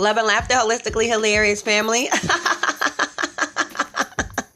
Love 0.00 0.16
and 0.16 0.26
laughter, 0.26 0.54
holistically 0.54 1.06
hilarious 1.06 1.60
family. 1.60 2.06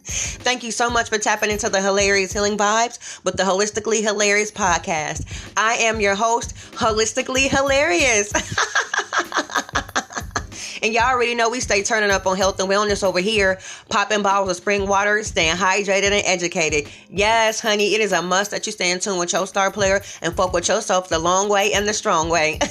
Thank 0.06 0.63
you 0.63 0.71
so 0.71 0.88
much 0.88 1.11
for 1.11 1.19
tapping 1.19 1.51
into 1.51 1.69
the 1.69 1.83
hilarious 1.83 2.33
healing 2.33 2.56
vibes 2.56 3.22
with 3.24 3.37
the 3.37 3.43
Holistically 3.43 4.01
Hilarious 4.01 4.51
podcast. 4.51 5.53
I 5.54 5.75
am 5.75 6.01
your 6.01 6.15
host, 6.15 6.54
Holistically 6.72 7.51
Hilarious. 7.51 8.33
and 10.83 10.94
y'all 10.94 11.11
already 11.11 11.35
know 11.35 11.51
we 11.51 11.61
stay 11.61 11.83
turning 11.83 12.11
up 12.11 12.26
on 12.26 12.38
health 12.38 12.58
and 12.58 12.71
wellness 12.71 13.06
over 13.06 13.21
here, 13.21 13.58
popping 13.90 14.22
bottles 14.22 14.49
of 14.49 14.56
spring 14.56 14.88
water, 14.88 15.22
staying 15.24 15.56
hydrated 15.56 16.05
and 16.05 16.24
educated. 16.24 16.91
Yes, 17.11 17.61
honey, 17.61 17.95
it 17.95 18.01
is 18.01 18.12
a 18.12 18.23
must 18.23 18.51
that 18.52 18.65
you 18.65 18.73
stay 18.73 18.91
in 18.91 18.98
tune 18.98 19.19
with 19.19 19.34
your 19.34 19.47
star 19.47 19.70
player 19.70 20.01
and 20.23 20.34
fuck 20.34 20.55
with 20.55 20.69
yourself 20.69 21.11
the 21.11 21.19
long 21.19 21.51
way 21.51 21.75
and 21.75 21.87
the 21.87 21.92
strong 21.92 22.31
way. 22.31 22.59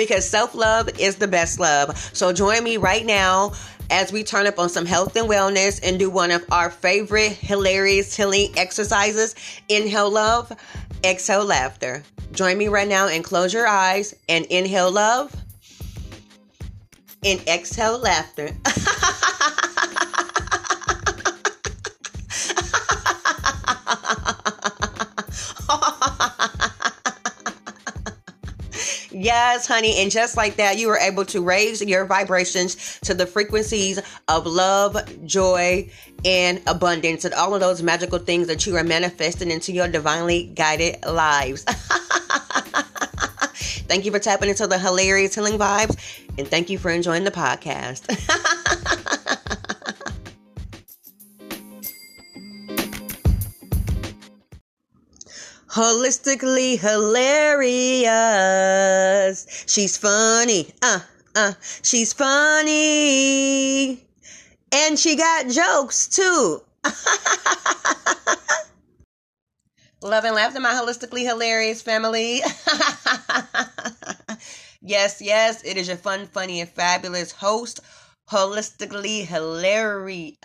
because 0.00 0.26
self 0.26 0.54
love 0.54 0.88
is 0.98 1.16
the 1.16 1.28
best 1.28 1.60
love. 1.60 1.94
So 2.14 2.32
join 2.32 2.64
me 2.64 2.78
right 2.78 3.04
now 3.04 3.52
as 3.90 4.10
we 4.10 4.24
turn 4.24 4.46
up 4.46 4.58
on 4.58 4.70
some 4.70 4.86
health 4.86 5.14
and 5.14 5.28
wellness 5.28 5.78
and 5.82 5.98
do 5.98 6.08
one 6.08 6.30
of 6.30 6.42
our 6.50 6.70
favorite 6.70 7.32
hilarious 7.32 8.16
healing 8.16 8.50
exercises 8.56 9.34
inhale 9.68 10.10
love, 10.10 10.50
exhale 11.04 11.44
laughter. 11.44 12.02
Join 12.32 12.56
me 12.56 12.68
right 12.68 12.88
now 12.88 13.08
and 13.08 13.22
close 13.22 13.52
your 13.52 13.66
eyes 13.66 14.14
and 14.26 14.46
inhale 14.46 14.90
love 14.90 15.36
and 17.22 17.38
exhale 17.46 17.98
laughter. 17.98 18.56
Yes, 29.20 29.66
honey. 29.66 29.98
And 29.98 30.10
just 30.10 30.34
like 30.34 30.56
that, 30.56 30.78
you 30.78 30.88
were 30.88 30.96
able 30.96 31.26
to 31.26 31.42
raise 31.42 31.82
your 31.82 32.06
vibrations 32.06 32.98
to 33.00 33.12
the 33.12 33.26
frequencies 33.26 34.00
of 34.28 34.46
love, 34.46 34.96
joy, 35.26 35.90
and 36.24 36.62
abundance, 36.66 37.26
and 37.26 37.34
all 37.34 37.54
of 37.54 37.60
those 37.60 37.82
magical 37.82 38.18
things 38.18 38.46
that 38.46 38.64
you 38.66 38.76
are 38.76 38.84
manifesting 38.84 39.50
into 39.50 39.72
your 39.72 39.88
divinely 39.88 40.44
guided 40.54 41.04
lives. 41.04 41.64
thank 43.88 44.06
you 44.06 44.10
for 44.10 44.18
tapping 44.18 44.48
into 44.48 44.66
the 44.66 44.78
hilarious 44.78 45.34
healing 45.34 45.58
vibes, 45.58 45.98
and 46.38 46.48
thank 46.48 46.70
you 46.70 46.78
for 46.78 46.90
enjoying 46.90 47.24
the 47.24 47.30
podcast. 47.30 48.56
holistically 55.70 56.78
hilarious. 56.78 58.06
She's 59.66 59.96
funny, 59.96 60.72
uh, 60.82 61.00
uh, 61.34 61.52
she's 61.82 62.12
funny. 62.12 64.04
And 64.72 64.96
she 64.98 65.16
got 65.16 65.48
jokes 65.48 66.06
too. 66.08 66.62
Love 70.02 70.24
and 70.24 70.34
laughter, 70.34 70.60
my 70.60 70.72
holistically 70.72 71.24
hilarious 71.24 71.82
family. 71.82 72.36
yes, 74.80 75.20
yes, 75.20 75.62
it 75.62 75.76
is 75.76 75.88
your 75.88 75.96
fun, 75.98 76.26
funny, 76.26 76.60
and 76.60 76.70
fabulous 76.70 77.32
host, 77.32 77.80
holistically 78.30 79.26
hilarious. 79.26 80.38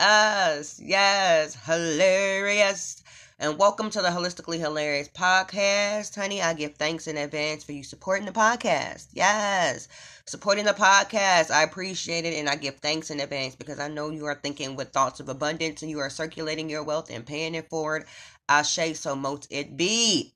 Yes, 0.84 1.56
hilarious 1.66 3.02
and 3.38 3.58
welcome 3.58 3.89
to 3.89 4.02
the 4.02 4.08
Holistically 4.08 4.59
Hilarious 4.59 5.09
Podcast. 5.09 6.16
Honey, 6.16 6.41
I 6.41 6.53
give 6.53 6.75
thanks 6.75 7.05
in 7.05 7.17
advance 7.17 7.66
for 7.66 7.73
you 7.73 7.83
supporting 7.83 8.25
the 8.25 8.31
podcast. 8.31 9.08
Yes, 9.11 9.89
supporting 10.25 10.64
the 10.64 10.72
podcast. 10.72 11.52
I 11.52 11.63
appreciate 11.63 12.23
it 12.23 12.35
and 12.35 12.47
I 12.47 12.56
give 12.56 12.78
thanks 12.78 13.12
in 13.12 13.19
advance 13.19 13.56
because 13.56 13.79
I 13.79 13.90
know 13.90 14.09
you 14.09 14.25
are 14.25 14.40
thinking 14.41 14.78
with 14.78 14.94
thoughts 14.94 15.19
of 15.19 15.28
abundance 15.28 15.81
and 15.81 15.91
you 15.91 16.00
are 16.00 16.09
circulating 16.09 16.69
your 16.69 16.84
wealth 16.84 17.09
and 17.09 17.25
paying 17.25 17.56
it 17.56 17.69
forward. 17.69 18.06
I 18.47 18.62
say 18.62 18.94
so 18.94 19.16
mote 19.16 19.47
it 19.50 19.75
be. 19.75 20.34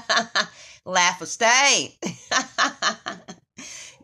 Laugh 0.84 1.20
or 1.20 1.26
stay. 1.26 1.96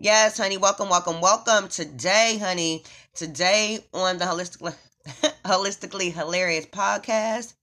yes, 0.01 0.39
honey, 0.39 0.57
welcome, 0.57 0.89
welcome, 0.89 1.21
welcome. 1.21 1.69
Today, 1.69 2.39
honey, 2.43 2.83
today 3.15 3.79
on 3.95 4.19
the 4.19 4.25
Holistically 4.25 4.75
Holistically 5.45 6.13
Hilarious 6.13 6.67
Podcast 6.67 7.55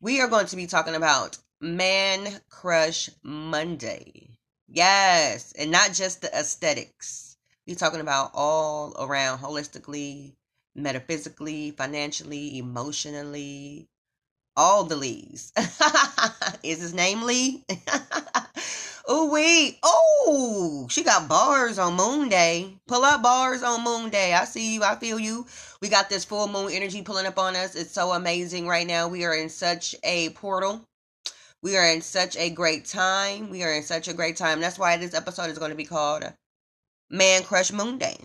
we 0.00 0.20
are 0.20 0.28
going 0.28 0.46
to 0.46 0.56
be 0.56 0.66
talking 0.66 0.94
about 0.94 1.38
Man 1.60 2.40
Crush 2.50 3.08
Monday. 3.22 4.28
Yes, 4.68 5.52
and 5.58 5.70
not 5.70 5.92
just 5.92 6.20
the 6.20 6.32
aesthetics. 6.38 7.36
We're 7.66 7.76
talking 7.76 8.00
about 8.00 8.30
all 8.34 8.94
around 8.98 9.38
holistically, 9.38 10.34
metaphysically, 10.74 11.70
financially, 11.70 12.58
emotionally, 12.58 13.88
all 14.56 14.84
the 14.84 14.96
Lees. 14.96 15.52
Is 16.62 16.80
his 16.80 16.94
name 16.94 17.22
Lee? 17.22 17.64
oh 19.06 19.30
wait. 19.30 19.78
Oh, 19.82 20.86
she 20.90 21.02
got 21.02 21.28
bars 21.28 21.78
on 21.78 21.94
Moon 21.94 22.28
Day. 22.28 22.76
Pull 22.86 23.04
up 23.04 23.22
bars 23.22 23.62
on 23.62 23.84
Moon 23.84 24.10
Day. 24.10 24.34
I 24.34 24.44
see 24.44 24.74
you. 24.74 24.82
I 24.82 24.96
feel 24.96 25.18
you. 25.18 25.46
We 25.80 25.88
got 25.88 26.08
this 26.08 26.24
full 26.24 26.48
moon 26.48 26.72
energy 26.72 27.02
pulling 27.02 27.26
up 27.26 27.38
on 27.38 27.56
us. 27.56 27.74
It's 27.74 27.92
so 27.92 28.12
amazing 28.12 28.66
right 28.66 28.86
now. 28.86 29.08
We 29.08 29.24
are 29.24 29.34
in 29.34 29.48
such 29.48 29.94
a 30.02 30.30
portal. 30.30 30.82
We 31.62 31.76
are 31.76 31.86
in 31.86 32.02
such 32.02 32.36
a 32.36 32.50
great 32.50 32.84
time. 32.84 33.50
We 33.50 33.62
are 33.62 33.72
in 33.72 33.82
such 33.82 34.08
a 34.08 34.14
great 34.14 34.36
time. 34.36 34.60
That's 34.60 34.78
why 34.78 34.96
this 34.96 35.14
episode 35.14 35.50
is 35.50 35.58
going 35.58 35.70
to 35.70 35.76
be 35.76 35.84
called 35.84 36.24
Man 37.10 37.42
Crush 37.42 37.72
Moon 37.72 37.98
Day. 37.98 38.16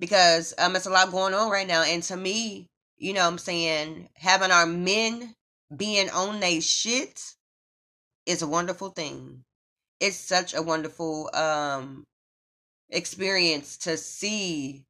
Because 0.00 0.54
um 0.58 0.76
it's 0.76 0.86
a 0.86 0.90
lot 0.90 1.10
going 1.10 1.34
on 1.34 1.50
right 1.50 1.66
now. 1.66 1.82
And 1.82 2.02
to 2.04 2.16
me, 2.16 2.66
you 2.96 3.12
know 3.12 3.20
what 3.20 3.32
I'm 3.32 3.38
saying, 3.38 4.08
having 4.14 4.50
our 4.50 4.66
men 4.66 5.34
being 5.74 6.10
on 6.10 6.40
their 6.40 6.60
shit 6.60 7.34
is 8.26 8.42
a 8.42 8.46
wonderful 8.46 8.90
thing. 8.90 9.44
It's 10.00 10.16
such 10.16 10.54
a 10.54 10.62
wonderful 10.62 11.30
um 11.34 12.04
experience 12.90 13.76
to 13.78 13.96
see 13.96 14.84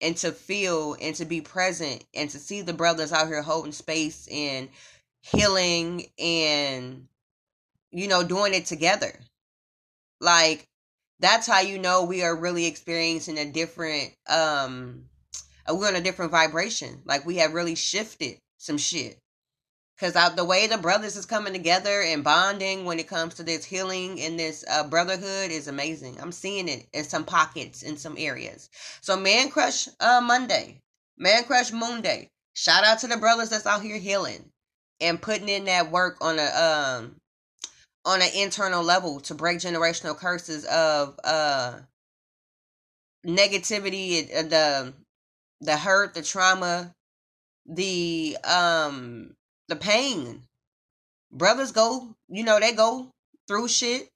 and 0.00 0.16
to 0.18 0.32
feel 0.32 0.96
and 1.00 1.14
to 1.16 1.24
be 1.24 1.40
present 1.40 2.04
and 2.14 2.30
to 2.30 2.38
see 2.38 2.62
the 2.62 2.72
brothers 2.72 3.12
out 3.12 3.26
here 3.26 3.42
holding 3.42 3.72
space 3.72 4.28
and 4.30 4.68
healing 5.22 6.06
and 6.18 7.06
you 7.90 8.08
know 8.08 8.22
doing 8.22 8.54
it 8.54 8.66
together. 8.66 9.18
Like 10.20 10.66
that's 11.18 11.46
how 11.46 11.60
you 11.60 11.78
know 11.78 12.04
we 12.04 12.22
are 12.22 12.34
really 12.34 12.66
experiencing 12.66 13.38
a 13.38 13.50
different 13.50 14.14
um 14.28 15.04
we're 15.68 15.88
on 15.88 15.96
a 15.96 16.00
different 16.00 16.32
vibration. 16.32 17.02
Like 17.04 17.24
we 17.24 17.36
have 17.36 17.54
really 17.54 17.74
shifted 17.76 18.38
some 18.58 18.78
shit 18.78 19.19
because 20.00 20.34
the 20.34 20.44
way 20.44 20.66
the 20.66 20.78
brothers 20.78 21.16
is 21.16 21.26
coming 21.26 21.52
together 21.52 22.00
and 22.00 22.24
bonding 22.24 22.86
when 22.86 22.98
it 22.98 23.06
comes 23.06 23.34
to 23.34 23.42
this 23.42 23.64
healing 23.64 24.18
and 24.20 24.38
this 24.38 24.64
uh, 24.70 24.82
brotherhood 24.88 25.50
is 25.50 25.68
amazing. 25.68 26.16
I'm 26.20 26.32
seeing 26.32 26.68
it 26.68 26.86
in 26.94 27.04
some 27.04 27.24
pockets 27.24 27.82
in 27.82 27.98
some 27.98 28.14
areas. 28.16 28.70
So 29.02 29.16
Man 29.16 29.50
Crush 29.50 29.88
uh, 30.00 30.22
Monday, 30.22 30.80
Man 31.18 31.44
Crush 31.44 31.70
Monday. 31.70 32.30
Shout 32.54 32.84
out 32.84 33.00
to 33.00 33.08
the 33.08 33.18
brothers 33.18 33.50
that's 33.50 33.66
out 33.66 33.82
here 33.82 33.98
healing 33.98 34.50
and 35.00 35.20
putting 35.20 35.48
in 35.48 35.66
that 35.66 35.90
work 35.90 36.16
on 36.22 36.38
a 36.38 36.44
um 36.44 37.16
on 38.06 38.22
an 38.22 38.30
internal 38.34 38.82
level 38.82 39.20
to 39.20 39.34
break 39.34 39.58
generational 39.58 40.16
curses 40.16 40.64
of 40.64 41.18
uh 41.24 41.78
negativity, 43.26 44.26
the 44.48 44.94
the 45.60 45.76
hurt, 45.76 46.14
the 46.14 46.22
trauma, 46.22 46.94
the 47.66 48.38
um 48.44 49.36
the 49.70 49.76
pain. 49.76 50.42
Brothers 51.32 51.72
go, 51.72 52.14
you 52.28 52.44
know, 52.44 52.60
they 52.60 52.72
go 52.72 53.10
through 53.48 53.68
shit 53.68 54.10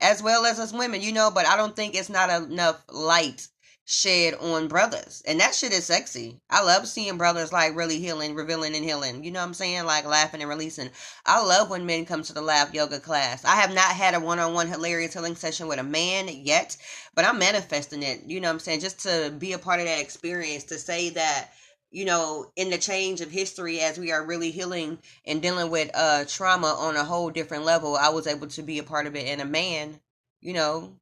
as 0.00 0.22
well 0.22 0.46
as 0.46 0.60
us 0.60 0.72
women, 0.72 1.02
you 1.02 1.12
know, 1.12 1.30
but 1.30 1.46
I 1.46 1.56
don't 1.56 1.74
think 1.74 1.94
it's 1.94 2.08
not 2.08 2.30
enough 2.30 2.82
light 2.88 3.48
shed 3.86 4.34
on 4.34 4.68
brothers. 4.68 5.20
And 5.26 5.40
that 5.40 5.54
shit 5.54 5.72
is 5.72 5.86
sexy. 5.86 6.38
I 6.48 6.62
love 6.62 6.86
seeing 6.86 7.18
brothers 7.18 7.52
like 7.52 7.74
really 7.74 7.98
healing, 7.98 8.36
revealing 8.36 8.76
and 8.76 8.84
healing. 8.84 9.24
You 9.24 9.32
know 9.32 9.40
what 9.40 9.46
I'm 9.46 9.54
saying? 9.54 9.84
Like 9.84 10.04
laughing 10.04 10.40
and 10.40 10.48
releasing. 10.48 10.90
I 11.26 11.42
love 11.44 11.70
when 11.70 11.86
men 11.86 12.04
come 12.06 12.22
to 12.22 12.32
the 12.32 12.40
laugh 12.40 12.72
yoga 12.72 13.00
class. 13.00 13.44
I 13.44 13.56
have 13.56 13.74
not 13.74 13.96
had 13.96 14.14
a 14.14 14.20
one-on-one 14.20 14.68
hilarious 14.68 15.14
healing 15.14 15.34
session 15.34 15.66
with 15.66 15.80
a 15.80 15.82
man 15.82 16.28
yet, 16.28 16.76
but 17.14 17.24
I'm 17.24 17.40
manifesting 17.40 18.04
it. 18.04 18.20
You 18.26 18.40
know 18.40 18.48
what 18.48 18.54
I'm 18.54 18.60
saying? 18.60 18.80
Just 18.80 19.00
to 19.00 19.34
be 19.36 19.54
a 19.54 19.58
part 19.58 19.80
of 19.80 19.86
that 19.86 20.00
experience, 20.00 20.64
to 20.64 20.78
say 20.78 21.10
that 21.10 21.50
you 21.90 22.04
know, 22.04 22.50
in 22.56 22.70
the 22.70 22.78
change 22.78 23.20
of 23.20 23.30
history 23.30 23.80
as 23.80 23.98
we 23.98 24.12
are 24.12 24.24
really 24.24 24.50
healing 24.50 24.98
and 25.26 25.42
dealing 25.42 25.70
with 25.70 25.90
uh 25.94 26.24
trauma 26.26 26.68
on 26.68 26.96
a 26.96 27.04
whole 27.04 27.30
different 27.30 27.64
level, 27.64 27.96
I 27.96 28.10
was 28.10 28.26
able 28.26 28.46
to 28.48 28.62
be 28.62 28.78
a 28.78 28.84
part 28.84 29.06
of 29.06 29.16
it 29.16 29.26
and 29.26 29.40
a 29.40 29.44
man, 29.44 30.00
you 30.40 30.52
know, 30.52 30.94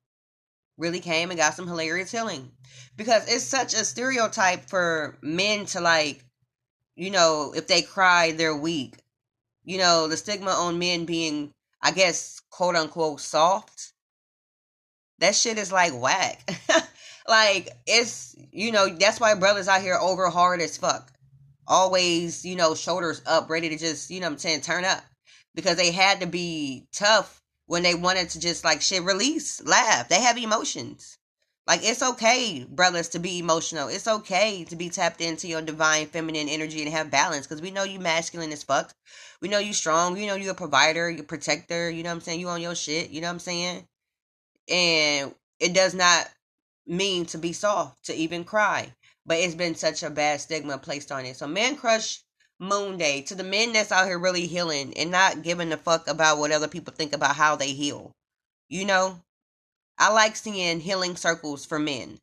really 0.79 1.01
came 1.01 1.31
and 1.31 1.39
got 1.39 1.55
some 1.55 1.67
hilarious 1.67 2.13
healing. 2.13 2.53
Because 2.97 3.29
it's 3.29 3.45
such 3.45 3.75
a 3.75 3.85
stereotype 3.85 4.69
for 4.69 5.19
men 5.21 5.67
to 5.67 5.81
like, 5.81 6.25
you 6.97 7.11
know, 7.11 7.53
if 7.55 7.67
they 7.67 7.83
cry, 7.83 8.33
they're 8.33 8.57
weak. 8.57 8.97
You 9.65 9.79
know, 9.79 10.09
the 10.09 10.17
stigma 10.17 10.53
on 10.53 10.79
men 10.79 11.05
being, 11.05 11.53
I 11.83 11.91
guess, 11.91 12.41
quote 12.51 12.77
unquote 12.77 13.21
soft 13.21 13.93
That 15.19 15.35
shit 15.35 15.59
is 15.59 15.71
like 15.71 15.93
whack. 15.93 16.49
like 17.29 17.69
it's 17.87 18.35
you 18.53 18.73
know 18.73 18.89
that's 18.89 19.21
why 19.21 19.35
brothers 19.35 19.69
out 19.69 19.83
here 19.83 19.99
over 20.01 20.29
hard 20.31 20.61
as 20.61 20.77
fuck. 20.77 21.13
Always 21.67 22.45
you 22.45 22.57
know 22.57 22.75
shoulders 22.75 23.23
up, 23.27 23.51
ready 23.51 23.69
to 23.69 23.77
just 23.77 24.11
you 24.11 24.21
know 24.21 24.27
I'm 24.27 24.39
saying 24.39 24.63
turn 24.63 24.85
up 24.85 25.05
because 25.55 25.77
they 25.77 25.93
had 25.93 26.21
to 26.21 26.27
be 26.27 26.87
tough 26.93 27.43
when 27.67 27.83
they 27.83 27.95
wanted 27.95 28.31
to 28.31 28.41
just 28.41 28.65
like 28.65 28.81
shit 28.81 29.03
release, 29.03 29.63
laugh. 29.65 30.09
They 30.09 30.21
have 30.21 30.39
emotions. 30.39 31.19
Like 31.67 31.81
it's 31.83 32.03
okay, 32.03 32.65
brothers, 32.67 33.11
to 33.11 33.19
be 33.19 33.39
emotional. 33.39 33.89
It's 33.89 34.09
okay 34.09 34.65
to 34.65 34.77
be 34.77 34.89
tapped 34.89 35.21
into 35.21 35.47
your 35.49 35.61
divine 35.61 36.07
feminine 36.07 36.49
energy 36.49 36.83
and 36.83 36.91
have 36.91 37.11
balance 37.11 37.47
because 37.47 37.61
we 37.61 37.71
know 37.71 37.85
you 37.85 38.01
masculine 38.01 38.53
as 38.53 38.63
fuck. 38.63 38.95
We 39.43 39.49
know 39.49 39.59
you 39.59 39.75
strong. 39.75 40.17
You 40.17 40.29
know 40.29 40.35
you're 40.35 40.53
a 40.53 40.55
provider, 40.55 41.11
you're 41.11 41.25
protector. 41.25 41.91
You 41.91 42.03
know 42.03 42.09
what 42.09 42.15
I'm 42.15 42.21
saying? 42.23 42.41
You 42.41 42.49
on 42.49 42.63
your 42.63 42.75
shit. 42.75 43.11
You 43.11 43.21
know 43.21 43.27
what 43.27 43.35
I'm 43.35 43.39
saying? 43.41 43.87
And 44.71 45.35
it 45.61 45.75
does 45.75 45.95
not 45.95 46.27
mean 46.89 47.27
to 47.27 47.39
be 47.39 47.53
soft, 47.53 48.05
to 48.05 48.15
even 48.15 48.45
cry. 48.45 48.93
But 49.27 49.39
it's 49.39 49.55
been 49.55 49.75
such 49.75 50.03
a 50.03 50.11
bad 50.11 50.41
stigma 50.41 50.79
placed 50.79 51.13
on 51.13 51.27
it. 51.27 51.37
So 51.37 51.47
man 51.47 51.77
crush 51.77 52.23
moon 52.59 52.97
day 52.97 53.23
to 53.23 53.35
the 53.35 53.45
men 53.45 53.73
that's 53.73 53.93
out 53.93 54.07
here 54.07 54.19
really 54.19 54.47
healing 54.47 54.93
and 54.97 55.11
not 55.11 55.43
giving 55.43 55.73
a 55.73 55.77
fuck 55.77 56.09
about 56.09 56.39
what 56.39 56.51
other 56.51 56.69
people 56.69 56.93
think 56.93 57.15
about 57.15 57.37
how 57.37 57.55
they 57.55 57.73
heal. 57.73 58.13
You 58.69 58.85
know, 58.85 59.21
I 59.99 60.13
like 60.13 60.37
seeing 60.37 60.81
healing 60.81 61.17
circles 61.17 61.65
for 61.65 61.79
men. 61.79 62.19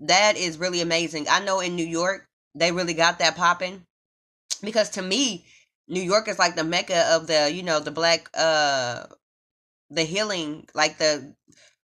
That 0.00 0.36
is 0.36 0.58
really 0.58 0.80
amazing. 0.80 1.26
I 1.28 1.44
know 1.44 1.60
in 1.60 1.76
New 1.76 1.86
York, 1.86 2.26
they 2.54 2.72
really 2.72 2.94
got 2.94 3.18
that 3.18 3.36
popping. 3.36 3.82
Because 4.62 4.90
to 4.90 5.02
me, 5.02 5.44
New 5.88 6.00
York 6.00 6.28
is 6.28 6.38
like 6.38 6.56
the 6.56 6.64
mecca 6.64 7.06
of 7.14 7.26
the, 7.26 7.50
you 7.52 7.62
know, 7.62 7.80
the 7.80 7.90
black 7.90 8.30
uh 8.34 9.04
the 9.90 10.02
healing, 10.02 10.66
like 10.74 10.98
the 10.98 11.34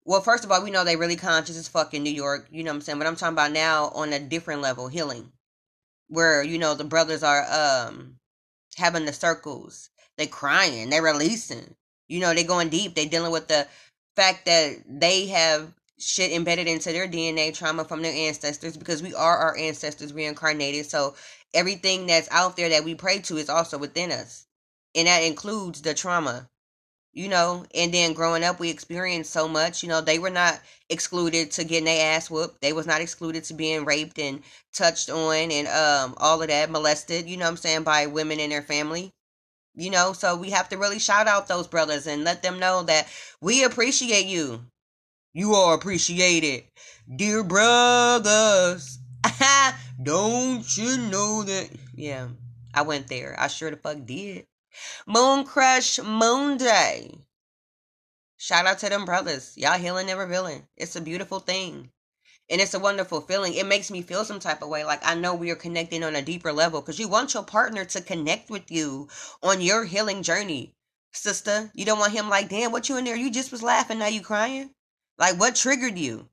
well, 0.04 0.20
first 0.20 0.44
of 0.44 0.50
all, 0.50 0.62
we 0.62 0.70
know 0.70 0.84
they 0.84 0.96
really 0.96 1.16
conscious 1.16 1.56
as 1.56 1.68
fuck 1.68 1.94
in 1.94 2.02
New 2.02 2.12
York, 2.12 2.46
you 2.50 2.62
know 2.62 2.70
what 2.70 2.76
I'm 2.76 2.80
saying? 2.82 2.98
But 2.98 3.06
I'm 3.06 3.16
talking 3.16 3.34
about 3.34 3.52
now 3.52 3.88
on 3.94 4.12
a 4.12 4.20
different 4.20 4.62
level, 4.62 4.88
healing. 4.88 5.32
Where, 6.08 6.42
you 6.42 6.58
know, 6.58 6.74
the 6.74 6.84
brothers 6.84 7.22
are 7.22 7.44
um 7.50 8.16
having 8.76 9.04
the 9.06 9.12
circles. 9.12 9.90
They 10.18 10.26
crying, 10.26 10.90
they 10.90 11.00
releasing. 11.00 11.74
You 12.08 12.20
know, 12.20 12.34
they 12.34 12.44
going 12.44 12.68
deep. 12.68 12.94
They 12.94 13.06
dealing 13.06 13.32
with 13.32 13.48
the 13.48 13.66
fact 14.16 14.46
that 14.46 14.76
they 14.86 15.26
have 15.26 15.72
shit 15.98 16.32
embedded 16.32 16.66
into 16.66 16.92
their 16.92 17.08
DNA 17.08 17.54
trauma 17.54 17.84
from 17.84 18.02
their 18.02 18.12
ancestors 18.12 18.76
because 18.76 19.02
we 19.02 19.14
are 19.14 19.38
our 19.38 19.56
ancestors 19.56 20.12
reincarnated. 20.12 20.86
So 20.86 21.14
everything 21.54 22.06
that's 22.06 22.28
out 22.30 22.56
there 22.56 22.68
that 22.68 22.84
we 22.84 22.94
pray 22.94 23.20
to 23.20 23.36
is 23.38 23.48
also 23.48 23.78
within 23.78 24.12
us. 24.12 24.46
And 24.94 25.08
that 25.08 25.20
includes 25.20 25.82
the 25.82 25.94
trauma. 25.94 26.48
You 27.14 27.28
know, 27.28 27.64
and 27.74 27.94
then 27.94 28.12
growing 28.12 28.42
up 28.42 28.58
we 28.58 28.70
experienced 28.70 29.32
so 29.32 29.46
much, 29.46 29.84
you 29.84 29.88
know, 29.88 30.00
they 30.00 30.18
were 30.18 30.30
not 30.30 30.60
excluded 30.90 31.52
to 31.52 31.64
getting 31.64 31.84
their 31.84 32.16
ass 32.16 32.28
whooped. 32.28 32.60
They 32.60 32.72
was 32.72 32.88
not 32.88 33.00
excluded 33.00 33.44
to 33.44 33.54
being 33.54 33.84
raped 33.84 34.18
and 34.18 34.42
touched 34.72 35.08
on 35.10 35.52
and 35.52 35.68
um 35.68 36.14
all 36.18 36.42
of 36.42 36.48
that, 36.48 36.70
molested, 36.70 37.28
you 37.28 37.36
know 37.36 37.46
I'm 37.46 37.56
saying, 37.56 37.84
by 37.84 38.06
women 38.06 38.40
in 38.40 38.50
their 38.50 38.62
family. 38.62 39.12
You 39.76 39.90
know, 39.90 40.12
so 40.12 40.36
we 40.36 40.50
have 40.50 40.68
to 40.70 40.76
really 40.76 40.98
shout 40.98 41.28
out 41.28 41.46
those 41.48 41.68
brothers 41.68 42.06
and 42.06 42.24
let 42.24 42.42
them 42.42 42.58
know 42.58 42.82
that 42.84 43.08
we 43.40 43.64
appreciate 43.64 44.26
you. 44.26 44.64
You 45.32 45.54
are 45.54 45.74
appreciated. 45.74 46.64
Dear 47.16 47.44
brothers. 47.44 48.98
Don't 50.02 50.76
you 50.76 50.96
know 50.98 51.42
that? 51.44 51.70
Yeah, 51.94 52.28
I 52.72 52.82
went 52.82 53.08
there. 53.08 53.34
I 53.38 53.48
sure 53.48 53.70
the 53.70 53.76
fuck 53.76 54.04
did. 54.04 54.46
Moon 55.06 55.44
Crush 55.44 55.98
Moon 56.00 56.56
Day. 56.56 57.18
Shout 58.36 58.66
out 58.66 58.78
to 58.80 58.88
them 58.88 59.04
brothers. 59.04 59.52
Y'all 59.56 59.78
healing 59.78 60.10
and 60.10 60.18
revealing. 60.18 60.68
It's 60.76 60.96
a 60.96 61.00
beautiful 61.00 61.40
thing 61.40 61.90
and 62.50 62.60
it's 62.60 62.74
a 62.74 62.78
wonderful 62.78 63.22
feeling. 63.22 63.54
It 63.54 63.66
makes 63.66 63.90
me 63.90 64.02
feel 64.02 64.24
some 64.24 64.38
type 64.38 64.62
of 64.62 64.68
way. 64.68 64.84
Like 64.84 65.00
I 65.04 65.14
know 65.14 65.34
we 65.34 65.50
are 65.50 65.56
connecting 65.56 66.04
on 66.04 66.14
a 66.14 66.22
deeper 66.22 66.52
level 66.52 66.80
because 66.80 66.98
you 66.98 67.08
want 67.08 67.34
your 67.34 67.42
partner 67.42 67.84
to 67.86 68.00
connect 68.00 68.50
with 68.50 68.70
you 68.70 69.08
on 69.42 69.60
your 69.60 69.84
healing 69.84 70.22
journey, 70.22 70.74
sister. 71.12 71.70
You 71.74 71.84
don't 71.84 71.98
want 71.98 72.12
him 72.12 72.28
like, 72.28 72.48
damn, 72.48 72.72
what 72.72 72.88
you 72.88 72.96
in 72.96 73.04
there? 73.04 73.16
You 73.16 73.30
just 73.30 73.52
was 73.52 73.62
laughing, 73.62 73.98
now 73.98 74.08
you 74.08 74.20
crying. 74.20 74.70
Like 75.18 75.38
what 75.38 75.56
triggered 75.56 75.98
you? 75.98 76.28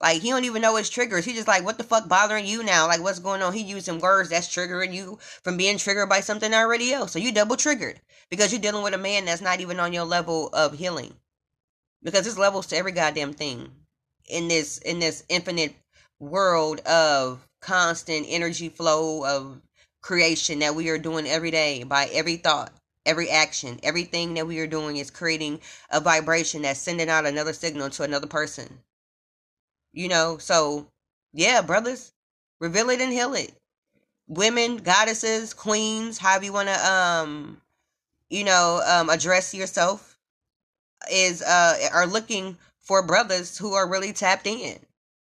Like 0.00 0.20
he 0.20 0.30
don't 0.30 0.44
even 0.44 0.62
know 0.62 0.76
his 0.76 0.90
triggers. 0.90 1.24
He 1.24 1.32
just 1.32 1.48
like, 1.48 1.64
what 1.64 1.78
the 1.78 1.84
fuck 1.84 2.08
bothering 2.08 2.46
you 2.46 2.62
now? 2.62 2.86
Like 2.86 3.02
what's 3.02 3.18
going 3.18 3.42
on? 3.42 3.52
He 3.52 3.62
using 3.62 3.98
words 3.98 4.28
that's 4.28 4.48
triggering 4.48 4.92
you 4.92 5.18
from 5.42 5.56
being 5.56 5.78
triggered 5.78 6.08
by 6.08 6.20
something 6.20 6.52
already 6.52 6.92
else. 6.92 7.12
So 7.12 7.18
you 7.18 7.32
double 7.32 7.56
triggered 7.56 8.00
because 8.28 8.52
you're 8.52 8.60
dealing 8.60 8.82
with 8.82 8.94
a 8.94 8.98
man 8.98 9.24
that's 9.24 9.40
not 9.40 9.60
even 9.60 9.80
on 9.80 9.92
your 9.92 10.04
level 10.04 10.50
of 10.52 10.74
healing. 10.74 11.14
Because 12.02 12.24
there's 12.24 12.38
levels 12.38 12.66
to 12.68 12.76
every 12.76 12.92
goddamn 12.92 13.32
thing 13.32 13.70
in 14.28 14.48
this 14.48 14.78
in 14.78 14.98
this 14.98 15.24
infinite 15.28 15.74
world 16.18 16.80
of 16.80 17.46
constant 17.60 18.26
energy 18.28 18.68
flow 18.68 19.24
of 19.24 19.60
creation 20.00 20.60
that 20.60 20.74
we 20.74 20.88
are 20.88 20.98
doing 20.98 21.26
every 21.26 21.50
day 21.50 21.82
by 21.82 22.06
every 22.12 22.36
thought 22.36 22.72
every 23.04 23.28
action 23.30 23.78
everything 23.82 24.34
that 24.34 24.46
we 24.46 24.58
are 24.58 24.66
doing 24.66 24.96
is 24.96 25.10
creating 25.10 25.60
a 25.90 26.00
vibration 26.00 26.62
that's 26.62 26.80
sending 26.80 27.08
out 27.08 27.26
another 27.26 27.52
signal 27.52 27.90
to 27.90 28.02
another 28.02 28.26
person 28.26 28.78
you 29.96 30.08
know 30.08 30.38
so 30.38 30.86
yeah 31.32 31.60
brothers 31.60 32.12
reveal 32.60 32.90
it 32.90 33.00
and 33.00 33.12
heal 33.12 33.34
it 33.34 33.52
women 34.28 34.76
goddesses 34.76 35.52
queens 35.52 36.18
however 36.18 36.44
you 36.44 36.52
want 36.52 36.68
to 36.68 36.86
um 36.88 37.60
you 38.30 38.44
know 38.44 38.80
um 38.86 39.10
address 39.10 39.52
yourself 39.54 40.16
is 41.10 41.42
uh 41.42 41.88
are 41.92 42.06
looking 42.06 42.56
for 42.86 43.02
brothers 43.02 43.58
who 43.58 43.74
are 43.74 43.88
really 43.88 44.12
tapped 44.12 44.46
in. 44.46 44.78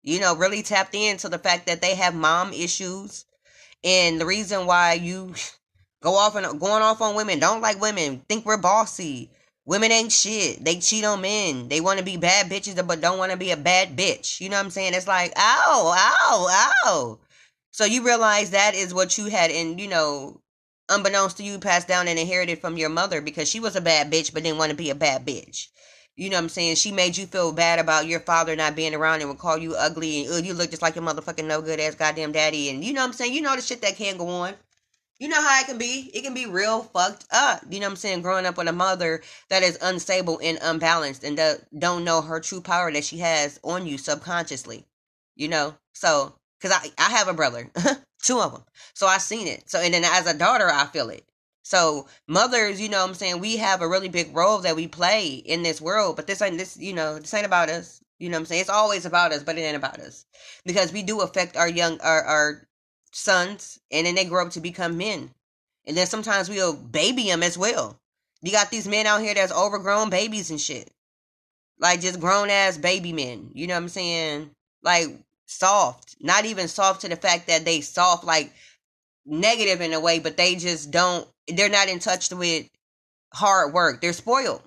You 0.04 0.20
know, 0.20 0.36
really 0.36 0.62
tapped 0.64 0.96
into 0.96 1.28
the 1.28 1.40
fact 1.40 1.66
that 1.66 1.82
they 1.82 1.96
have 1.96 2.16
mom 2.16 2.54
issues. 2.54 3.26
And 3.84 4.22
the 4.22 4.26
reason 4.26 4.66
why 4.66 4.94
you 4.94 5.34
go 6.02 6.16
off 6.16 6.36
and 6.36 6.60
going 6.60 6.84
off 6.84 7.02
on 7.02 7.16
women, 7.16 7.40
don't 7.40 7.62
like 7.62 7.82
women, 7.82 8.24
think 8.30 8.46
we're 8.46 8.58
bossy. 8.58 9.32
Women 9.70 9.92
ain't 9.92 10.12
shit. 10.12 10.66
They 10.66 10.80
cheat 10.80 11.06
on 11.06 11.22
men. 11.22 11.68
They 11.68 11.80
want 11.80 12.00
to 12.00 12.04
be 12.04 12.18
bad 12.18 12.50
bitches, 12.50 12.76
but 12.88 13.02
don't 13.02 13.20
want 13.20 13.32
to 13.32 13.38
be 13.38 13.52
a 13.52 13.56
bad 13.56 13.96
bitch. 13.96 14.42
You 14.42 14.50
know 14.50 14.58
what 14.58 14.66
I'm 14.66 14.72
saying? 14.72 14.96
It's 14.96 15.06
like, 15.06 15.32
ow, 15.38 15.94
ow, 15.96 16.72
ow. 16.88 17.20
So 17.70 17.86
you 17.86 18.04
realize 18.04 18.50
that 18.50 18.74
is 18.74 18.96
what 18.96 19.16
you 19.20 19.26
had, 19.26 19.52
and 19.52 19.80
you 19.80 19.88
know, 19.88 20.42
unbeknownst 20.90 21.38
to 21.38 21.44
you, 21.44 21.60
passed 21.60 21.88
down 21.88 22.08
and 22.08 22.18
inherited 22.18 22.58
from 22.58 22.78
your 22.78 22.90
mother 22.90 23.22
because 23.22 23.48
she 23.48 23.60
was 23.60 23.76
a 23.76 23.82
bad 23.82 24.12
bitch, 24.12 24.34
but 24.34 24.42
didn't 24.42 24.58
want 24.58 24.72
to 24.72 24.76
be 24.76 24.90
a 24.90 24.96
bad 24.96 25.24
bitch. 25.24 25.68
You 26.16 26.32
know 26.32 26.38
what 26.38 26.46
I'm 26.46 26.50
saying? 26.50 26.78
She 26.78 26.92
made 26.92 27.16
you 27.16 27.28
feel 27.28 27.52
bad 27.52 27.78
about 27.78 28.08
your 28.08 28.22
father 28.22 28.56
not 28.56 28.76
being 28.76 28.96
around 28.96 29.20
and 29.20 29.30
would 29.30 29.38
call 29.38 29.60
you 29.60 29.76
ugly 29.76 30.26
and 30.26 30.48
you 30.48 30.56
look 30.56 30.72
just 30.72 30.82
like 30.82 30.96
your 30.96 31.06
motherfucking 31.06 31.46
no 31.46 31.62
good 31.62 31.80
ass 31.80 31.94
goddamn 31.94 32.32
daddy. 32.32 32.72
And 32.72 32.84
you 32.84 32.92
know 32.92 33.02
what 33.02 33.10
I'm 33.10 33.14
saying? 33.14 33.34
You 33.34 33.42
know 33.42 33.56
the 33.56 33.62
shit 33.62 33.84
that 33.84 33.98
can 33.98 34.18
go 34.18 34.28
on. 34.30 34.56
You 35.20 35.28
know 35.28 35.42
how 35.42 35.60
it 35.60 35.68
can 35.68 35.78
be. 35.78 36.10
It 36.14 36.24
can 36.24 36.34
be 36.34 36.46
real 36.46 36.84
fucked 36.84 37.26
up. 37.32 37.62
You 37.70 37.82
know 37.82 37.88
what 37.88 37.92
I'm 37.92 37.98
saying? 37.98 38.22
Growing 38.22 38.46
up 38.46 38.58
with 38.58 38.70
a 38.70 38.74
mother 38.74 39.22
that 39.50 39.64
is 39.64 39.78
unstable 39.82 40.40
and 40.42 40.58
unbalanced 40.62 41.26
and 41.26 41.38
don't 41.78 42.06
know 42.06 42.22
her 42.22 42.40
true 42.40 42.62
power 42.62 42.92
that 42.92 43.04
she 43.04 43.18
has 43.20 43.60
on 43.64 43.86
you 43.86 43.98
subconsciously. 43.98 44.86
You 45.36 45.50
know? 45.50 45.76
So, 45.94 46.36
because 46.60 46.78
I, 46.78 46.92
I 46.98 47.10
have 47.12 47.28
a 47.28 47.34
brother, 47.34 47.70
two 48.24 48.40
of 48.40 48.54
them. 48.54 48.64
So 48.94 49.08
I 49.08 49.18
seen 49.18 49.48
it. 49.48 49.70
So, 49.70 49.80
and 49.80 49.94
then 49.94 50.06
as 50.06 50.26
a 50.26 50.38
daughter, 50.38 50.70
I 50.72 50.86
feel 50.86 51.10
it. 51.10 51.26
So 51.64 52.08
mothers, 52.28 52.80
you 52.80 52.90
know 52.90 53.04
I'm 53.04 53.14
saying, 53.14 53.40
we 53.40 53.58
have 53.58 53.82
a 53.82 53.88
really 53.88 54.10
big 54.10 54.36
role 54.36 54.60
that 54.60 54.76
we 54.76 54.88
play 54.88 55.34
in 55.34 55.64
this 55.64 55.82
world, 55.82 56.16
but 56.16 56.28
this 56.28 56.42
ain't 56.42 56.58
this, 56.58 56.78
you 56.78 56.94
know, 56.94 57.20
this 57.20 57.34
ain't 57.34 57.46
about 57.46 57.70
us. 57.70 58.02
You 58.20 58.30
know 58.30 58.38
I'm 58.38 58.46
saying? 58.46 58.62
It's 58.62 58.70
always 58.70 59.06
about 59.06 59.32
us, 59.32 59.44
but 59.44 59.58
it 59.58 59.62
ain't 59.62 59.78
about 59.78 60.00
us. 60.00 60.26
Because 60.66 60.92
we 60.92 61.04
do 61.04 61.22
affect 61.22 61.56
our 61.56 61.70
young 61.70 62.00
our 62.02 62.24
our 62.24 62.68
sons 63.12 63.80
and 63.92 64.06
then 64.06 64.16
they 64.16 64.26
grow 64.26 64.46
up 64.46 64.52
to 64.52 64.62
become 64.62 64.98
men. 64.98 65.32
And 65.86 65.98
then 65.98 66.08
sometimes 66.08 66.50
we'll 66.50 66.76
baby 66.76 67.24
them 67.26 67.44
as 67.44 67.58
well. 67.58 68.00
You 68.42 68.52
got 68.52 68.70
these 68.70 68.88
men 68.88 69.06
out 69.06 69.22
here 69.22 69.34
that's 69.34 69.52
overgrown 69.52 70.10
babies 70.10 70.50
and 70.50 70.62
shit. 70.62 70.92
Like 71.80 72.02
just 72.02 72.20
grown 72.20 72.50
ass 72.50 72.78
baby 72.78 73.14
men. 73.14 73.52
You 73.54 73.68
know 73.68 73.76
what 73.76 73.84
I'm 73.84 73.90
saying? 73.90 74.52
Like 74.84 75.08
soft. 75.46 76.16
Not 76.20 76.46
even 76.46 76.68
soft 76.68 77.02
to 77.02 77.10
the 77.10 77.16
fact 77.16 77.48
that 77.48 77.66
they 77.66 77.82
soft 77.82 78.24
like 78.24 78.54
negative 79.26 79.82
in 79.82 79.94
a 79.94 80.00
way, 80.00 80.20
but 80.20 80.38
they 80.38 80.56
just 80.56 80.92
don't 80.92 81.28
they're 81.48 81.70
not 81.70 81.88
in 81.88 82.00
touch 82.00 82.32
with 82.32 82.68
hard 83.34 83.74
work. 83.74 84.02
They're 84.02 84.14
spoiled. 84.14 84.62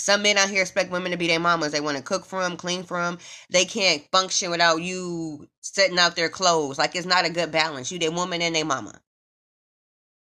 Some 0.00 0.22
men 0.22 0.38
out 0.38 0.50
here 0.50 0.62
expect 0.62 0.90
women 0.90 1.12
to 1.12 1.18
be 1.18 1.26
their 1.26 1.38
mamas. 1.38 1.72
They 1.72 1.80
want 1.80 1.96
to 1.96 2.02
cook 2.02 2.24
for 2.24 2.42
them, 2.42 2.56
clean 2.56 2.82
for 2.84 3.00
them. 3.00 3.18
They 3.50 3.64
can't 3.64 4.02
function 4.10 4.50
without 4.50 4.82
you 4.82 5.48
setting 5.60 5.98
out 5.98 6.16
their 6.16 6.28
clothes. 6.28 6.78
Like 6.78 6.96
it's 6.96 7.06
not 7.06 7.26
a 7.26 7.30
good 7.30 7.52
balance. 7.52 7.92
You 7.92 7.98
their 7.98 8.10
woman 8.10 8.42
and 8.42 8.54
their 8.54 8.64
mama. 8.64 9.00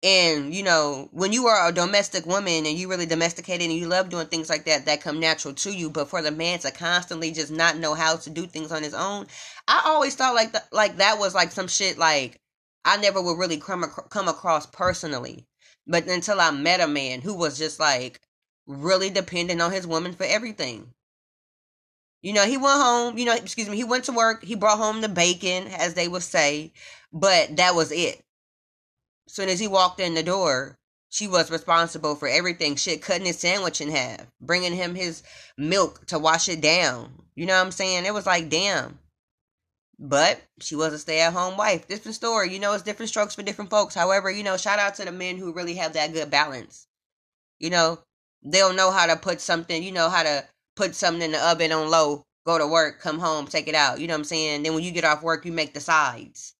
And 0.04 0.54
you 0.54 0.64
know, 0.64 1.10
when 1.12 1.34
you 1.34 1.48
are 1.48 1.68
a 1.68 1.72
domestic 1.72 2.26
woman 2.26 2.66
and 2.66 2.78
you 2.78 2.90
really 2.90 3.06
domesticated 3.06 3.70
and 3.70 3.78
you 3.78 3.88
love 3.88 4.10
doing 4.10 4.28
things 4.28 4.50
like 4.50 4.66
that, 4.66 4.86
that 4.86 5.02
come 5.02 5.20
natural 5.20 5.54
to 5.56 5.72
you. 5.72 5.90
But 5.90 6.10
for 6.10 6.22
the 6.22 6.32
man 6.32 6.60
to 6.60 6.72
constantly 6.72 7.32
just 7.32 7.52
not 7.52 7.78
know 7.78 7.94
how 7.94 8.16
to 8.18 8.30
do 8.30 8.46
things 8.46 8.72
on 8.72 8.84
his 8.84 8.94
own, 8.94 9.28
I 9.68 9.84
always 9.86 10.16
thought 10.16 10.36
like 10.36 10.52
the, 10.52 10.64
like 10.72 10.98
that 10.98 11.18
was 11.20 11.34
like 11.34 11.52
some 11.52 11.68
shit 11.68 11.98
like 11.98 12.40
I 12.86 12.98
never 12.98 13.22
would 13.22 13.38
really 13.38 13.58
come 13.58 13.84
come 14.10 14.28
across 14.28 14.66
personally. 14.66 15.46
But 15.88 16.08
until 16.08 16.40
I 16.40 16.52
met 16.52 16.82
a 16.82 16.88
man 16.88 17.22
who 17.22 17.34
was 17.34 17.58
just 17.58 17.80
like 17.80 18.22
really 18.68 19.10
dependent 19.10 19.62
on 19.62 19.72
his 19.72 19.88
woman 19.88 20.14
for 20.14 20.26
everything. 20.26 20.94
You 22.22 22.34
know, 22.34 22.46
he 22.46 22.58
went 22.58 22.82
home, 22.82 23.18
you 23.18 23.26
know, 23.26 23.36
excuse 23.36 23.70
me, 23.70 23.78
he 23.78 23.84
went 23.84 24.04
to 24.06 24.12
work, 24.12 24.44
he 24.44 24.56
brought 24.56 24.78
home 24.78 25.02
the 25.02 25.10
bacon, 25.10 25.68
as 25.68 25.94
they 25.94 26.08
would 26.08 26.24
say, 26.24 26.74
but 27.14 27.56
that 27.56 27.76
was 27.76 27.92
it. 27.92 28.24
As 29.28 29.34
soon 29.34 29.50
as 29.50 29.60
he 29.60 29.68
walked 29.68 30.00
in 30.00 30.14
the 30.14 30.24
door, 30.24 30.78
she 31.10 31.28
was 31.28 31.52
responsible 31.52 32.16
for 32.16 32.28
everything. 32.28 32.76
Shit, 32.76 33.02
cutting 33.02 33.26
his 33.26 33.40
sandwich 33.40 33.82
in 33.82 33.90
half, 33.90 34.28
bringing 34.42 34.76
him 34.76 34.96
his 34.96 35.24
milk 35.58 36.06
to 36.08 36.20
wash 36.20 36.50
it 36.50 36.62
down. 36.62 37.24
You 37.36 37.46
know 37.46 37.56
what 37.56 37.66
I'm 37.66 37.72
saying? 37.72 38.06
It 38.06 38.14
was 38.14 38.26
like, 38.26 38.50
damn. 38.50 39.00
But 40.00 40.42
she 40.60 40.76
was 40.76 40.94
a 40.94 41.00
stay 41.00 41.22
at 41.22 41.34
home 41.34 41.58
wife. 41.58 41.88
Different 41.88 42.16
story. 42.16 42.54
You 42.54 42.60
know, 42.60 42.74
it's 42.74 42.84
different 42.84 43.10
strokes 43.10 43.36
for 43.36 43.42
different 43.42 43.72
folks. 43.72 43.96
However, 43.96 44.30
you 44.30 44.44
know, 44.44 44.58
shout 44.58 44.80
out 44.80 44.96
to 44.96 45.06
the 45.06 45.12
men 45.12 45.38
who 45.38 45.54
really 45.54 45.76
have 45.76 45.94
that 45.94 46.14
good 46.14 46.30
balance. 46.30 46.88
You 47.58 47.72
know, 47.72 48.00
they'll 48.44 48.74
know 48.74 48.92
how 48.92 49.06
to 49.08 49.16
put 49.16 49.42
something, 49.42 49.82
you 49.82 49.92
know, 49.92 50.10
how 50.10 50.24
to 50.24 50.46
put 50.76 50.96
something 50.96 51.22
in 51.22 51.32
the 51.32 51.50
oven 51.50 51.72
on 51.72 51.90
low, 51.90 52.24
go 52.46 52.58
to 52.58 52.68
work, 52.68 53.00
come 53.00 53.20
home, 53.20 53.48
take 53.48 53.68
it 53.68 53.76
out. 53.76 54.00
You 54.00 54.08
know 54.08 54.14
what 54.14 54.20
I'm 54.20 54.26
saying? 54.26 54.64
Then 54.64 54.74
when 54.74 54.84
you 54.84 54.92
get 54.92 55.06
off 55.06 55.24
work, 55.24 55.46
you 55.46 55.52
make 55.52 55.74
the 55.74 55.80
sides. 55.80 56.54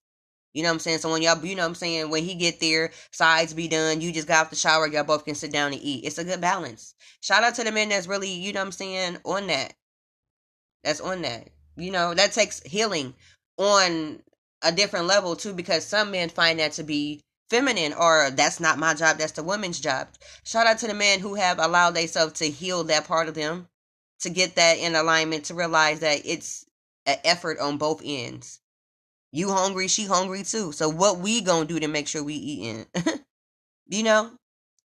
You 0.54 0.62
know 0.62 0.70
what 0.70 0.74
I'm 0.74 0.80
saying? 0.80 0.98
So 0.98 1.10
when 1.10 1.22
y'all, 1.22 1.44
you 1.44 1.54
know 1.54 1.62
what 1.62 1.68
I'm 1.68 1.74
saying, 1.74 2.10
when 2.10 2.24
he 2.24 2.34
get 2.34 2.58
there, 2.58 2.90
sides 3.12 3.54
be 3.54 3.68
done, 3.68 4.00
you 4.00 4.12
just 4.12 4.26
got 4.26 4.46
off 4.46 4.50
the 4.50 4.56
shower, 4.56 4.88
y'all 4.88 5.04
both 5.04 5.24
can 5.24 5.34
sit 5.34 5.52
down 5.52 5.72
and 5.72 5.82
eat. 5.82 6.04
It's 6.04 6.18
a 6.18 6.24
good 6.24 6.40
balance. 6.40 6.94
Shout 7.20 7.44
out 7.44 7.54
to 7.56 7.64
the 7.64 7.70
men 7.70 7.90
that's 7.90 8.08
really, 8.08 8.30
you 8.30 8.52
know 8.52 8.60
what 8.60 8.66
I'm 8.66 8.72
saying, 8.72 9.18
on 9.24 9.46
that. 9.48 9.74
That's 10.82 11.00
on 11.00 11.22
that. 11.22 11.50
You 11.76 11.92
know, 11.92 12.14
that 12.14 12.32
takes 12.32 12.60
healing 12.62 13.14
on 13.56 14.20
a 14.62 14.72
different 14.72 15.06
level 15.06 15.36
too, 15.36 15.52
because 15.52 15.84
some 15.84 16.10
men 16.10 16.28
find 16.28 16.58
that 16.58 16.72
to 16.72 16.82
be 16.82 17.20
feminine 17.50 17.92
or 17.94 18.30
that's 18.30 18.60
not 18.60 18.78
my 18.78 18.94
job, 18.94 19.18
that's 19.18 19.32
the 19.32 19.42
woman's 19.42 19.80
job. 19.80 20.08
Shout 20.44 20.66
out 20.66 20.78
to 20.78 20.86
the 20.86 20.94
men 20.94 21.20
who 21.20 21.34
have 21.34 21.58
allowed 21.58 21.92
themselves 21.92 22.34
to 22.34 22.50
heal 22.50 22.84
that 22.84 23.06
part 23.06 23.28
of 23.28 23.34
them, 23.34 23.68
to 24.20 24.30
get 24.30 24.56
that 24.56 24.78
in 24.78 24.94
alignment, 24.94 25.44
to 25.46 25.54
realize 25.54 26.00
that 26.00 26.22
it's 26.24 26.66
an 27.06 27.16
effort 27.24 27.58
on 27.58 27.78
both 27.78 28.02
ends 28.04 28.60
you 29.32 29.50
hungry, 29.50 29.88
she 29.88 30.06
hungry 30.06 30.42
too. 30.42 30.72
So 30.72 30.88
what 30.88 31.18
we 31.18 31.40
gonna 31.40 31.66
do 31.66 31.78
to 31.80 31.88
make 31.88 32.08
sure 32.08 32.22
we 32.22 32.34
eating? 32.34 32.86
you 33.88 34.02
know? 34.02 34.30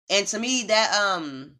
And 0.09 0.27
to 0.27 0.39
me 0.39 0.63
that 0.63 0.93
um 0.93 1.55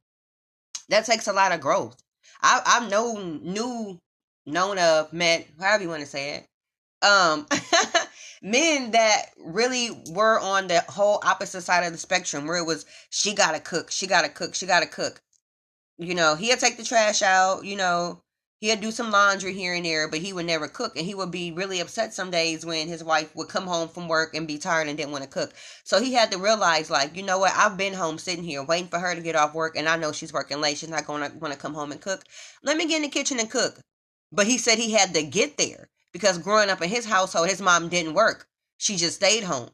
that 0.89 1.05
takes 1.05 1.27
a 1.27 1.33
lot 1.33 1.51
of 1.51 1.61
growth. 1.61 2.01
I 2.41 2.61
I've 2.65 2.89
known 2.89 3.41
knew 3.43 3.99
known 4.45 4.79
of 4.79 5.13
met 5.13 5.47
however 5.59 5.83
you 5.83 5.89
want 5.89 6.01
to 6.01 6.07
say 6.07 6.35
it. 6.35 6.47
Um 7.05 7.47
men 8.41 8.91
that 8.91 9.27
really 9.37 9.91
were 10.09 10.39
on 10.39 10.67
the 10.67 10.81
whole 10.81 11.19
opposite 11.23 11.61
side 11.61 11.83
of 11.83 11.91
the 11.91 11.97
spectrum 11.97 12.47
where 12.47 12.57
it 12.57 12.65
was 12.65 12.85
she 13.09 13.33
gotta 13.33 13.59
cook, 13.59 13.91
she 13.91 14.07
gotta 14.07 14.29
cook, 14.29 14.55
she 14.55 14.65
gotta 14.65 14.87
cook. 14.87 15.21
You 15.97 16.15
know, 16.15 16.35
he'll 16.35 16.57
take 16.57 16.77
the 16.77 16.83
trash 16.83 17.21
out, 17.21 17.63
you 17.63 17.75
know, 17.75 18.23
he'd 18.61 18.79
do 18.79 18.91
some 18.91 19.11
laundry 19.11 19.53
here 19.53 19.73
and 19.73 19.85
there, 19.85 20.07
but 20.07 20.19
he 20.19 20.33
would 20.33 20.45
never 20.45 20.67
cook. 20.67 20.95
And 20.95 21.05
he 21.05 21.15
would 21.15 21.31
be 21.31 21.51
really 21.51 21.79
upset 21.79 22.13
some 22.13 22.31
days 22.31 22.65
when 22.65 22.87
his 22.87 23.03
wife 23.03 23.35
would 23.35 23.49
come 23.49 23.67
home 23.67 23.89
from 23.89 24.07
work 24.07 24.33
and 24.33 24.47
be 24.47 24.57
tired 24.57 24.87
and 24.87 24.97
didn't 24.97 25.11
want 25.11 25.23
to 25.23 25.29
cook. 25.29 25.53
So 25.83 25.99
he 25.99 26.13
had 26.13 26.31
to 26.31 26.37
realize, 26.37 26.89
like, 26.89 27.15
you 27.17 27.23
know 27.23 27.39
what? 27.39 27.53
I've 27.55 27.75
been 27.77 27.93
home 27.93 28.19
sitting 28.19 28.43
here 28.43 28.63
waiting 28.63 28.87
for 28.87 28.99
her 28.99 29.15
to 29.15 29.21
get 29.21 29.35
off 29.35 29.55
work, 29.55 29.75
and 29.75 29.89
I 29.89 29.97
know 29.97 30.11
she's 30.11 30.31
working 30.31 30.61
late. 30.61 30.77
She's 30.77 30.89
not 30.89 31.07
going 31.07 31.29
to 31.29 31.37
want 31.37 31.53
to 31.53 31.59
come 31.59 31.73
home 31.73 31.91
and 31.91 31.99
cook. 31.99 32.23
Let 32.63 32.77
me 32.77 32.87
get 32.87 32.97
in 32.97 33.01
the 33.01 33.09
kitchen 33.09 33.39
and 33.39 33.49
cook. 33.49 33.79
But 34.31 34.47
he 34.47 34.57
said 34.57 34.77
he 34.77 34.93
had 34.93 35.13
to 35.15 35.23
get 35.23 35.57
there 35.57 35.89
because 36.13 36.37
growing 36.37 36.69
up 36.69 36.81
in 36.81 36.89
his 36.89 37.05
household, 37.05 37.49
his 37.49 37.61
mom 37.61 37.89
didn't 37.89 38.13
work. 38.13 38.47
She 38.77 38.95
just 38.97 39.15
stayed 39.15 39.43
home. 39.43 39.69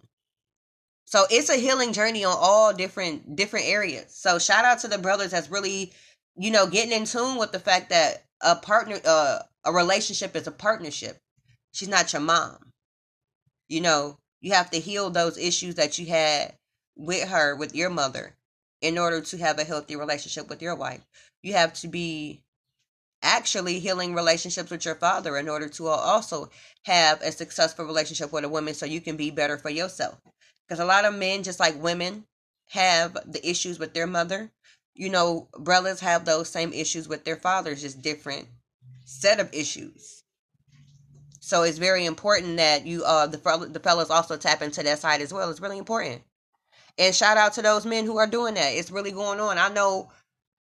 So 1.06 1.26
it's 1.30 1.50
a 1.50 1.56
healing 1.56 1.94
journey 1.94 2.26
on 2.26 2.36
all 2.38 2.74
different 2.74 3.36
different 3.36 3.68
areas. 3.68 4.14
So 4.14 4.40
shout 4.40 4.66
out 4.66 4.80
to 4.80 4.88
the 4.88 4.98
brothers 4.98 5.32
that's 5.32 5.50
really, 5.50 5.94
you 6.36 6.52
know, 6.52 6.68
getting 6.68 6.92
in 6.92 7.06
tune 7.06 7.38
with 7.38 7.52
the 7.54 7.60
fact 7.60 7.90
that 7.90 8.26
a 8.42 8.56
partner 8.56 9.00
uh, 9.06 9.40
a 9.66 9.72
relationship 9.74 10.36
is 10.36 10.48
a 10.48 10.52
partnership 10.52 11.20
she's 11.72 11.88
not 11.88 12.14
your 12.14 12.22
mom 12.22 12.72
you 13.68 13.82
know 13.82 14.18
you 14.42 14.54
have 14.54 14.70
to 14.72 14.80
heal 14.80 15.10
those 15.10 15.38
issues 15.38 15.76
that 15.76 15.98
you 15.98 16.06
had 16.06 16.54
with 16.96 17.28
her 17.28 17.56
with 17.56 17.76
your 17.76 17.90
mother 17.90 18.36
in 18.82 18.98
order 18.98 19.22
to 19.22 19.38
have 19.38 19.60
a 19.60 19.64
healthy 19.64 19.96
relationship 19.96 20.50
with 20.50 20.62
your 20.62 20.76
wife 20.76 21.02
you 21.42 21.54
have 21.54 21.74
to 21.74 21.88
be 21.88 22.42
actually 23.28 23.80
healing 23.80 24.16
relationships 24.16 24.72
with 24.72 24.86
your 24.86 24.96
father 24.96 25.38
in 25.38 25.50
order 25.50 25.70
to 25.70 25.88
also 25.88 26.50
have 26.84 27.22
a 27.22 27.32
successful 27.32 27.86
relationship 27.86 28.32
with 28.32 28.44
a 28.44 28.50
woman 28.50 28.74
so 28.74 28.86
you 28.86 29.02
can 29.02 29.18
be 29.18 29.30
better 29.30 29.58
for 29.58 29.70
yourself 29.70 30.18
because 30.68 30.80
a 30.80 30.86
lot 30.86 31.06
of 31.06 31.14
men 31.14 31.44
just 31.44 31.60
like 31.60 31.82
women 31.84 32.26
have 32.70 33.14
the 33.26 33.48
issues 33.48 33.78
with 33.78 33.94
their 33.94 34.08
mother 34.08 34.52
you 34.98 35.10
know, 35.10 35.48
brothers 35.60 36.00
have 36.00 36.26
those 36.26 36.50
same 36.50 36.74
issues 36.74 37.08
with 37.08 37.24
their 37.24 37.36
fathers, 37.36 37.82
just 37.82 38.02
different 38.02 38.48
set 39.06 39.40
of 39.40 39.54
issues. 39.54 40.24
So 41.40 41.64
it's 41.64 41.78
very 41.78 42.06
important 42.06 42.58
that 42.58 42.86
you, 42.86 43.04
uh, 43.06 43.28
the 43.28 43.38
the 43.72 43.80
fellas 43.80 44.10
also 44.10 44.36
tap 44.36 44.62
into 44.62 44.84
that 44.84 45.00
side 45.00 45.22
as 45.22 45.32
well. 45.32 45.50
It's 45.50 45.62
really 45.62 45.78
important. 45.78 46.24
And 46.98 47.14
shout 47.14 47.38
out 47.38 47.54
to 47.54 47.62
those 47.62 47.86
men 47.86 48.06
who 48.06 48.18
are 48.18 48.28
doing 48.28 48.56
that. 48.56 48.70
It's 48.70 48.92
really 48.92 49.12
going 49.12 49.40
on. 49.40 49.58
I 49.58 49.70
know 49.70 50.10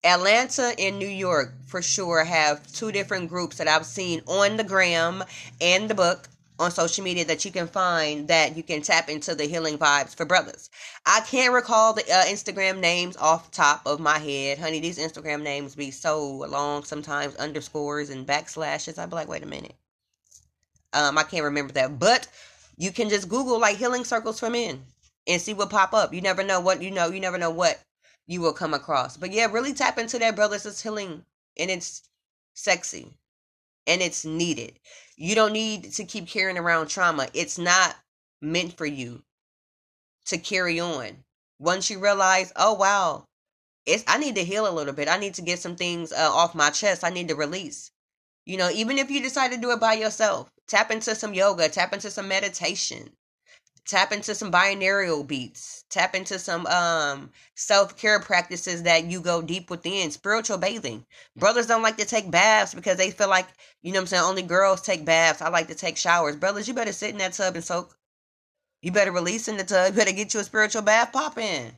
Atlanta 0.05 0.75
and 0.79 0.99
New 0.99 1.09
York 1.09 1.55
for 1.67 1.81
sure 1.81 2.25
have 2.25 2.71
two 2.73 2.93
different 2.93 3.31
groups 3.31 3.57
that 3.57 3.69
I've 3.69 3.87
seen 3.87 4.21
on 4.27 4.59
the 4.59 4.65
gram 4.65 5.25
and 5.61 5.89
the 5.89 5.95
book 5.95 6.29
on 6.59 6.71
social 6.71 7.03
media 7.03 7.25
that 7.25 7.45
you 7.45 7.51
can 7.51 7.67
find 7.67 8.29
that 8.29 8.57
you 8.57 8.63
can 8.63 8.83
tap 8.83 9.09
into 9.09 9.35
the 9.35 9.45
healing 9.45 9.79
vibes 9.79 10.15
for 10.15 10.25
brothers. 10.25 10.71
I 11.05 11.21
can't 11.23 11.55
recall 11.55 11.95
the 11.95 12.03
uh, 12.03 12.25
Instagram 12.25 12.81
names 12.81 13.17
off 13.17 13.51
top 13.51 13.83
of 13.87 13.99
my 13.99 14.19
head. 14.19 14.59
Honey, 14.59 14.79
these 14.79 14.99
Instagram 14.99 15.43
names 15.43 15.75
be 15.75 15.91
so 15.91 16.45
long 16.49 16.85
sometimes, 16.85 17.35
underscores 17.37 18.11
and 18.11 18.27
backslashes. 18.27 18.99
I'd 18.99 19.11
be 19.11 19.17
like, 19.17 19.29
wait 19.29 19.43
a 19.43 19.47
minute. 19.47 19.75
Um, 20.93 21.19
I 21.19 21.25
can't 21.25 21.45
remember 21.45 21.73
that. 21.73 21.99
But 21.99 22.29
you 22.77 22.93
can 22.93 23.09
just 23.09 23.29
Google 23.29 23.59
like 23.59 23.77
healing 23.77 24.05
circles 24.05 24.39
for 24.39 24.51
men 24.51 24.85
and 25.27 25.41
see 25.41 25.55
what 25.55 25.71
pop 25.71 25.93
up. 25.93 26.15
You 26.15 26.21
never 26.21 26.45
know 26.45 26.61
what 26.61 26.83
you 26.83 26.91
know, 26.91 27.09
you 27.09 27.21
never 27.21 27.39
know 27.39 27.51
what 27.51 27.81
you 28.27 28.41
will 28.41 28.53
come 28.53 28.75
across. 28.75 29.17
But 29.17 29.33
yeah, 29.33 29.47
really 29.51 29.73
tap 29.73 29.99
into 29.99 30.19
that 30.19 30.37
brothers. 30.37 30.67
It's 30.67 30.83
healing 30.83 31.25
and 31.59 31.71
it's 31.71 32.03
sexy 32.55 33.19
and 33.87 34.01
it's 34.01 34.25
needed. 34.25 34.79
You 35.17 35.35
don't 35.35 35.53
need 35.53 35.93
to 35.95 36.05
keep 36.05 36.27
carrying 36.27 36.59
around 36.59 36.89
trauma. 36.89 37.29
It's 37.35 37.59
not 37.59 37.97
meant 38.41 38.77
for 38.77 38.87
you 38.87 39.23
to 40.27 40.39
carry 40.39 40.81
on. 40.81 41.25
Once 41.59 41.91
you 41.91 41.99
realize, 41.99 42.53
oh 42.57 42.75
wow, 42.75 43.27
it's 43.87 44.05
I 44.09 44.19
need 44.19 44.35
to 44.37 44.45
heal 44.45 44.69
a 44.69 44.73
little 44.73 44.95
bit. 44.95 45.09
I 45.09 45.19
need 45.19 45.35
to 45.35 45.43
get 45.43 45.59
some 45.59 45.77
things 45.77 46.13
uh, 46.13 46.31
off 46.33 46.55
my 46.55 46.71
chest. 46.71 47.05
I 47.05 47.11
need 47.11 47.29
to 47.29 47.35
release. 47.35 47.91
You 48.45 48.57
know, 48.57 48.71
even 48.71 48.99
if 48.99 49.11
you 49.11 49.23
decide 49.23 49.53
to 49.53 49.59
do 49.59 49.71
it 49.71 49.81
by 49.81 49.95
yourself, 49.95 50.51
tap 50.67 50.91
into 50.91 51.15
some 51.15 51.35
yoga, 51.35 51.69
tap 51.69 51.93
into 51.93 52.11
some 52.11 52.29
meditation 52.29 53.11
tap 53.87 54.13
into 54.13 54.35
some 54.35 54.51
binaural 54.51 55.27
beats 55.27 55.85
tap 55.91 56.15
into 56.15 56.39
some 56.39 56.67
um 56.67 57.31
self-care 57.55 58.19
practices 58.21 58.83
that 58.83 59.05
you 59.05 59.21
go 59.21 59.41
deep 59.41 59.71
within 59.71 60.11
spiritual 60.11 60.59
bathing. 60.59 61.05
Brothers 61.37 61.67
don't 61.67 61.83
like 61.83 61.97
to 61.99 62.05
take 62.05 62.31
baths 62.31 62.75
because 62.75 62.97
they 62.97 63.11
feel 63.11 63.29
like 63.29 63.47
you 63.83 63.93
know 63.93 63.99
what 63.99 64.03
i'm 64.03 64.07
saying 64.09 64.23
only 64.25 64.43
girls 64.43 64.83
take 64.83 65.05
baths. 65.05 65.41
I 65.41 65.49
like 65.51 65.69
to 65.69 65.75
take 65.75 65.97
showers. 65.97 66.37
Brothers 66.37 66.67
you 66.67 66.75
better 66.75 66.93
sit 66.93 67.11
in 67.11 67.19
that 67.19 67.35
tub 67.35 67.55
and 67.55 67.65
soak. 67.65 67.97
You 68.83 68.93
better 68.93 69.13
release 69.13 69.49
in 69.49 69.57
the 69.57 69.65
tub. 69.65 69.93
You 69.93 69.99
better 69.99 70.13
get 70.13 70.35
you 70.35 70.41
a 70.41 70.45
spiritual 70.45 70.83
bath 70.83 71.13
pop 71.13 71.39
in 71.39 71.73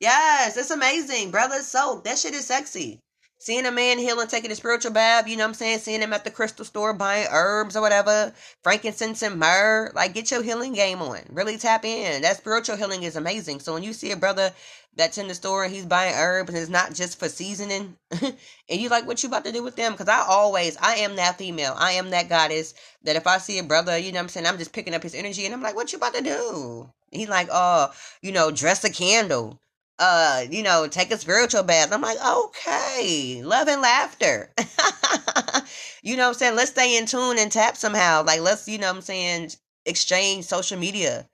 yes 0.00 0.56
it's 0.56 0.70
amazing. 0.70 1.30
Brothers 1.30 1.66
soak. 1.66 2.04
That 2.04 2.18
shit 2.18 2.34
is 2.34 2.46
sexy 2.46 3.00
Seeing 3.42 3.64
a 3.64 3.72
man 3.72 3.98
healing, 3.98 4.26
taking 4.26 4.50
a 4.50 4.54
spiritual 4.54 4.92
bath, 4.92 5.26
you 5.26 5.34
know 5.34 5.44
what 5.44 5.48
I'm 5.48 5.54
saying? 5.54 5.78
Seeing 5.78 6.02
him 6.02 6.12
at 6.12 6.24
the 6.24 6.30
crystal 6.30 6.62
store 6.62 6.92
buying 6.92 7.26
herbs 7.30 7.74
or 7.74 7.80
whatever, 7.80 8.34
frankincense 8.62 9.22
and 9.22 9.38
myrrh. 9.38 9.90
Like, 9.94 10.12
get 10.12 10.30
your 10.30 10.42
healing 10.42 10.74
game 10.74 11.00
on. 11.00 11.20
Really 11.30 11.56
tap 11.56 11.86
in. 11.86 12.20
That 12.20 12.36
spiritual 12.36 12.76
healing 12.76 13.02
is 13.02 13.16
amazing. 13.16 13.60
So 13.60 13.72
when 13.72 13.82
you 13.82 13.94
see 13.94 14.12
a 14.12 14.16
brother 14.16 14.52
that's 14.94 15.16
in 15.16 15.26
the 15.26 15.34
store 15.34 15.64
and 15.64 15.72
he's 15.72 15.86
buying 15.86 16.12
herbs 16.16 16.50
and 16.50 16.58
it's 16.58 16.68
not 16.68 16.92
just 16.92 17.18
for 17.18 17.30
seasoning, 17.30 17.96
and 18.20 18.34
you 18.68 18.90
like, 18.90 19.06
what 19.06 19.22
you 19.22 19.30
about 19.30 19.46
to 19.46 19.52
do 19.52 19.62
with 19.62 19.74
them? 19.74 19.92
Because 19.92 20.08
I 20.08 20.22
always, 20.28 20.76
I 20.76 20.96
am 20.96 21.16
that 21.16 21.38
female. 21.38 21.74
I 21.78 21.92
am 21.92 22.10
that 22.10 22.28
goddess 22.28 22.74
that 23.04 23.16
if 23.16 23.26
I 23.26 23.38
see 23.38 23.58
a 23.58 23.62
brother, 23.62 23.96
you 23.96 24.12
know 24.12 24.18
what 24.18 24.24
I'm 24.24 24.28
saying? 24.28 24.44
I'm 24.44 24.58
just 24.58 24.74
picking 24.74 24.92
up 24.92 25.02
his 25.02 25.14
energy 25.14 25.46
and 25.46 25.54
I'm 25.54 25.62
like, 25.62 25.76
what 25.76 25.94
you 25.94 25.96
about 25.96 26.12
to 26.12 26.20
do? 26.20 26.90
He's 27.10 27.30
like, 27.30 27.48
oh, 27.50 27.90
you 28.20 28.32
know, 28.32 28.50
dress 28.50 28.84
a 28.84 28.92
candle 28.92 29.58
uh, 30.00 30.46
you 30.50 30.62
know, 30.62 30.88
take 30.88 31.12
a 31.12 31.18
spiritual 31.18 31.62
bath. 31.62 31.92
I'm 31.92 32.00
like, 32.00 32.16
okay, 32.26 33.42
love 33.44 33.68
and 33.68 33.82
laughter. 33.82 34.50
you 36.02 36.16
know 36.16 36.22
what 36.22 36.28
I'm 36.28 36.34
saying? 36.34 36.56
Let's 36.56 36.70
stay 36.70 36.96
in 36.96 37.04
tune 37.04 37.38
and 37.38 37.52
tap 37.52 37.76
somehow. 37.76 38.24
Like, 38.24 38.40
let's, 38.40 38.66
you 38.66 38.78
know 38.78 38.88
what 38.88 38.96
I'm 38.96 39.02
saying, 39.02 39.50
exchange 39.84 40.46
social 40.46 40.78
media. 40.78 41.28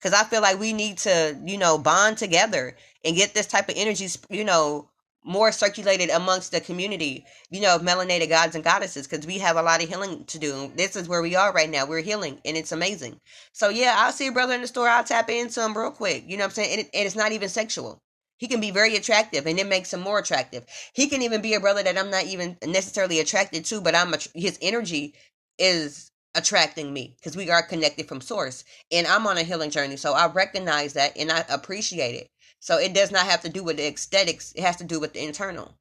Because 0.00 0.18
I 0.18 0.24
feel 0.24 0.40
like 0.40 0.58
we 0.58 0.72
need 0.72 0.96
to, 0.98 1.38
you 1.44 1.58
know, 1.58 1.76
bond 1.76 2.16
together 2.16 2.74
and 3.04 3.16
get 3.16 3.34
this 3.34 3.46
type 3.46 3.68
of 3.68 3.74
energy, 3.76 4.08
you 4.30 4.44
know, 4.44 4.88
more 5.22 5.52
circulated 5.52 6.08
amongst 6.08 6.52
the 6.52 6.60
community, 6.60 7.26
you 7.50 7.60
know, 7.60 7.74
of 7.74 7.82
melanated 7.82 8.30
gods 8.30 8.54
and 8.54 8.64
goddesses, 8.64 9.06
because 9.06 9.26
we 9.26 9.38
have 9.38 9.56
a 9.56 9.62
lot 9.62 9.82
of 9.82 9.88
healing 9.90 10.24
to 10.26 10.38
do. 10.38 10.72
This 10.74 10.96
is 10.96 11.08
where 11.08 11.20
we 11.20 11.34
are 11.34 11.52
right 11.52 11.68
now. 11.68 11.84
We're 11.84 12.00
healing, 12.00 12.40
and 12.44 12.56
it's 12.56 12.72
amazing. 12.72 13.20
So, 13.52 13.68
yeah, 13.68 13.94
I'll 13.98 14.12
see 14.12 14.28
a 14.28 14.32
brother 14.32 14.54
in 14.54 14.60
the 14.60 14.68
store. 14.68 14.88
I'll 14.88 15.04
tap 15.04 15.28
into 15.28 15.62
him 15.62 15.76
real 15.76 15.90
quick. 15.90 16.24
You 16.26 16.36
know 16.36 16.44
what 16.44 16.50
I'm 16.50 16.54
saying? 16.54 16.70
And, 16.70 16.80
it, 16.80 16.90
and 16.94 17.06
it's 17.06 17.16
not 17.16 17.32
even 17.32 17.48
sexual 17.48 18.00
He 18.38 18.48
can 18.48 18.60
be 18.60 18.70
very 18.70 18.96
attractive, 18.96 19.46
and 19.46 19.58
it 19.58 19.66
makes 19.66 19.92
him 19.92 20.00
more 20.00 20.18
attractive. 20.18 20.66
He 20.92 21.08
can 21.08 21.22
even 21.22 21.40
be 21.40 21.54
a 21.54 21.60
brother 21.60 21.82
that 21.82 21.96
I'm 21.96 22.10
not 22.10 22.24
even 22.24 22.58
necessarily 22.64 23.20
attracted 23.20 23.64
to, 23.66 23.80
but 23.80 23.94
I'm 23.94 24.14
his 24.34 24.58
energy 24.60 25.14
is 25.58 26.10
attracting 26.34 26.92
me 26.92 27.14
because 27.16 27.36
we 27.36 27.50
are 27.50 27.62
connected 27.62 28.08
from 28.08 28.20
source, 28.20 28.64
and 28.92 29.06
I'm 29.06 29.26
on 29.26 29.38
a 29.38 29.42
healing 29.42 29.70
journey. 29.70 29.96
So 29.96 30.12
I 30.12 30.30
recognize 30.30 30.92
that 30.92 31.16
and 31.16 31.32
I 31.32 31.44
appreciate 31.48 32.14
it. 32.14 32.30
So 32.60 32.78
it 32.78 32.92
does 32.92 33.10
not 33.10 33.26
have 33.26 33.40
to 33.42 33.48
do 33.48 33.64
with 33.64 33.78
the 33.78 33.86
aesthetics; 33.86 34.52
it 34.54 34.62
has 34.62 34.76
to 34.76 34.84
do 34.84 35.00
with 35.00 35.14
the 35.14 35.24
internal. 35.24 35.74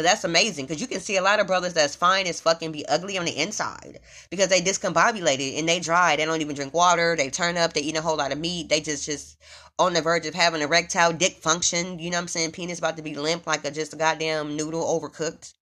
Cause 0.00 0.06
that's 0.06 0.24
amazing. 0.24 0.66
Cause 0.66 0.80
you 0.80 0.86
can 0.86 0.98
see 0.98 1.18
a 1.18 1.22
lot 1.22 1.40
of 1.40 1.46
brothers 1.46 1.74
that's 1.74 1.94
fine 1.94 2.26
as 2.26 2.40
fucking 2.40 2.72
be 2.72 2.86
ugly 2.86 3.18
on 3.18 3.26
the 3.26 3.36
inside 3.38 3.98
because 4.30 4.48
they 4.48 4.62
discombobulated 4.62 5.58
and 5.58 5.68
they 5.68 5.78
dry. 5.78 6.16
They 6.16 6.24
don't 6.24 6.40
even 6.40 6.56
drink 6.56 6.72
water. 6.72 7.16
They 7.16 7.28
turn 7.28 7.58
up. 7.58 7.74
They 7.74 7.82
eat 7.82 7.98
a 7.98 8.00
whole 8.00 8.16
lot 8.16 8.32
of 8.32 8.38
meat. 8.38 8.70
They 8.70 8.80
just 8.80 9.04
just 9.04 9.36
on 9.78 9.92
the 9.92 10.00
verge 10.00 10.24
of 10.24 10.32
having 10.32 10.62
erectile 10.62 11.12
dick 11.12 11.34
function. 11.34 11.98
You 11.98 12.08
know 12.08 12.16
what 12.16 12.22
I'm 12.22 12.28
saying? 12.28 12.52
Penis 12.52 12.78
about 12.78 12.96
to 12.96 13.02
be 13.02 13.14
limp 13.14 13.46
like 13.46 13.62
a 13.66 13.70
just 13.70 13.92
a 13.92 13.96
goddamn 13.96 14.56
noodle 14.56 14.82
overcooked. 14.82 15.52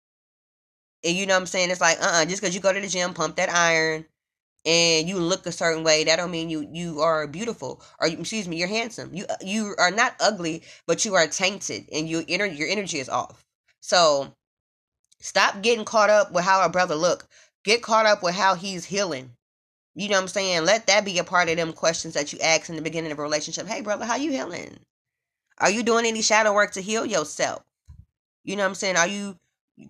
And 1.02 1.16
you 1.16 1.26
know 1.26 1.34
what 1.34 1.40
I'm 1.40 1.46
saying? 1.46 1.72
It's 1.72 1.80
like, 1.80 2.00
uh 2.00 2.22
uh 2.22 2.24
just 2.24 2.40
because 2.40 2.54
you 2.54 2.60
go 2.60 2.72
to 2.72 2.80
the 2.80 2.86
gym, 2.86 3.14
pump 3.14 3.34
that 3.38 3.50
iron, 3.50 4.04
and 4.64 5.08
you 5.08 5.18
look 5.18 5.46
a 5.46 5.52
certain 5.52 5.82
way, 5.82 6.04
that 6.04 6.14
don't 6.14 6.30
mean 6.30 6.48
you 6.48 6.68
you 6.72 7.00
are 7.00 7.26
beautiful 7.26 7.82
or 8.00 8.06
excuse 8.06 8.46
me, 8.46 8.58
you're 8.58 8.68
handsome. 8.68 9.12
You 9.12 9.26
you 9.40 9.74
are 9.78 9.90
not 9.90 10.14
ugly, 10.20 10.62
but 10.86 11.04
you 11.04 11.16
are 11.16 11.26
tainted 11.26 11.88
and 11.92 12.08
you 12.08 12.24
your 12.28 12.68
energy 12.68 13.00
is 13.00 13.08
off. 13.08 13.47
So 13.88 14.34
stop 15.18 15.62
getting 15.62 15.86
caught 15.86 16.10
up 16.10 16.30
with 16.30 16.44
how 16.44 16.60
our 16.60 16.68
brother 16.68 16.94
look. 16.94 17.26
Get 17.64 17.80
caught 17.80 18.04
up 18.04 18.22
with 18.22 18.34
how 18.34 18.54
he's 18.54 18.84
healing. 18.84 19.30
You 19.94 20.10
know 20.10 20.16
what 20.16 20.22
I'm 20.24 20.28
saying? 20.28 20.66
Let 20.66 20.86
that 20.88 21.06
be 21.06 21.18
a 21.18 21.24
part 21.24 21.48
of 21.48 21.56
them 21.56 21.72
questions 21.72 22.12
that 22.12 22.30
you 22.30 22.38
ask 22.40 22.68
in 22.68 22.76
the 22.76 22.82
beginning 22.82 23.12
of 23.12 23.18
a 23.18 23.22
relationship. 23.22 23.66
Hey, 23.66 23.80
brother, 23.80 24.04
how 24.04 24.16
you 24.16 24.30
healing? 24.30 24.78
Are 25.56 25.70
you 25.70 25.82
doing 25.82 26.04
any 26.04 26.20
shadow 26.20 26.52
work 26.52 26.72
to 26.72 26.82
heal 26.82 27.06
yourself? 27.06 27.62
You 28.44 28.56
know 28.56 28.64
what 28.64 28.68
I'm 28.68 28.74
saying? 28.74 28.96
Are 28.96 29.08
you 29.08 29.36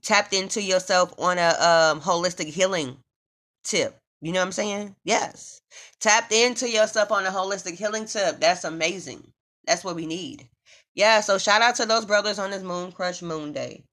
tapped 0.00 0.32
into 0.32 0.62
yourself 0.62 1.12
on 1.18 1.38
a 1.38 1.48
um, 1.58 2.00
holistic 2.00 2.46
healing 2.46 2.98
tip? 3.64 3.98
You 4.20 4.30
know 4.30 4.38
what 4.38 4.46
I'm 4.46 4.52
saying? 4.52 4.94
Yes. 5.02 5.60
Tapped 5.98 6.32
into 6.32 6.70
yourself 6.70 7.10
on 7.10 7.26
a 7.26 7.30
holistic 7.30 7.74
healing 7.74 8.04
tip. 8.04 8.38
That's 8.38 8.62
amazing. 8.62 9.32
That's 9.66 9.82
what 9.82 9.96
we 9.96 10.06
need. 10.06 10.48
Yeah, 10.94 11.20
so 11.20 11.38
shout 11.38 11.62
out 11.62 11.76
to 11.76 11.86
those 11.86 12.04
brothers 12.04 12.40
on 12.40 12.50
this 12.50 12.64
Moon 12.64 12.90
Crush 12.90 13.22
Moon 13.22 13.52
Day. 13.52 13.84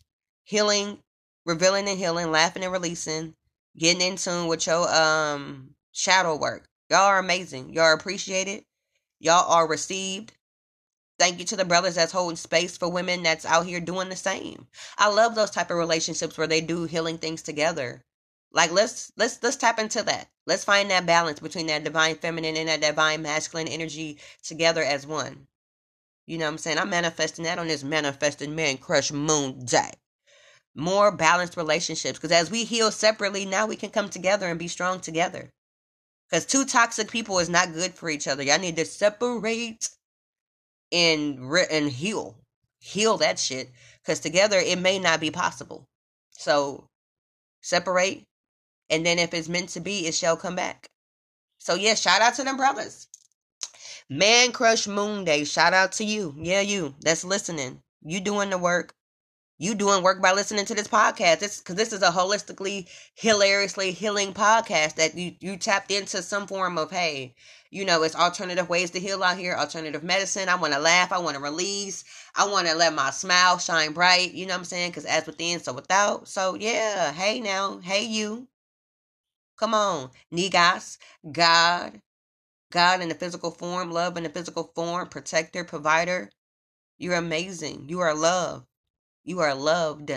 Healing, 0.46 1.00
revealing 1.46 1.88
and 1.90 1.98
healing, 1.98 2.32
laughing 2.32 2.64
and 2.64 2.72
releasing, 2.72 3.36
getting 3.78 4.02
in 4.02 4.16
tune 4.16 4.48
with 4.48 4.66
your 4.68 4.88
um 4.94 5.76
shadow 5.92 6.36
work. 6.38 6.68
Y'all 6.90 7.00
are 7.00 7.20
amazing. 7.20 7.74
Y'all 7.74 7.86
are 7.86 7.94
appreciated. 7.94 8.64
Y'all 9.20 9.52
are 9.52 9.68
received. 9.68 10.34
Thank 11.18 11.40
you 11.40 11.46
to 11.46 11.56
the 11.56 11.66
brothers 11.66 11.96
that's 11.96 12.12
holding 12.12 12.36
space 12.38 12.78
for 12.78 12.90
women 12.90 13.24
that's 13.24 13.46
out 13.46 13.66
here 13.66 13.80
doing 13.80 14.10
the 14.10 14.16
same. 14.16 14.68
I 14.98 15.10
love 15.10 15.34
those 15.34 15.50
type 15.50 15.72
of 15.72 15.78
relationships 15.78 16.38
where 16.38 16.48
they 16.48 16.62
do 16.62 16.86
healing 16.86 17.18
things 17.18 17.42
together. 17.42 18.04
Like 18.52 18.72
let's 18.72 19.12
let's 19.18 19.42
let's 19.42 19.58
tap 19.58 19.80
into 19.80 20.04
that. 20.04 20.30
Let's 20.46 20.64
find 20.64 20.92
that 20.92 21.06
balance 21.06 21.40
between 21.40 21.68
that 21.68 21.84
divine 21.84 22.16
feminine 22.16 22.56
and 22.56 22.70
that 22.70 22.82
divine 22.82 23.22
masculine 23.22 23.68
energy 23.68 24.20
together 24.44 24.84
as 24.84 25.08
one. 25.08 25.48
You 26.28 26.38
know 26.38 26.46
what 26.46 26.52
I'm 26.52 26.58
saying? 26.60 26.78
I'm 26.78 26.90
manifesting 26.90 27.46
that 27.46 27.60
on 27.60 27.68
this 27.68 27.84
manifesting 27.84 28.56
man 28.56 28.78
crush 28.78 29.12
moon 29.12 29.66
day. 29.66 29.92
More 30.76 31.12
balanced 31.12 31.56
relationships 31.56 32.20
because 32.20 32.34
as 32.34 32.52
we 32.52 32.66
heal 32.66 32.92
separately, 32.92 33.46
now 33.46 33.66
we 33.66 33.78
can 33.78 33.90
come 33.90 34.10
together 34.10 34.48
and 34.48 34.60
be 34.60 34.68
strong 34.68 35.00
together. 35.00 35.50
Because 36.30 36.46
two 36.46 36.66
toxic 36.66 37.10
people 37.10 37.40
is 37.40 37.50
not 37.50 37.74
good 37.74 37.94
for 37.94 38.10
each 38.10 38.28
other. 38.28 38.44
Y'all 38.44 38.60
need 38.60 38.76
to 38.76 38.86
separate 38.86 39.90
and 40.92 41.50
re- 41.50 41.68
and 41.72 41.90
heal, 41.90 42.36
heal 42.80 43.18
that 43.18 43.40
shit. 43.40 43.72
Because 44.02 44.20
together 44.20 44.58
it 44.60 44.80
may 44.80 45.00
not 45.00 45.20
be 45.22 45.32
possible. 45.32 45.86
So 46.32 46.88
separate, 47.62 48.24
and 48.90 49.06
then 49.06 49.20
if 49.20 49.34
it's 49.34 49.50
meant 49.50 49.70
to 49.70 49.80
be, 49.80 50.08
it 50.08 50.14
shall 50.14 50.38
come 50.38 50.56
back. 50.56 50.88
So 51.60 51.76
yeah, 51.76 51.96
shout 51.96 52.22
out 52.22 52.36
to 52.36 52.44
them 52.44 52.58
brothers. 52.58 53.08
Man 54.10 54.52
Crush 54.52 54.88
Moon 54.88 55.26
Day, 55.26 55.46
shout 55.46 55.74
out 55.74 55.94
to 55.94 56.04
you. 56.04 56.36
Yeah, 56.38 56.62
you 56.62 56.96
that's 57.02 57.24
listening. 57.24 57.82
You 58.04 58.20
doing 58.20 58.50
the 58.52 58.58
work 58.58 58.94
you 59.58 59.76
doing 59.76 60.04
work 60.04 60.22
by 60.22 60.34
listening 60.34 60.66
to 60.66 60.76
this 60.76 60.88
podcast. 60.88 61.40
This 61.40 61.60
because 61.60 61.76
this 61.76 61.94
is 61.94 62.02
a 62.02 62.10
holistically, 62.10 62.88
hilariously 63.16 63.92
healing 63.92 64.34
podcast 64.34 64.96
that 64.96 65.16
you 65.16 65.34
you 65.40 65.58
tapped 65.58 65.92
into 65.92 66.22
some 66.22 66.48
form 66.48 66.78
of 66.78 66.92
hey, 66.92 67.36
you 67.72 67.86
know, 67.86 68.04
it's 68.04 68.16
alternative 68.16 68.70
ways 68.70 68.92
to 68.92 69.00
heal 69.00 69.24
out 69.24 69.38
here, 69.38 69.56
alternative 69.56 70.04
medicine. 70.04 70.50
I 70.50 70.56
want 70.56 70.74
to 70.74 70.80
laugh, 70.80 71.12
I 71.12 71.20
want 71.20 71.38
to 71.38 71.42
release, 71.44 72.04
I 72.36 72.48
want 72.48 72.68
to 72.68 72.76
let 72.76 72.94
my 72.94 73.12
smile 73.12 73.58
shine 73.58 73.94
bright. 73.94 74.34
You 74.34 74.46
know 74.46 74.54
what 74.54 74.60
I'm 74.60 74.66
saying? 74.66 74.92
Because 74.92 75.06
as 75.06 75.26
within, 75.26 75.60
so 75.62 75.74
without. 75.74 76.28
So 76.28 76.56
yeah, 76.56 77.14
hey 77.14 77.40
now, 77.40 77.80
hey 77.80 78.04
you, 78.06 78.48
come 79.58 79.74
on, 79.74 80.12
Negas, 80.34 80.98
God, 81.32 82.02
God 82.72 83.02
in 83.02 83.10
the 83.10 83.16
physical 83.16 83.52
form, 83.52 83.92
love 83.92 84.18
in 84.18 84.24
the 84.24 84.30
physical 84.30 84.72
form, 84.76 85.10
protector, 85.10 85.64
provider. 85.64 86.30
You're 86.98 87.16
amazing. 87.16 87.90
You 87.90 88.00
are 88.02 88.14
love. 88.16 88.66
You 89.26 89.40
are 89.40 89.56
loved, 89.56 90.12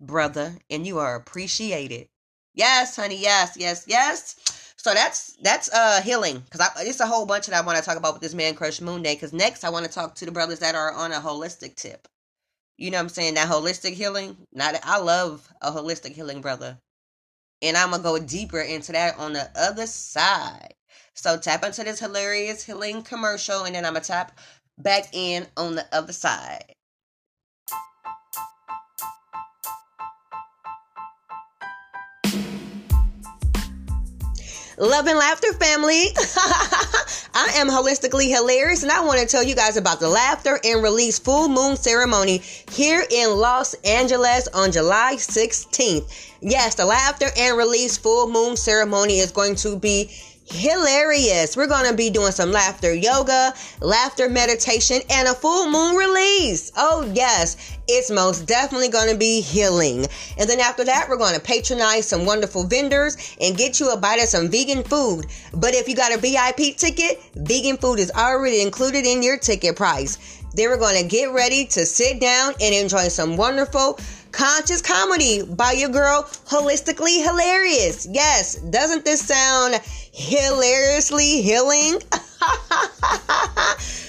brother, 0.00 0.58
and 0.68 0.86
you 0.86 0.98
are 0.98 1.14
appreciated. 1.14 2.08
Yes, 2.54 2.96
honey. 2.96 3.16
Yes, 3.18 3.56
yes, 3.56 3.84
yes. 3.86 4.34
So 4.76 4.94
that's 4.94 5.36
that's 5.42 5.72
uh 5.72 6.02
healing 6.02 6.40
because 6.40 6.68
it's 6.80 7.00
a 7.00 7.06
whole 7.06 7.26
bunch 7.26 7.46
that 7.46 7.56
I 7.56 7.64
want 7.66 7.78
to 7.78 7.84
talk 7.84 7.96
about 7.96 8.14
with 8.14 8.22
this 8.22 8.34
man 8.34 8.54
crush 8.54 8.80
moon 8.80 9.02
day. 9.02 9.14
Because 9.14 9.32
next 9.32 9.64
I 9.64 9.70
want 9.70 9.86
to 9.86 9.92
talk 9.92 10.16
to 10.16 10.26
the 10.26 10.32
brothers 10.32 10.60
that 10.60 10.74
are 10.74 10.92
on 10.92 11.12
a 11.12 11.20
holistic 11.20 11.76
tip. 11.76 12.08
You 12.78 12.90
know 12.92 12.98
what 12.98 13.04
I'm 13.04 13.08
saying? 13.10 13.34
That 13.34 13.48
holistic 13.48 13.94
healing. 13.94 14.36
Not 14.52 14.76
I 14.84 14.98
love 15.00 15.48
a 15.62 15.72
holistic 15.72 16.14
healing 16.14 16.42
brother, 16.42 16.78
and 17.62 17.76
I'm 17.76 17.90
gonna 17.92 18.04
go 18.04 18.18
deeper 18.20 18.60
into 18.60 18.92
that 18.92 19.18
on 19.18 19.34
the 19.34 19.50
other 19.56 19.88
side. 19.88 20.74
So 21.14 21.38
tap 21.38 21.64
into 21.64 21.84
this 21.84 22.00
hilarious 22.00 22.64
healing 22.64 23.02
commercial, 23.02 23.64
and 23.64 23.74
then 23.74 23.86
I'm 23.86 23.94
gonna 23.94 24.04
tap 24.04 24.38
back 24.78 25.14
in 25.14 25.48
on 25.56 25.76
the 25.76 25.86
other 25.92 26.14
side. 26.14 26.75
Love 34.78 35.06
and 35.06 35.18
Laughter 35.18 35.52
family. 35.54 36.04
I 37.34 37.52
am 37.56 37.68
holistically 37.68 38.28
hilarious, 38.28 38.82
and 38.82 38.92
I 38.92 39.00
want 39.00 39.20
to 39.20 39.26
tell 39.26 39.42
you 39.42 39.54
guys 39.54 39.78
about 39.78 40.00
the 40.00 40.08
Laughter 40.08 40.60
and 40.62 40.82
Release 40.82 41.18
Full 41.18 41.48
Moon 41.48 41.76
Ceremony 41.76 42.42
here 42.72 43.02
in 43.10 43.30
Los 43.30 43.72
Angeles 43.84 44.48
on 44.48 44.72
July 44.72 45.14
16th. 45.16 46.34
Yes, 46.42 46.74
the 46.74 46.84
Laughter 46.84 47.28
and 47.38 47.56
Release 47.56 47.96
Full 47.96 48.28
Moon 48.28 48.54
Ceremony 48.56 49.18
is 49.18 49.32
going 49.32 49.54
to 49.56 49.78
be 49.78 50.10
hilarious. 50.46 51.56
We're 51.56 51.66
going 51.66 51.90
to 51.90 51.96
be 51.96 52.10
doing 52.10 52.32
some 52.32 52.52
laughter 52.52 52.94
yoga, 52.94 53.52
laughter 53.80 54.28
meditation, 54.28 55.00
and 55.10 55.28
a 55.28 55.34
full 55.34 55.70
moon 55.70 55.96
release. 55.96 56.72
Oh, 56.76 57.10
yes, 57.14 57.76
it's 57.88 58.10
most 58.10 58.46
definitely 58.46 58.88
going 58.88 59.10
to 59.10 59.18
be 59.18 59.40
healing. 59.40 60.06
And 60.38 60.48
then 60.48 60.60
after 60.60 60.84
that, 60.84 61.08
we're 61.08 61.18
going 61.18 61.34
to 61.34 61.40
patronize 61.40 62.06
some 62.06 62.24
wonderful 62.24 62.64
vendors 62.64 63.36
and 63.40 63.56
get 63.56 63.80
you 63.80 63.90
a 63.90 63.96
bite 63.96 64.22
of 64.22 64.28
some 64.28 64.48
vegan 64.48 64.82
food. 64.82 65.26
But 65.52 65.74
if 65.74 65.88
you 65.88 65.96
got 65.96 66.14
a 66.14 66.18
VIP 66.18 66.76
ticket, 66.76 67.20
vegan 67.34 67.76
food 67.76 67.98
is 67.98 68.10
already 68.12 68.62
included 68.62 69.04
in 69.04 69.22
your 69.22 69.38
ticket 69.38 69.76
price. 69.76 70.42
Then 70.54 70.70
we're 70.70 70.78
going 70.78 71.02
to 71.02 71.08
get 71.08 71.32
ready 71.32 71.66
to 71.66 71.84
sit 71.84 72.18
down 72.18 72.54
and 72.62 72.74
enjoy 72.74 73.08
some 73.08 73.36
wonderful 73.36 73.98
conscious 74.32 74.82
comedy 74.82 75.42
by 75.42 75.72
your 75.72 75.88
girl, 75.88 76.22
Holistically 76.46 77.22
Hilarious. 77.22 78.06
Yes, 78.10 78.56
doesn't 78.56 79.04
this 79.04 79.20
sound 79.20 79.80
hilariously 80.16 81.42
healing? 81.42 82.00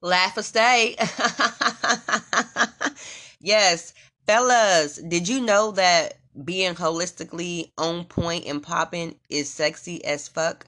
Laugh 0.00 0.36
or 0.36 0.42
stay. 0.42 0.96
yes. 3.40 3.94
Fellas, 4.26 4.96
did 4.96 5.28
you 5.28 5.40
know 5.40 5.70
that 5.72 6.14
being 6.44 6.74
holistically 6.74 7.70
on 7.78 8.06
point 8.06 8.46
and 8.46 8.60
popping 8.60 9.14
is 9.28 9.48
sexy 9.48 10.04
as 10.04 10.26
fuck? 10.26 10.66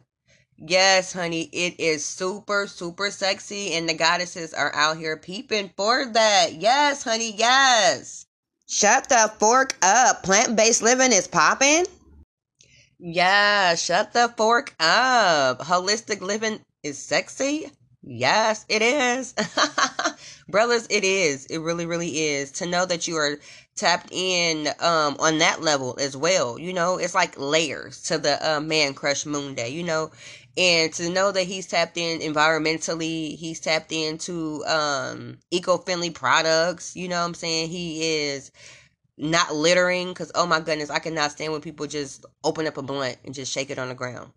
Yes, 0.59 1.13
honey, 1.13 1.51
it 1.53 1.79
is 1.79 2.03
super, 2.03 2.67
super 2.67 3.11
sexy, 3.11 3.75
and 3.75 3.87
the 3.87 3.93
goddesses 3.93 4.55
are 4.55 4.75
out 4.75 4.97
here 4.97 5.19
peeping 5.19 5.71
for 5.77 6.07
that. 6.07 6.55
Yes, 6.55 7.03
honey, 7.03 7.35
yes. 7.37 8.25
Shut 8.67 9.09
the 9.11 9.31
fork 9.39 9.77
up. 9.83 10.23
Plant 10.23 10.57
based 10.57 10.83
living 10.83 11.13
is 11.13 11.29
popping. 11.29 11.85
Yeah, 12.99 13.75
shut 13.75 14.15
the 14.15 14.33
fork 14.35 14.75
up. 14.81 15.61
Holistic 15.61 16.23
living 16.23 16.61
is 16.83 16.97
sexy. 16.97 17.71
Yes, 18.03 18.65
it 18.71 18.81
is. 18.81 19.35
Brothers, 20.49 20.87
it 20.89 21.05
is. 21.05 21.45
It 21.47 21.59
really, 21.59 21.85
really 21.85 22.19
is. 22.19 22.51
To 22.53 22.67
know 22.67 22.87
that 22.87 23.07
you 23.07 23.17
are 23.17 23.39
tapped 23.75 24.11
in 24.11 24.69
um 24.81 25.17
on 25.19 25.39
that 25.39 25.61
level 25.61 25.99
as 26.01 26.17
well. 26.17 26.59
You 26.59 26.73
know, 26.73 26.97
it's 26.97 27.15
like 27.15 27.39
layers 27.39 28.01
to 28.05 28.17
the 28.17 28.39
uh, 28.57 28.61
man 28.61 28.95
crush 28.95 29.27
moon 29.27 29.55
day, 29.55 29.69
you 29.69 29.83
know 29.83 30.11
and 30.57 30.93
to 30.95 31.11
know 31.11 31.33
that 31.33 31.45
he's 31.45 31.67
tapped 31.67 31.97
in 31.97 32.21
environmentally 32.21 33.37
he's 33.37 33.61
tapped 33.61 33.93
into 33.93 34.65
um 34.67 35.39
eco-friendly 35.51 36.11
products 36.11 36.97
you 36.97 37.09
know 37.09 37.21
what 37.21 37.27
i'm 37.27 37.35
saying? 37.35 37.69
He 37.69 38.03
is 38.03 38.51
not 39.19 39.55
littering 39.55 40.09
because 40.09 40.33
oh 40.35 40.47
my 40.47 40.61
goodness 40.61 40.91
i 40.91 40.99
cannot 40.99 41.33
stand 41.33 41.53
when 41.53 41.61
people 41.63 41.87
just 41.87 42.25
open 42.45 42.67
up 42.67 42.77
a 42.77 42.83
blunt 42.83 43.17
and 43.25 43.35
just 43.35 43.53
shake 43.53 43.71
it 43.71 43.79
on 43.79 43.89
the 43.89 43.95
ground. 43.95 44.31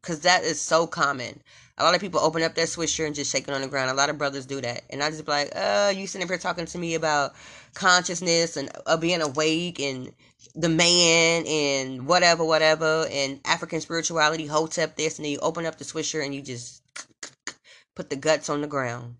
Because 0.00 0.20
that 0.20 0.44
is 0.44 0.60
so 0.60 0.86
common 0.86 1.42
a 1.80 1.84
lot 1.84 1.94
of 1.94 2.00
people 2.00 2.20
open 2.20 2.42
up 2.42 2.54
their 2.54 2.66
swisher 2.66 3.06
and 3.06 3.14
just 3.14 3.32
shake 3.32 3.48
it 3.48 3.54
on 3.54 3.62
the 3.62 3.68
ground 3.68 3.90
a 3.90 3.94
lot 3.94 4.10
of 4.10 4.18
brothers 4.18 4.46
do 4.46 4.60
that 4.60 4.82
and 4.90 5.02
i 5.02 5.10
just 5.10 5.24
be 5.24 5.30
like 5.32 5.50
uh 5.56 5.92
you 5.94 6.06
sitting 6.06 6.28
here 6.28 6.38
talking 6.38 6.66
to 6.66 6.78
me 6.78 6.94
about 6.94 7.34
consciousness 7.74 8.56
and 8.56 8.70
uh, 8.86 8.96
being 8.96 9.22
awake 9.22 9.80
and 9.80 10.12
the 10.54 10.68
man 10.68 11.46
and 11.46 12.06
whatever, 12.06 12.44
whatever, 12.44 13.06
and 13.10 13.40
African 13.44 13.80
spirituality, 13.80 14.46
hotep 14.46 14.96
this, 14.96 15.18
and 15.18 15.24
then 15.24 15.32
you 15.32 15.38
open 15.40 15.66
up 15.66 15.78
the 15.78 15.84
swisher 15.84 16.24
and 16.24 16.34
you 16.34 16.42
just 16.42 16.82
put 17.94 18.10
the 18.10 18.16
guts 18.16 18.48
on 18.48 18.60
the 18.60 18.66
ground. 18.66 19.16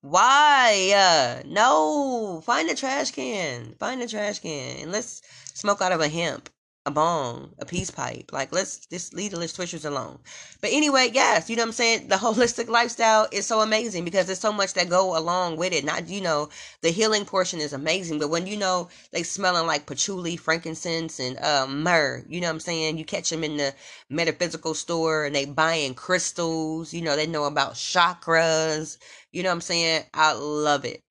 Why? 0.00 0.92
Uh, 0.94 1.42
no, 1.46 2.40
find 2.44 2.70
a 2.70 2.74
trash 2.74 3.10
can. 3.10 3.74
Find 3.78 4.00
a 4.00 4.08
trash 4.08 4.38
can 4.38 4.82
and 4.82 4.92
let's 4.92 5.22
smoke 5.54 5.80
out 5.80 5.92
of 5.92 6.00
a 6.00 6.08
hemp 6.08 6.48
a 6.88 6.90
bong, 6.90 7.54
a 7.58 7.64
peace 7.66 7.90
pipe. 7.90 8.30
Like 8.32 8.52
let's 8.52 8.86
just 8.86 9.14
leave 9.14 9.30
the 9.30 9.38
swishers 9.38 9.84
alone. 9.84 10.18
But 10.60 10.70
anyway, 10.72 11.10
yes, 11.12 11.48
you 11.48 11.56
know 11.56 11.62
what 11.62 11.68
I'm 11.68 11.72
saying? 11.72 12.08
The 12.08 12.16
holistic 12.26 12.68
lifestyle 12.68 13.28
is 13.30 13.46
so 13.46 13.60
amazing 13.60 14.04
because 14.04 14.26
there's 14.26 14.40
so 14.40 14.52
much 14.52 14.72
that 14.74 14.88
go 14.88 15.16
along 15.16 15.56
with 15.58 15.72
it. 15.72 15.84
Not 15.84 16.08
you 16.08 16.20
know, 16.20 16.48
the 16.80 16.90
healing 16.90 17.24
portion 17.26 17.60
is 17.60 17.72
amazing, 17.72 18.18
but 18.18 18.30
when 18.30 18.46
you 18.46 18.56
know 18.56 18.88
they 19.12 19.22
smelling 19.22 19.66
like 19.66 19.86
patchouli, 19.86 20.36
frankincense, 20.36 21.20
and 21.20 21.38
uh, 21.38 21.66
myrrh, 21.68 22.24
you 22.28 22.40
know 22.40 22.48
what 22.48 22.54
I'm 22.54 22.60
saying? 22.60 22.98
You 22.98 23.04
catch 23.04 23.30
them 23.30 23.44
in 23.44 23.58
the 23.58 23.74
metaphysical 24.08 24.74
store 24.74 25.26
and 25.26 25.34
they 25.34 25.44
buying 25.44 25.94
crystals, 25.94 26.94
you 26.94 27.02
know, 27.02 27.16
they 27.16 27.26
know 27.26 27.44
about 27.44 27.74
chakras, 27.74 28.98
you 29.30 29.42
know 29.42 29.50
what 29.50 29.56
I'm 29.56 29.60
saying? 29.60 30.04
I 30.14 30.32
love 30.32 30.84
it. 30.84 31.02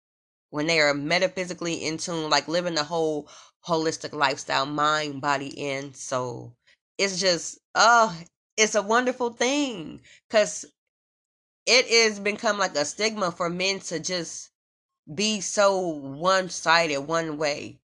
When 0.49 0.67
they 0.67 0.79
are 0.79 0.93
metaphysically 0.93 1.85
in 1.85 1.97
tune, 1.97 2.29
like 2.29 2.47
living 2.47 2.75
the 2.75 2.83
whole 2.83 3.29
holistic 3.67 4.13
lifestyle, 4.13 4.65
mind, 4.65 5.21
body, 5.21 5.69
and 5.71 5.95
soul. 5.95 6.55
It's 6.97 7.19
just, 7.19 7.59
oh, 7.75 8.17
it's 8.55 8.75
a 8.75 8.81
wonderful 8.81 9.31
thing 9.31 10.01
because 10.27 10.65
it 11.65 11.87
has 11.87 12.19
become 12.19 12.57
like 12.57 12.75
a 12.75 12.85
stigma 12.85 13.31
for 13.31 13.49
men 13.49 13.79
to 13.81 13.99
just 13.99 14.49
be 15.13 15.41
so 15.41 15.79
one 15.79 16.49
sided, 16.49 17.01
one 17.01 17.37
way. 17.37 17.79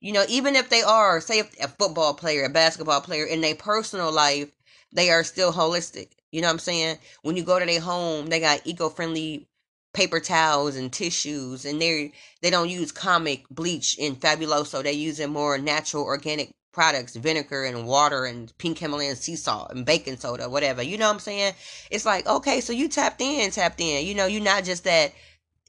You 0.00 0.12
know, 0.12 0.24
even 0.28 0.56
if 0.56 0.68
they 0.68 0.82
are, 0.82 1.20
say, 1.20 1.40
a 1.40 1.68
football 1.68 2.14
player, 2.14 2.44
a 2.44 2.50
basketball 2.50 3.00
player, 3.00 3.24
in 3.24 3.40
their 3.40 3.54
personal 3.54 4.12
life, 4.12 4.50
they 4.92 5.10
are 5.10 5.24
still 5.24 5.52
holistic. 5.52 6.10
You 6.30 6.42
know 6.42 6.48
what 6.48 6.54
I'm 6.54 6.58
saying? 6.58 6.98
When 7.22 7.36
you 7.36 7.42
go 7.42 7.58
to 7.58 7.64
their 7.64 7.80
home, 7.80 8.26
they 8.26 8.40
got 8.40 8.66
eco 8.66 8.90
friendly 8.90 9.48
paper 9.94 10.20
towels 10.20 10.76
and 10.76 10.92
tissues 10.92 11.64
and 11.64 11.80
they 11.80 12.12
they 12.42 12.50
don't 12.50 12.68
use 12.68 12.92
Comet 12.92 13.42
bleach 13.50 13.96
and 13.98 14.20
fabuloso. 14.20 14.82
They 14.82 14.92
using 14.92 15.30
more 15.30 15.56
natural 15.56 16.04
organic 16.04 16.50
products 16.72 17.14
vinegar 17.14 17.64
and 17.64 17.86
water 17.86 18.24
and 18.26 18.52
pink 18.58 18.78
himalayan 18.78 19.14
sea 19.14 19.36
salt 19.36 19.70
and 19.70 19.86
baking 19.86 20.18
soda 20.18 20.50
whatever. 20.50 20.82
You 20.82 20.98
know 20.98 21.06
what 21.06 21.14
i'm 21.14 21.20
saying? 21.20 21.54
It's 21.90 22.04
like 22.04 22.26
okay 22.26 22.60
so 22.60 22.72
you 22.72 22.88
tapped 22.88 23.20
in 23.20 23.50
tapped 23.52 23.80
in. 23.80 24.04
You 24.04 24.14
know 24.14 24.26
you're 24.26 24.42
not 24.42 24.64
just 24.64 24.84
that 24.84 25.14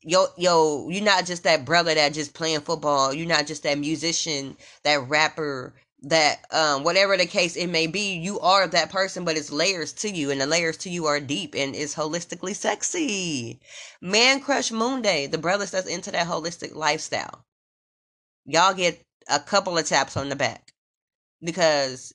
yo 0.01 0.25
yo 0.37 0.89
you're 0.89 1.03
not 1.03 1.25
just 1.25 1.43
that 1.43 1.63
brother 1.63 1.93
that 1.93 2.13
just 2.13 2.33
playing 2.33 2.61
football. 2.61 3.13
You're 3.13 3.27
not 3.27 3.47
just 3.47 3.63
that 3.63 3.77
musician 3.77 4.57
that 4.83 5.07
rapper 5.07 5.75
that 6.01 6.45
um 6.51 6.83
whatever 6.83 7.17
the 7.17 7.25
case 7.25 7.55
it 7.55 7.67
may 7.67 7.87
be 7.87 8.13
you 8.13 8.39
are 8.41 8.67
that 8.67 8.91
person 8.91 9.25
but 9.25 9.37
it's 9.37 9.51
layers 9.51 9.93
to 9.93 10.09
you 10.09 10.29
and 10.29 10.39
the 10.39 10.45
layers 10.45 10.77
to 10.77 10.89
you 10.89 11.05
are 11.05 11.19
deep 11.19 11.55
and 11.55 11.75
it's 11.75 11.95
holistically 11.95 12.55
sexy. 12.55 13.59
Man 14.01 14.39
crush 14.39 14.71
moon 14.71 15.01
day 15.01 15.27
the 15.27 15.37
brothers 15.37 15.71
that's 15.71 15.87
into 15.87 16.11
that 16.11 16.27
holistic 16.27 16.75
lifestyle. 16.75 17.43
Y'all 18.45 18.73
get 18.73 19.01
a 19.29 19.39
couple 19.39 19.77
of 19.77 19.85
taps 19.87 20.15
on 20.15 20.29
the 20.29 20.35
back 20.35 20.71
because 21.41 22.13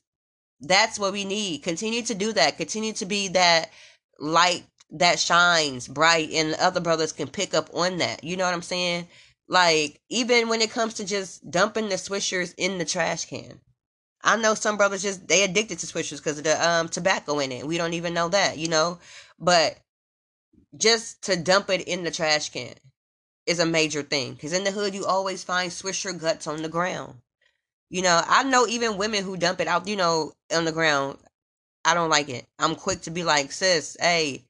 that's 0.61 0.97
what 0.97 1.11
we 1.11 1.25
need. 1.25 1.63
Continue 1.63 2.03
to 2.03 2.13
do 2.13 2.31
that. 2.33 2.57
Continue 2.57 2.93
to 2.93 3.05
be 3.05 3.29
that 3.29 3.71
light 4.19 4.63
that 4.91 5.19
shines 5.19 5.87
bright 5.87 6.29
and 6.31 6.53
other 6.55 6.79
brothers 6.79 7.11
can 7.11 7.27
pick 7.27 7.53
up 7.53 7.69
on 7.73 7.97
that. 7.97 8.23
You 8.23 8.37
know 8.37 8.45
what 8.45 8.53
i'm 8.53 8.61
saying? 8.61 9.07
Like 9.49 9.99
even 10.09 10.47
when 10.47 10.61
it 10.61 10.71
comes 10.71 10.93
to 10.95 11.03
just 11.03 11.49
dumping 11.49 11.89
the 11.89 11.95
swishers 11.95 12.53
in 12.57 12.77
the 12.77 12.85
trash 12.85 13.25
can 13.25 13.59
I 14.23 14.37
know 14.37 14.53
some 14.53 14.77
brothers 14.77 15.01
just 15.01 15.27
they 15.27 15.43
addicted 15.43 15.79
to 15.79 15.87
swishers 15.87 16.17
because 16.17 16.37
of 16.37 16.43
the 16.43 16.67
um 16.67 16.89
tobacco 16.89 17.39
in 17.39 17.51
it. 17.51 17.65
We 17.65 17.77
don't 17.77 17.93
even 17.93 18.13
know 18.13 18.29
that, 18.29 18.57
you 18.57 18.67
know. 18.67 18.99
But 19.39 19.77
just 20.77 21.23
to 21.23 21.35
dump 21.35 21.69
it 21.69 21.81
in 21.81 22.03
the 22.03 22.11
trash 22.11 22.49
can 22.49 22.73
is 23.45 23.59
a 23.59 23.65
major 23.65 24.03
thing 24.03 24.33
because 24.33 24.53
in 24.53 24.63
the 24.63 24.71
hood 24.71 24.93
you 24.93 25.05
always 25.05 25.43
find 25.43 25.71
swisher 25.71 26.17
guts 26.17 26.47
on 26.47 26.61
the 26.61 26.69
ground. 26.69 27.15
You 27.89 28.01
know, 28.03 28.21
I 28.25 28.43
know 28.43 28.67
even 28.67 28.97
women 28.97 29.23
who 29.23 29.35
dump 29.35 29.59
it 29.59 29.67
out, 29.67 29.87
you 29.87 29.97
know, 29.97 30.31
on 30.53 30.65
the 30.65 30.71
ground. 30.71 31.17
I 31.83 31.93
don't 31.93 32.09
like 32.09 32.29
it. 32.29 32.45
I'm 32.59 32.75
quick 32.75 33.01
to 33.01 33.11
be 33.11 33.23
like, 33.23 33.51
sis, 33.51 33.97
hey, 33.99 34.45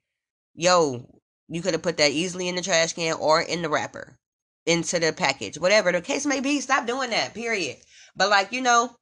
yo, 0.54 1.08
you 1.48 1.62
could 1.62 1.74
have 1.74 1.82
put 1.82 1.98
that 1.98 2.12
easily 2.12 2.48
in 2.48 2.56
the 2.56 2.62
trash 2.62 2.94
can 2.94 3.14
or 3.16 3.42
in 3.42 3.62
the 3.62 3.70
wrapper, 3.70 4.18
into 4.66 5.00
the 5.00 5.14
package, 5.14 5.58
whatever 5.58 5.92
the 5.92 6.02
case 6.02 6.26
may 6.26 6.40
be. 6.40 6.60
Stop 6.60 6.86
doing 6.86 7.10
that. 7.12 7.34
Period. 7.34 7.78
But 8.16 8.30
like, 8.30 8.52
you 8.52 8.62
know, 8.62 8.96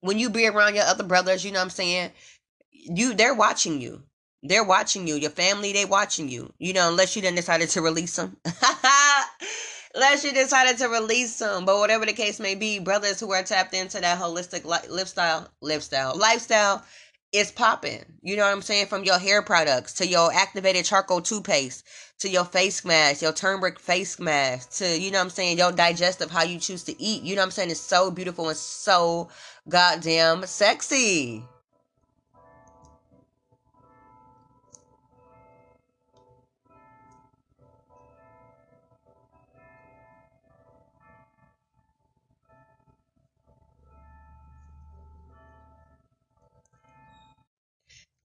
when 0.00 0.18
you 0.18 0.30
be 0.30 0.46
around 0.46 0.74
your 0.74 0.84
other 0.84 1.04
brothers, 1.04 1.44
you 1.44 1.52
know 1.52 1.58
what 1.58 1.64
I'm 1.64 1.70
saying? 1.70 2.12
You 2.70 3.14
they're 3.14 3.34
watching 3.34 3.80
you. 3.80 4.02
They're 4.42 4.64
watching 4.64 5.08
you. 5.08 5.16
Your 5.16 5.30
family, 5.30 5.72
they 5.72 5.84
watching 5.84 6.28
you. 6.28 6.52
You 6.58 6.72
know, 6.72 6.88
unless 6.88 7.16
you 7.16 7.22
then 7.22 7.34
decided 7.34 7.70
to 7.70 7.82
release 7.82 8.16
them. 8.16 8.36
unless 9.94 10.24
you 10.24 10.32
decided 10.32 10.78
to 10.78 10.88
release 10.88 11.38
them. 11.38 11.64
But 11.64 11.78
whatever 11.78 12.06
the 12.06 12.12
case 12.12 12.38
may 12.38 12.54
be, 12.54 12.78
brothers 12.78 13.18
who 13.18 13.32
are 13.32 13.42
tapped 13.42 13.74
into 13.74 14.00
that 14.00 14.18
holistic 14.20 14.64
li- 14.64 14.88
lifestyle, 14.88 15.48
lifestyle, 15.60 16.16
lifestyle 16.16 16.84
is 17.32 17.50
popping. 17.50 18.04
You 18.22 18.36
know 18.36 18.44
what 18.44 18.52
I'm 18.52 18.62
saying? 18.62 18.86
From 18.86 19.04
your 19.04 19.18
hair 19.18 19.42
products 19.42 19.94
to 19.94 20.06
your 20.06 20.32
activated 20.32 20.84
charcoal 20.84 21.20
toothpaste 21.20 21.84
to 22.18 22.28
your 22.28 22.44
face 22.44 22.84
mask, 22.84 23.22
your 23.22 23.32
turmeric 23.32 23.78
face 23.78 24.18
mask 24.18 24.70
to, 24.78 25.00
you 25.00 25.10
know 25.10 25.18
what 25.18 25.24
I'm 25.24 25.30
saying, 25.30 25.58
your 25.58 25.72
digestive, 25.72 26.30
how 26.30 26.42
you 26.42 26.58
choose 26.58 26.82
to 26.84 27.02
eat. 27.02 27.22
You 27.22 27.36
know 27.36 27.42
what 27.42 27.46
I'm 27.46 27.50
saying? 27.52 27.70
It's 27.70 27.80
so 27.80 28.10
beautiful 28.10 28.48
and 28.48 28.56
so 28.56 29.28
goddamn 29.68 30.44
sexy. 30.46 31.44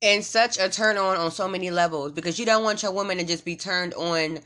And 0.04 0.24
such 0.24 0.60
a 0.60 0.70
turn 0.70 0.98
on 0.98 1.18
on 1.18 1.32
so 1.32 1.48
many 1.48 1.72
levels 1.72 2.12
because 2.12 2.38
you 2.38 2.46
don't 2.46 2.64
want 2.64 2.84
your 2.84 2.92
woman 2.92 3.18
to 3.18 3.24
just 3.24 3.46
be 3.46 3.56
turned 3.56 3.94
on 3.96 4.40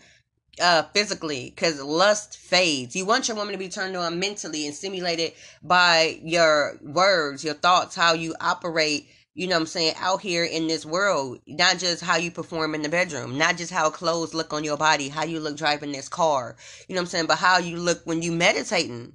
uh 0.61 0.83
physically 0.93 1.51
because 1.53 1.81
lust 1.81 2.37
fades 2.37 2.95
you 2.95 3.05
want 3.05 3.27
your 3.27 3.35
woman 3.35 3.51
to 3.51 3.57
be 3.57 3.67
turned 3.67 3.97
on 3.97 4.19
mentally 4.19 4.65
and 4.65 4.75
stimulated 4.75 5.33
by 5.63 6.19
your 6.23 6.77
words 6.81 7.43
your 7.43 7.55
thoughts 7.55 7.95
how 7.95 8.13
you 8.13 8.33
operate 8.39 9.09
you 9.37 9.45
know 9.45 9.53
what 9.53 9.61
I'm 9.61 9.67
saying, 9.67 9.93
out 9.99 10.21
here 10.21 10.43
in 10.43 10.65
this 10.65 10.83
world. 10.83 11.37
Not 11.45 11.77
just 11.77 12.01
how 12.03 12.17
you 12.17 12.31
perform 12.31 12.73
in 12.73 12.81
the 12.81 12.89
bedroom, 12.89 13.37
not 13.37 13.55
just 13.55 13.71
how 13.71 13.91
clothes 13.91 14.33
look 14.33 14.51
on 14.51 14.63
your 14.63 14.77
body, 14.77 15.09
how 15.09 15.25
you 15.25 15.39
look 15.39 15.55
driving 15.55 15.91
this 15.91 16.09
car, 16.09 16.55
you 16.87 16.95
know 16.95 17.01
what 17.01 17.05
I'm 17.05 17.09
saying, 17.09 17.27
but 17.27 17.37
how 17.37 17.59
you 17.59 17.77
look 17.77 18.01
when 18.05 18.23
you 18.23 18.31
meditating, 18.31 19.13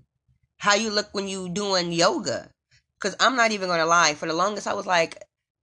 how 0.59 0.77
you 0.77 0.91
look 0.91 1.09
when 1.13 1.27
you 1.27 1.49
doing 1.49 1.91
yoga. 1.91 2.49
Cause 3.01 3.17
I'm 3.19 3.35
not 3.35 3.51
even 3.51 3.69
gonna 3.69 3.85
lie, 3.85 4.15
for 4.15 4.27
the 4.27 4.33
longest 4.33 4.69
I 4.69 4.75
was 4.75 4.87
like, 4.87 5.21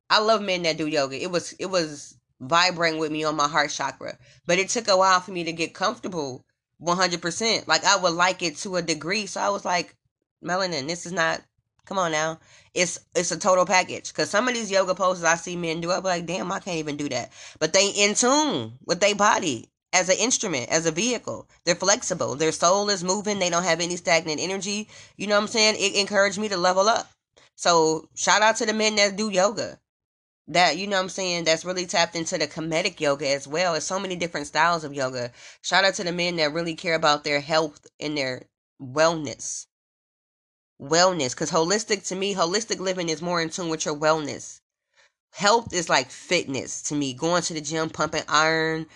I 0.09 0.19
love 0.19 0.41
men 0.41 0.63
that 0.63 0.77
do 0.77 0.87
yoga. 0.87 1.21
It 1.21 1.31
was 1.31 1.53
it 1.53 1.67
was 1.67 2.17
vibrating 2.39 2.99
with 2.99 3.11
me 3.11 3.23
on 3.23 3.35
my 3.35 3.47
heart 3.47 3.69
chakra. 3.69 4.17
But 4.45 4.59
it 4.59 4.69
took 4.69 4.87
a 4.87 4.97
while 4.97 5.19
for 5.19 5.31
me 5.31 5.43
to 5.43 5.51
get 5.51 5.73
comfortable 5.73 6.45
100%. 6.81 7.67
Like 7.67 7.83
I 7.83 7.97
would 7.97 8.13
like 8.13 8.41
it 8.41 8.57
to 8.57 8.77
a 8.77 8.81
degree. 8.81 9.25
So 9.25 9.41
I 9.41 9.49
was 9.49 9.65
like, 9.65 9.95
Melanin, 10.43 10.87
this 10.87 11.05
is 11.05 11.11
not 11.11 11.41
Come 11.89 11.97
on 11.97 12.11
now. 12.11 12.39
It's 12.75 12.99
it's 13.15 13.31
a 13.31 13.39
total 13.39 13.65
package. 13.65 14.13
Cause 14.13 14.29
some 14.29 14.47
of 14.47 14.53
these 14.53 14.69
yoga 14.69 14.93
poses 14.93 15.23
I 15.23 15.33
see 15.33 15.55
men 15.55 15.81
do, 15.81 15.91
I'm 15.91 16.03
like, 16.03 16.27
damn, 16.27 16.51
I 16.51 16.59
can't 16.59 16.77
even 16.77 16.97
do 16.97 17.09
that. 17.09 17.31
But 17.57 17.73
they 17.73 17.89
in 17.89 18.13
tune 18.13 18.73
with 18.85 18.99
their 18.99 19.15
body 19.15 19.71
as 19.91 20.07
an 20.07 20.17
instrument, 20.19 20.69
as 20.69 20.85
a 20.85 20.91
vehicle. 20.91 21.49
They're 21.65 21.73
flexible. 21.73 22.35
Their 22.35 22.51
soul 22.51 22.91
is 22.91 23.03
moving. 23.03 23.39
They 23.39 23.49
don't 23.49 23.63
have 23.63 23.81
any 23.81 23.95
stagnant 23.95 24.39
energy. 24.39 24.87
You 25.17 25.25
know 25.25 25.35
what 25.35 25.41
I'm 25.41 25.47
saying? 25.47 25.77
It 25.79 25.99
encouraged 25.99 26.37
me 26.37 26.47
to 26.49 26.57
level 26.57 26.87
up. 26.87 27.09
So 27.55 28.07
shout 28.13 28.43
out 28.43 28.57
to 28.57 28.67
the 28.67 28.73
men 28.73 28.95
that 28.97 29.15
do 29.15 29.31
yoga. 29.31 29.79
That 30.49 30.77
you 30.77 30.87
know 30.87 30.97
what 30.97 31.03
I'm 31.03 31.09
saying, 31.09 31.43
that's 31.43 31.63
really 31.63 31.85
tapped 31.85 32.15
into 32.15 32.35
the 32.37 32.47
comedic 32.47 32.99
yoga 32.99 33.29
as 33.29 33.47
well. 33.47 33.73
There's 33.73 33.83
so 33.83 33.99
many 33.99 34.15
different 34.15 34.47
styles 34.47 34.83
of 34.83 34.95
yoga. 34.95 35.31
Shout 35.61 35.85
out 35.85 35.93
to 35.95 36.03
the 36.03 36.11
men 36.11 36.37
that 36.37 36.53
really 36.53 36.73
care 36.73 36.95
about 36.95 37.23
their 37.23 37.39
health 37.39 37.85
and 37.99 38.17
their 38.17 38.47
wellness. 38.81 39.67
Wellness 40.81 41.31
because 41.31 41.51
holistic 41.51 42.07
to 42.07 42.15
me 42.15 42.33
holistic 42.33 42.79
living 42.79 43.09
is 43.09 43.21
more 43.21 43.41
in 43.41 43.49
tune 43.49 43.69
with 43.69 43.85
your 43.85 43.95
wellness. 43.95 44.59
Health 45.31 45.71
is 45.71 45.87
like 45.87 46.09
fitness 46.09 46.81
to 46.83 46.95
me. 46.95 47.13
Going 47.13 47.43
to 47.43 47.53
the 47.53 47.61
gym 47.61 47.91
pumping 47.91 48.23
iron 48.27 48.87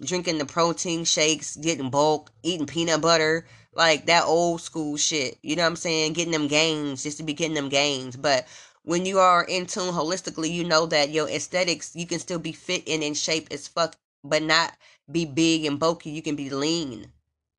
drinking 0.00 0.38
the 0.38 0.44
protein 0.44 1.04
shakes 1.04 1.56
getting 1.56 1.90
bulk 1.90 2.30
eating 2.42 2.66
peanut 2.66 3.00
butter 3.00 3.46
like 3.74 4.06
that 4.06 4.24
old 4.24 4.60
school 4.60 4.96
shit. 4.96 5.38
You 5.42 5.56
know 5.56 5.62
what 5.62 5.68
i'm 5.68 5.76
saying? 5.76 6.12
Getting 6.12 6.32
them 6.32 6.48
gains 6.48 7.02
just 7.02 7.16
to 7.16 7.22
be 7.22 7.32
getting 7.32 7.54
them 7.54 7.68
gains. 7.68 8.16
But 8.16 8.46
when 8.88 9.06
you 9.06 9.20
are 9.20 9.44
in 9.44 9.66
tune 9.66 9.94
holistically 9.94 10.50
you 10.50 10.64
know 10.64 10.86
that 10.86 11.10
your 11.10 11.28
aesthetics 11.30 11.96
you 11.96 12.06
can 12.06 12.20
still 12.20 12.40
be 12.40 12.52
fit 12.52 12.88
and 12.88 13.04
in 13.04 13.14
shape 13.14 13.48
as 13.52 13.68
fuck 13.68 13.96
but 14.24 14.42
not 14.42 14.74
be 15.12 15.26
big 15.26 15.66
and 15.66 15.80
bulky 15.80 16.10
you 16.10 16.22
can 16.22 16.36
be 16.36 16.50
lean 16.50 17.06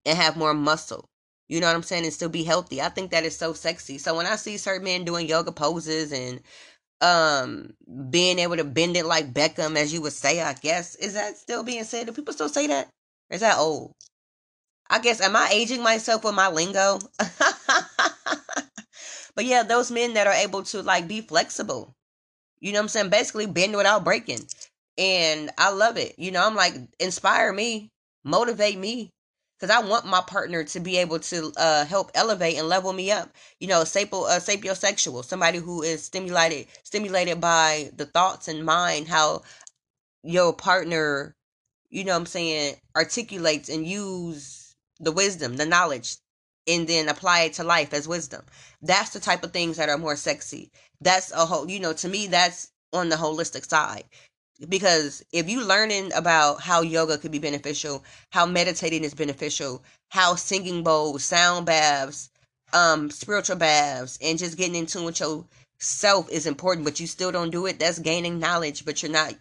and 0.06 0.18
have 0.20 0.38
more 0.38 0.56
muscle 0.56 1.10
you 1.50 1.62
know 1.62 1.68
what 1.68 1.76
I'm 1.78 1.84
saying? 1.84 2.06
And 2.06 2.14
still 2.14 2.30
be 2.30 2.44
healthy. 2.44 2.82
I 2.82 2.90
think 2.90 3.12
that 3.12 3.26
is 3.26 3.38
so 3.38 3.54
sexy. 3.54 3.98
So 4.00 4.18
when 4.18 4.28
I 4.28 4.38
see 4.38 4.58
certain 4.58 4.86
men 4.86 5.06
doing 5.06 5.28
yoga 5.28 5.52
poses 5.52 6.14
and 6.14 6.42
um 7.02 7.74
being 8.12 8.40
able 8.40 8.58
to 8.58 8.66
bend 8.66 8.98
it 8.98 9.06
like 9.06 9.34
Beckham, 9.34 9.78
as 9.78 9.94
you 9.94 10.02
would 10.04 10.14
say, 10.14 10.42
I 10.42 10.54
guess, 10.56 10.96
is 10.98 11.16
that 11.16 11.38
still 11.38 11.64
being 11.64 11.86
said? 11.86 12.08
Do 12.08 12.14
people 12.14 12.34
still 12.34 12.50
say 12.50 12.68
that? 12.68 12.88
Or 13.32 13.36
is 13.36 13.42
that 13.42 13.58
old? 13.58 13.94
I 14.90 15.00
guess 15.00 15.22
am 15.22 15.36
I 15.36 15.50
aging 15.54 15.84
myself 15.84 16.24
with 16.24 16.36
my 16.36 16.50
lingo? 16.50 17.00
but 19.40 19.46
yeah, 19.46 19.64
those 19.64 19.90
men 19.90 20.16
that 20.16 20.28
are 20.28 20.34
able 20.34 20.64
to 20.64 20.82
like 20.82 21.08
be 21.08 21.22
flexible. 21.22 21.96
You 22.60 22.74
know 22.74 22.80
what 22.80 22.84
I'm 22.84 22.90
saying? 22.90 23.10
Basically 23.10 23.46
bend 23.46 23.74
without 23.74 24.04
breaking. 24.04 24.42
And 24.98 25.50
I 25.58 25.72
love 25.72 25.96
it. 25.96 26.16
You 26.20 26.32
know, 26.32 26.46
I'm 26.46 26.56
like, 26.56 26.74
inspire 27.00 27.54
me, 27.54 27.90
motivate 28.26 28.78
me 28.78 29.12
because 29.58 29.74
I 29.74 29.80
want 29.88 30.06
my 30.06 30.20
partner 30.28 30.66
to 30.66 30.82
be 30.82 30.98
able 30.98 31.20
to 31.20 31.54
uh, 31.56 31.86
help 31.86 32.12
elevate 32.16 32.58
and 32.58 32.68
level 32.68 32.92
me 32.92 33.12
up. 33.12 33.30
You 33.62 33.70
know, 33.70 33.84
sapo, 33.84 34.28
uh, 34.28 34.42
sapiosexual, 34.42 35.24
somebody 35.24 35.60
who 35.60 35.84
is 35.84 36.04
stimulated 36.04 36.68
stimulated 36.84 37.40
by 37.40 37.92
the 37.96 38.08
thoughts 38.08 38.50
and 38.50 38.66
mind, 38.66 39.08
how 39.08 39.44
your 40.22 40.52
partner, 40.52 41.34
you 41.90 42.04
know, 42.04 42.18
I'm 42.18 42.26
saying, 42.26 42.76
articulates 42.94 43.70
and 43.70 43.88
use 43.88 44.76
the 45.00 45.14
wisdom, 45.14 45.56
the 45.56 45.66
knowledge, 45.66 46.18
and 46.70 46.88
then 46.88 47.10
apply 47.10 47.42
it 47.42 47.54
to 47.54 47.64
life 47.64 47.94
as 47.94 48.08
wisdom. 48.08 48.44
That's 48.82 49.12
the 49.12 49.20
type 49.20 49.44
of 49.44 49.52
things 49.52 49.78
that 49.78 49.90
are 49.90 49.98
more 49.98 50.16
sexy. 50.16 50.72
That's 51.02 51.32
a 51.32 51.46
whole, 51.46 51.70
you 51.70 51.80
know, 51.80 51.94
to 51.94 52.08
me, 52.08 52.28
that's 52.28 52.72
on 52.94 53.10
the 53.10 53.16
holistic 53.18 53.68
side 53.68 54.06
because 54.68 55.24
if 55.32 55.50
you 55.50 55.64
learning 55.64 56.12
about 56.14 56.62
how 56.62 56.82
yoga 56.82 57.18
could 57.18 57.32
be 57.32 57.40
beneficial 57.40 58.04
how 58.32 58.46
meditating 58.46 59.04
is 59.04 59.14
beneficial 59.14 59.82
how 60.10 60.36
singing 60.36 60.84
bowls 60.84 61.24
sound 61.24 61.66
baths 61.66 62.30
um 62.74 63.10
spiritual 63.10 63.56
baths 63.56 64.18
and 64.22 64.38
just 64.38 64.58
getting 64.58 64.76
in 64.76 64.86
tune 64.86 65.06
with 65.06 65.20
yourself 65.20 66.30
is 66.30 66.46
important 66.46 66.84
but 66.84 67.00
you 67.00 67.08
still 67.08 67.32
don't 67.32 67.52
do 67.52 67.66
it 67.68 67.80
that's 67.80 68.00
gaining 68.00 68.40
knowledge 68.40 68.84
but 68.84 69.02
you're 69.02 69.12
not 69.12 69.34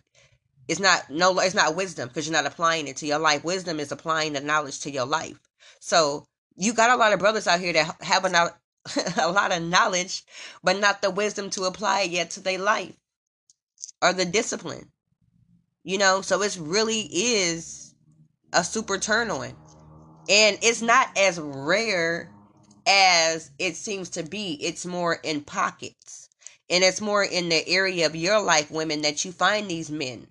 it's 0.69 0.81
not 0.81 1.11
no 1.11 1.37
it's 1.41 1.55
not 1.55 1.75
wisdom 1.75 2.09
because 2.09 2.27
you're 2.27 2.33
not 2.33 2.47
applying 2.47 2.87
it 2.87 2.97
to 2.97 3.07
your 3.07 3.19
life 3.19 3.43
wisdom 3.43 3.81
is 3.81 3.91
applying 3.91 4.35
the 4.35 4.41
knowledge 4.41 4.79
to 4.81 4.91
your 4.91 5.07
life 5.07 5.39
so 5.81 6.25
you 6.59 6.75
got 6.75 6.91
a 6.91 6.97
lot 6.97 7.13
of 7.13 7.19
brothers 7.19 7.47
out 7.47 7.61
here 7.61 7.73
that 7.73 7.97
have 8.03 8.25
a, 8.25 8.55
a 9.23 9.33
lot 9.33 9.57
of 9.57 9.63
knowledge 9.63 10.25
but 10.63 10.79
not 10.79 11.01
the 11.01 11.11
wisdom 11.11 11.51
to 11.51 11.65
apply 11.65 12.03
it 12.03 12.11
yet 12.11 12.31
to 12.31 12.41
their 12.41 12.59
life 12.59 12.95
or 14.03 14.13
the 14.13 14.25
discipline 14.25 14.91
you 15.89 15.97
know, 15.97 16.21
so 16.21 16.43
it 16.43 16.59
really 16.61 17.09
is 17.11 17.95
a 18.53 18.63
super 18.63 18.99
turn 18.99 19.31
on. 19.31 19.55
And 20.29 20.59
it's 20.61 20.83
not 20.83 21.09
as 21.17 21.41
rare 21.41 22.31
as 22.87 23.51
it 23.59 23.75
seems 23.75 24.11
to 24.11 24.23
be. 24.23 24.59
It's 24.61 24.85
more 24.85 25.15
in 25.15 25.41
pockets. 25.41 26.29
And 26.69 26.85
it's 26.85 27.01
more 27.01 27.25
in 27.25 27.49
the 27.49 27.67
area 27.67 28.05
of 28.05 28.15
your 28.15 28.43
life, 28.43 28.71
women, 28.71 29.01
that 29.01 29.25
you 29.25 29.33
find 29.33 29.67
these 29.67 29.91
men. 29.91 30.27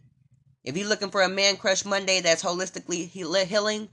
If 0.64 0.78
you're 0.78 0.88
looking 0.88 1.10
for 1.10 1.24
a 1.24 1.30
man 1.30 1.58
crush 1.58 1.86
Monday 1.86 2.22
that's 2.22 2.44
holistically 2.44 3.08
healing, 3.08 3.90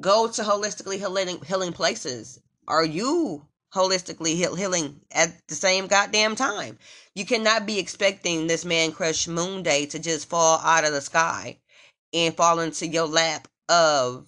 go 0.00 0.28
to 0.28 0.42
holistically 0.42 0.98
healing, 0.98 1.40
healing 1.46 1.72
places. 1.72 2.40
Are 2.66 2.84
you 2.84 3.46
holistically 3.72 4.34
healing 4.34 5.00
at 5.12 5.32
the 5.46 5.54
same 5.54 5.86
goddamn 5.86 6.34
time. 6.34 6.78
You 7.14 7.24
cannot 7.24 7.66
be 7.66 7.78
expecting 7.78 8.46
this 8.46 8.64
man 8.64 8.92
crush 8.92 9.28
moon 9.28 9.62
day 9.62 9.86
to 9.86 9.98
just 9.98 10.28
fall 10.28 10.58
out 10.58 10.84
of 10.84 10.92
the 10.92 11.00
sky 11.00 11.58
and 12.12 12.36
fall 12.36 12.58
into 12.60 12.86
your 12.86 13.06
lap 13.06 13.46
of 13.68 14.26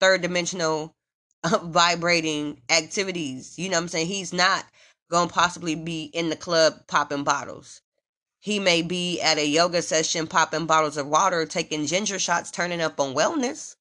third 0.00 0.22
dimensional 0.22 0.94
uh, 1.42 1.58
vibrating 1.62 2.62
activities. 2.70 3.58
You 3.58 3.68
know 3.68 3.76
what 3.76 3.82
I'm 3.82 3.88
saying? 3.88 4.06
He's 4.06 4.32
not 4.32 4.64
going 5.10 5.28
to 5.28 5.34
possibly 5.34 5.74
be 5.74 6.04
in 6.04 6.30
the 6.30 6.36
club 6.36 6.86
popping 6.86 7.24
bottles. 7.24 7.82
He 8.40 8.58
may 8.58 8.82
be 8.82 9.20
at 9.20 9.38
a 9.38 9.46
yoga 9.46 9.82
session 9.82 10.26
popping 10.26 10.66
bottles 10.66 10.96
of 10.96 11.06
water, 11.06 11.46
taking 11.46 11.86
ginger 11.86 12.18
shots, 12.18 12.50
turning 12.50 12.80
up 12.80 12.98
on 13.00 13.14
wellness. 13.14 13.76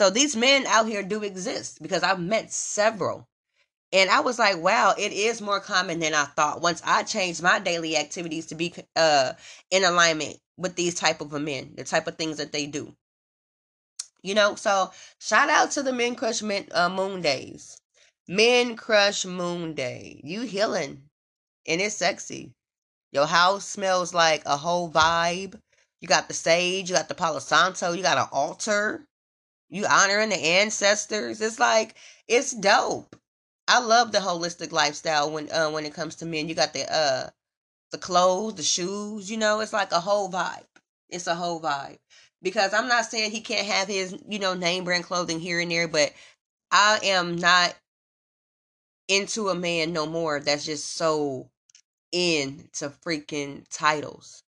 So 0.00 0.08
these 0.08 0.34
men 0.34 0.64
out 0.66 0.88
here 0.88 1.02
do 1.02 1.22
exist 1.22 1.82
because 1.82 2.02
I've 2.02 2.18
met 2.18 2.50
several. 2.50 3.28
And 3.92 4.08
I 4.08 4.20
was 4.20 4.38
like, 4.38 4.56
wow, 4.56 4.94
it 4.96 5.12
is 5.12 5.42
more 5.42 5.60
common 5.60 5.98
than 5.98 6.14
I 6.14 6.24
thought. 6.24 6.62
Once 6.62 6.80
I 6.86 7.02
changed 7.02 7.42
my 7.42 7.58
daily 7.58 7.98
activities 7.98 8.46
to 8.46 8.54
be 8.54 8.72
uh 8.96 9.34
in 9.70 9.84
alignment 9.84 10.38
with 10.56 10.74
these 10.74 10.94
type 10.94 11.20
of 11.20 11.32
men, 11.32 11.74
the 11.76 11.84
type 11.84 12.06
of 12.06 12.16
things 12.16 12.38
that 12.38 12.50
they 12.50 12.64
do. 12.64 12.94
You 14.22 14.34
know, 14.34 14.54
so 14.54 14.90
shout 15.20 15.50
out 15.50 15.72
to 15.72 15.82
the 15.82 15.92
Men 15.92 16.14
Crush 16.14 16.40
men, 16.40 16.68
uh, 16.72 16.88
Moon 16.88 17.20
Days. 17.20 17.76
Men 18.26 18.76
Crush 18.76 19.26
Moon 19.26 19.74
Day. 19.74 20.22
You 20.24 20.40
healing. 20.44 21.02
And 21.68 21.78
it's 21.78 21.96
sexy. 21.96 22.52
Your 23.12 23.26
house 23.26 23.66
smells 23.68 24.14
like 24.14 24.46
a 24.46 24.56
whole 24.56 24.90
vibe. 24.90 25.60
You 26.00 26.08
got 26.08 26.26
the 26.26 26.32
sage, 26.32 26.88
you 26.88 26.96
got 26.96 27.08
the 27.08 27.14
Palo 27.14 27.40
Santo, 27.40 27.92
you 27.92 28.02
got 28.02 28.16
an 28.16 28.28
altar 28.32 29.04
you 29.70 29.86
honoring 29.86 30.30
the 30.30 30.36
ancestors. 30.36 31.40
It's 31.40 31.58
like 31.58 31.96
it's 32.28 32.52
dope. 32.52 33.16
I 33.68 33.80
love 33.80 34.12
the 34.12 34.18
holistic 34.18 34.72
lifestyle 34.72 35.30
when 35.30 35.50
uh 35.52 35.70
when 35.70 35.86
it 35.86 35.94
comes 35.94 36.16
to 36.16 36.26
men. 36.26 36.48
You 36.48 36.54
got 36.54 36.72
the 36.74 36.92
uh 36.92 37.30
the 37.92 37.98
clothes, 37.98 38.54
the 38.54 38.62
shoes, 38.62 39.30
you 39.30 39.36
know, 39.36 39.60
it's 39.60 39.72
like 39.72 39.92
a 39.92 40.00
whole 40.00 40.30
vibe. 40.30 40.64
It's 41.08 41.26
a 41.26 41.34
whole 41.34 41.60
vibe. 41.60 41.98
Because 42.42 42.72
I'm 42.72 42.88
not 42.88 43.06
saying 43.06 43.32
he 43.32 43.40
can't 43.40 43.66
have 43.66 43.88
his, 43.88 44.16
you 44.28 44.38
know, 44.38 44.54
name 44.54 44.84
brand 44.84 45.04
clothing 45.04 45.40
here 45.40 45.60
and 45.60 45.70
there, 45.70 45.88
but 45.88 46.12
I 46.70 47.00
am 47.02 47.36
not 47.36 47.74
into 49.08 49.48
a 49.48 49.54
man 49.54 49.92
no 49.92 50.06
more 50.06 50.40
that's 50.40 50.64
just 50.64 50.94
so 50.94 51.50
into 52.12 52.90
freaking 53.04 53.66
titles. 53.70 54.42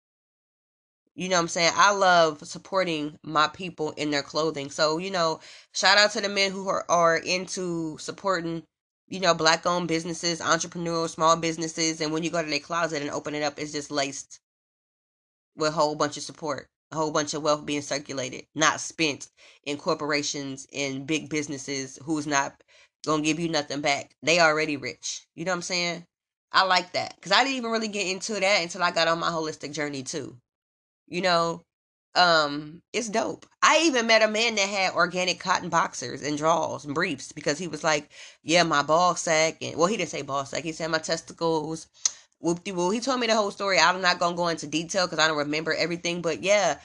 You 1.20 1.28
know 1.28 1.36
what 1.36 1.42
I'm 1.42 1.48
saying? 1.48 1.72
I 1.76 1.92
love 1.92 2.42
supporting 2.46 3.18
my 3.22 3.46
people 3.48 3.90
in 3.90 4.10
their 4.10 4.22
clothing. 4.22 4.70
So, 4.70 4.96
you 4.96 5.10
know, 5.10 5.40
shout 5.74 5.98
out 5.98 6.12
to 6.12 6.22
the 6.22 6.30
men 6.30 6.50
who 6.50 6.66
are, 6.70 6.86
are 6.88 7.18
into 7.18 7.98
supporting, 7.98 8.62
you 9.06 9.20
know, 9.20 9.34
black 9.34 9.66
owned 9.66 9.86
businesses, 9.86 10.40
entrepreneurs, 10.40 11.12
small 11.12 11.36
businesses. 11.36 12.00
And 12.00 12.10
when 12.10 12.22
you 12.22 12.30
go 12.30 12.42
to 12.42 12.48
their 12.48 12.58
closet 12.58 13.02
and 13.02 13.10
open 13.10 13.34
it 13.34 13.42
up, 13.42 13.58
it's 13.58 13.70
just 13.70 13.90
laced 13.90 14.40
with 15.56 15.68
a 15.68 15.72
whole 15.72 15.94
bunch 15.94 16.16
of 16.16 16.22
support, 16.22 16.68
a 16.90 16.96
whole 16.96 17.10
bunch 17.10 17.34
of 17.34 17.42
wealth 17.42 17.66
being 17.66 17.82
circulated, 17.82 18.46
not 18.54 18.80
spent 18.80 19.28
in 19.66 19.76
corporations 19.76 20.66
and 20.72 21.06
big 21.06 21.28
businesses 21.28 21.98
who's 22.02 22.26
not 22.26 22.64
gonna 23.04 23.22
give 23.22 23.38
you 23.38 23.50
nothing 23.50 23.82
back. 23.82 24.16
They 24.22 24.40
already 24.40 24.78
rich. 24.78 25.26
You 25.34 25.44
know 25.44 25.52
what 25.52 25.56
I'm 25.56 25.62
saying? 25.64 26.06
I 26.50 26.64
like 26.64 26.92
that 26.92 27.16
because 27.16 27.32
I 27.32 27.44
didn't 27.44 27.58
even 27.58 27.72
really 27.72 27.88
get 27.88 28.06
into 28.06 28.40
that 28.40 28.62
until 28.62 28.82
I 28.82 28.90
got 28.90 29.06
on 29.06 29.20
my 29.20 29.28
holistic 29.28 29.74
journey 29.74 30.02
too. 30.02 30.38
You 31.10 31.22
know, 31.22 31.64
um, 32.14 32.82
it's 32.92 33.08
dope. 33.10 33.46
I 33.62 33.82
even 33.84 34.06
met 34.06 34.22
a 34.22 34.28
man 34.28 34.56
that 34.56 34.68
had 34.68 34.94
organic 34.94 35.40
cotton 35.40 35.68
boxers 35.70 36.22
and 36.22 36.38
drawers 36.38 36.84
and 36.86 36.94
briefs 36.94 37.32
because 37.32 37.58
he 37.58 37.68
was 37.68 37.84
like, 37.84 38.10
"Yeah, 38.42 38.62
my 38.64 38.82
ball 38.82 39.16
sack," 39.16 39.58
and 39.62 39.76
well, 39.76 39.88
he 39.88 39.98
didn't 39.98 40.10
say 40.10 40.22
ball 40.22 40.46
sack. 40.46 40.64
He 40.64 40.72
said 40.72 40.90
my 40.90 40.98
testicles. 40.98 41.88
Whoop. 42.40 42.60
He 42.66 43.00
told 43.00 43.20
me 43.20 43.26
the 43.26 43.36
whole 43.36 43.50
story. 43.50 43.78
I'm 43.78 44.00
not 44.00 44.18
gonna 44.18 44.36
go 44.36 44.48
into 44.48 44.66
detail 44.66 45.06
because 45.06 45.18
I 45.18 45.28
don't 45.28 45.38
remember 45.38 45.74
everything, 45.74 46.22
but 46.22 46.42
yeah, 46.42 46.78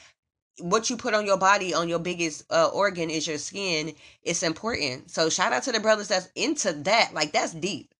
what 0.60 0.90
you 0.90 0.98
put 0.98 1.14
on 1.14 1.26
your 1.26 1.38
body 1.38 1.74
on 1.74 1.90
your 1.90 2.00
biggest 2.00 2.46
uh, 2.52 2.68
organ 2.74 3.10
is 3.10 3.28
your 3.28 3.38
skin 3.38 3.94
it's 4.24 4.44
important 4.44 5.10
so 5.12 5.30
shout 5.30 5.52
out 5.54 5.64
to 5.64 5.72
the 5.72 5.80
brothers 5.80 6.08
that's 6.08 6.30
into 6.36 6.72
that 6.74 7.12
like 7.14 7.34
that's 7.34 7.54
deep 7.54 7.94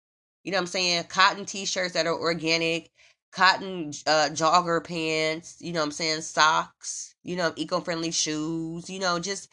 you 0.44 0.52
know 0.52 0.58
what 0.58 0.62
i'm 0.62 0.68
saying 0.68 1.04
cotton 1.06 1.46
t-shirts 1.46 1.94
that 1.94 2.08
are 2.08 2.18
organic 2.18 2.92
cotton 3.36 3.92
uh, 4.08 4.30
jogger 4.32 4.84
pants 4.84 5.58
you 5.60 5.74
know 5.74 5.80
what 5.80 5.86
i'm 5.86 5.92
saying 5.92 6.22
socks 6.22 7.16
you 7.24 7.36
know 7.36 7.54
eco-friendly 7.56 8.12
shoes 8.12 8.90
you 8.90 9.00
know 9.00 9.20
just 9.20 9.50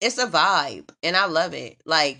it's 0.00 0.18
a 0.18 0.26
vibe 0.26 0.88
and 1.02 1.16
i 1.16 1.26
love 1.26 1.54
it 1.54 1.80
like 1.84 2.18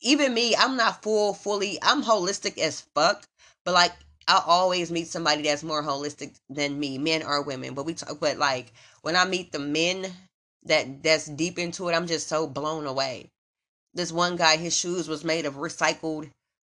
even 0.00 0.32
me 0.32 0.54
i'm 0.56 0.76
not 0.76 1.02
full 1.02 1.34
fully 1.34 1.78
i'm 1.82 2.02
holistic 2.02 2.56
as 2.58 2.82
fuck 2.94 3.24
but 3.64 3.74
like 3.74 3.92
i 4.28 4.40
always 4.46 4.90
meet 4.90 5.08
somebody 5.08 5.42
that's 5.42 5.64
more 5.64 5.82
holistic 5.82 6.34
than 6.48 6.78
me 6.78 6.96
men 6.96 7.22
or 7.22 7.42
women 7.42 7.74
but 7.74 7.84
we 7.84 7.94
talk 7.94 8.20
but 8.20 8.38
like 8.38 8.72
when 9.02 9.16
I 9.16 9.24
meet 9.24 9.52
the 9.52 9.58
men 9.58 10.06
that 10.64 11.02
that's 11.02 11.26
deep 11.26 11.58
into 11.58 11.88
it, 11.88 11.94
I'm 11.94 12.06
just 12.06 12.28
so 12.28 12.46
blown 12.46 12.86
away. 12.86 13.30
This 13.94 14.12
one 14.12 14.36
guy, 14.36 14.56
his 14.56 14.76
shoes 14.76 15.08
was 15.08 15.24
made 15.24 15.46
of 15.46 15.54
recycled 15.54 16.30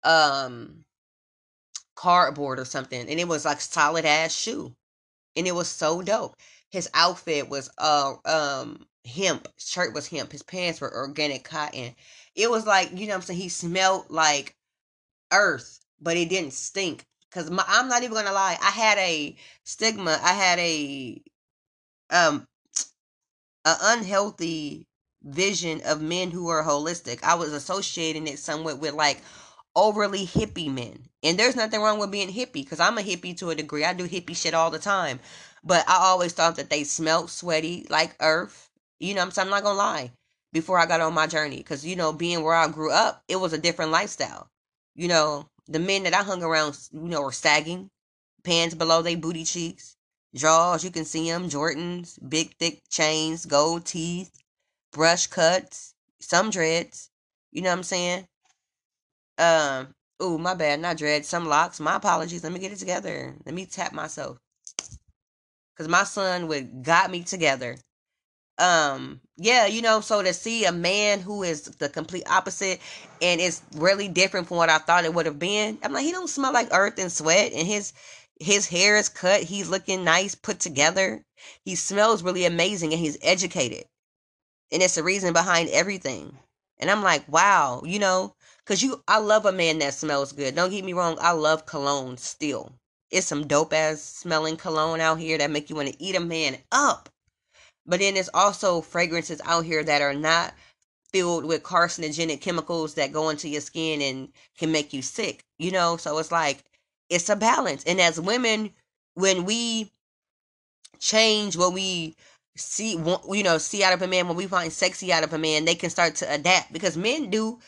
um 0.02 0.84
cardboard 2.00 2.58
or 2.58 2.64
something, 2.64 3.00
and 3.08 3.20
it 3.20 3.28
was 3.28 3.44
like 3.44 3.60
solid 3.60 4.04
ass 4.06 4.34
shoe, 4.34 4.74
and 5.36 5.46
it 5.46 5.54
was 5.54 5.68
so 5.68 6.02
dope. 6.02 6.36
His 6.70 6.88
outfit 6.94 7.48
was 7.50 7.70
uh 7.78 8.14
um 8.26 8.86
hemp, 9.06 9.48
shirt 9.58 9.94
was 9.94 10.08
hemp, 10.08 10.32
his 10.32 10.42
pants 10.42 10.80
were 10.80 10.94
organic 10.96 11.44
cotton. 11.44 11.94
It 12.36 12.50
was 12.50 12.66
like 12.66 12.90
you 12.98 13.06
know 13.08 13.14
I'm 13.16 13.22
saying. 13.22 13.40
He 13.40 13.48
smelled 13.50 14.06
like 14.10 14.56
earth, 15.32 15.80
but 16.00 16.16
it 16.16 16.28
didn't 16.30 16.52
stink. 16.54 17.04
Cause 17.32 17.50
I'm 17.68 17.88
not 17.88 18.02
even 18.02 18.14
gonna 18.14 18.32
lie, 18.32 18.58
I 18.62 18.70
had 18.70 18.98
a 18.98 19.36
stigma. 19.64 20.18
I 20.22 20.32
had 20.32 20.58
a 20.58 21.22
um 22.10 22.46
an 23.64 23.76
unhealthy 23.82 24.86
vision 25.22 25.80
of 25.84 26.00
men 26.00 26.30
who 26.30 26.48
are 26.48 26.62
holistic. 26.64 27.22
I 27.22 27.34
was 27.34 27.52
associating 27.52 28.26
it 28.26 28.38
somewhat 28.38 28.78
with 28.78 28.94
like 28.94 29.20
overly 29.76 30.26
hippie 30.26 30.72
men. 30.72 31.08
And 31.22 31.38
there's 31.38 31.56
nothing 31.56 31.80
wrong 31.80 31.98
with 31.98 32.10
being 32.10 32.28
hippie 32.28 32.52
because 32.54 32.80
I'm 32.80 32.98
a 32.98 33.02
hippie 33.02 33.36
to 33.38 33.50
a 33.50 33.54
degree. 33.54 33.84
I 33.84 33.92
do 33.92 34.08
hippie 34.08 34.36
shit 34.36 34.54
all 34.54 34.70
the 34.70 34.78
time. 34.78 35.20
But 35.62 35.88
I 35.88 35.96
always 35.96 36.32
thought 36.32 36.56
that 36.56 36.70
they 36.70 36.84
smelled 36.84 37.30
sweaty 37.30 37.86
like 37.90 38.16
earth. 38.20 38.70
You 38.98 39.14
know 39.14 39.22
I'm 39.22 39.30
saying? 39.30 39.46
I'm 39.46 39.50
not 39.50 39.62
going 39.62 39.74
to 39.74 39.78
lie. 39.78 40.12
Before 40.52 40.78
I 40.78 40.86
got 40.86 41.00
on 41.00 41.14
my 41.14 41.26
journey. 41.26 41.58
Because, 41.58 41.86
you 41.86 41.94
know, 41.96 42.12
being 42.12 42.42
where 42.42 42.54
I 42.54 42.68
grew 42.68 42.90
up, 42.90 43.22
it 43.28 43.36
was 43.36 43.52
a 43.52 43.58
different 43.58 43.92
lifestyle. 43.92 44.48
You 44.96 45.08
know, 45.08 45.48
the 45.68 45.78
men 45.78 46.02
that 46.04 46.14
I 46.14 46.22
hung 46.22 46.42
around, 46.42 46.78
you 46.92 47.00
know, 47.00 47.22
were 47.22 47.32
sagging, 47.32 47.90
pants 48.42 48.74
below 48.74 49.02
their 49.02 49.16
booty 49.16 49.44
cheeks, 49.44 49.96
Draws, 50.34 50.84
you 50.84 50.90
can 50.90 51.04
see 51.04 51.28
them. 51.28 51.48
Jordans, 51.48 52.18
big 52.28 52.56
thick 52.56 52.82
chains, 52.88 53.46
gold 53.46 53.84
teeth, 53.84 54.30
brush 54.92 55.26
cuts, 55.26 55.94
some 56.20 56.50
dreads. 56.50 57.10
You 57.50 57.62
know 57.62 57.70
what 57.70 57.78
I'm 57.78 57.82
saying? 57.82 58.28
Um, 59.40 59.94
oh, 60.20 60.36
my 60.38 60.54
bad, 60.54 60.80
not 60.80 60.98
dread. 60.98 61.24
some 61.24 61.46
locks. 61.46 61.80
My 61.80 61.96
apologies. 61.96 62.44
Let 62.44 62.52
me 62.52 62.60
get 62.60 62.72
it 62.72 62.78
together. 62.78 63.34
Let 63.46 63.54
me 63.54 63.66
tap 63.66 63.92
myself. 63.92 64.38
Cause 65.76 65.88
my 65.88 66.04
son 66.04 66.46
would 66.48 66.84
got 66.84 67.10
me 67.10 67.22
together. 67.22 67.78
Um, 68.58 69.22
yeah, 69.38 69.64
you 69.64 69.80
know, 69.80 70.02
so 70.02 70.22
to 70.22 70.34
see 70.34 70.66
a 70.66 70.72
man 70.72 71.20
who 71.20 71.42
is 71.42 71.62
the 71.62 71.88
complete 71.88 72.28
opposite 72.28 72.80
and 73.22 73.40
it's 73.40 73.62
really 73.76 74.06
different 74.06 74.46
from 74.48 74.58
what 74.58 74.68
I 74.68 74.76
thought 74.76 75.06
it 75.06 75.14
would 75.14 75.24
have 75.24 75.38
been. 75.38 75.78
I'm 75.82 75.94
like, 75.94 76.04
he 76.04 76.12
don't 76.12 76.28
smell 76.28 76.52
like 76.52 76.68
earth 76.72 76.98
and 76.98 77.10
sweat, 77.10 77.52
and 77.54 77.66
his 77.66 77.94
his 78.38 78.66
hair 78.66 78.98
is 78.98 79.08
cut. 79.08 79.42
He's 79.42 79.70
looking 79.70 80.04
nice, 80.04 80.34
put 80.34 80.60
together. 80.60 81.22
He 81.64 81.74
smells 81.74 82.22
really 82.22 82.44
amazing 82.44 82.92
and 82.92 83.00
he's 83.00 83.18
educated. 83.22 83.84
And 84.72 84.82
it's 84.82 84.96
the 84.96 85.02
reason 85.02 85.32
behind 85.32 85.70
everything. 85.70 86.38
And 86.78 86.90
I'm 86.90 87.02
like, 87.02 87.30
wow, 87.30 87.82
you 87.84 87.98
know, 87.98 88.34
because 88.70 88.84
you, 88.84 89.02
I 89.08 89.18
love 89.18 89.46
a 89.46 89.52
man 89.52 89.80
that 89.80 89.94
smells 89.94 90.30
good. 90.30 90.54
Don't 90.54 90.70
get 90.70 90.84
me 90.84 90.92
wrong, 90.92 91.18
I 91.20 91.32
love 91.32 91.66
cologne 91.66 92.16
still. 92.16 92.72
It's 93.10 93.26
some 93.26 93.48
dope 93.48 93.72
ass 93.72 94.00
smelling 94.00 94.56
cologne 94.56 95.00
out 95.00 95.18
here 95.18 95.36
that 95.38 95.50
make 95.50 95.70
you 95.70 95.74
want 95.74 95.88
to 95.88 96.00
eat 96.00 96.14
a 96.14 96.20
man 96.20 96.56
up. 96.70 97.08
But 97.84 97.98
then 97.98 98.14
there's 98.14 98.30
also 98.32 98.80
fragrances 98.80 99.40
out 99.44 99.64
here 99.64 99.82
that 99.82 100.02
are 100.02 100.14
not 100.14 100.54
filled 101.12 101.46
with 101.46 101.64
carcinogenic 101.64 102.42
chemicals 102.42 102.94
that 102.94 103.10
go 103.10 103.30
into 103.30 103.48
your 103.48 103.60
skin 103.60 104.00
and 104.00 104.28
can 104.56 104.70
make 104.70 104.92
you 104.92 105.02
sick, 105.02 105.42
you 105.58 105.72
know? 105.72 105.96
So 105.96 106.16
it's 106.18 106.30
like, 106.30 106.62
it's 107.08 107.28
a 107.28 107.34
balance. 107.34 107.82
And 107.88 108.00
as 108.00 108.20
women, 108.20 108.70
when 109.14 109.46
we 109.46 109.90
change 111.00 111.56
what 111.56 111.72
we 111.72 112.14
see, 112.56 112.92
you 112.92 113.42
know, 113.42 113.58
see 113.58 113.82
out 113.82 113.94
of 113.94 114.02
a 114.02 114.06
man, 114.06 114.28
when 114.28 114.36
we 114.36 114.46
find 114.46 114.72
sexy 114.72 115.12
out 115.12 115.24
of 115.24 115.32
a 115.32 115.38
man, 115.38 115.64
they 115.64 115.74
can 115.74 115.90
start 115.90 116.14
to 116.16 116.32
adapt 116.32 116.72
because 116.72 116.96
men 116.96 117.30
do 117.30 117.58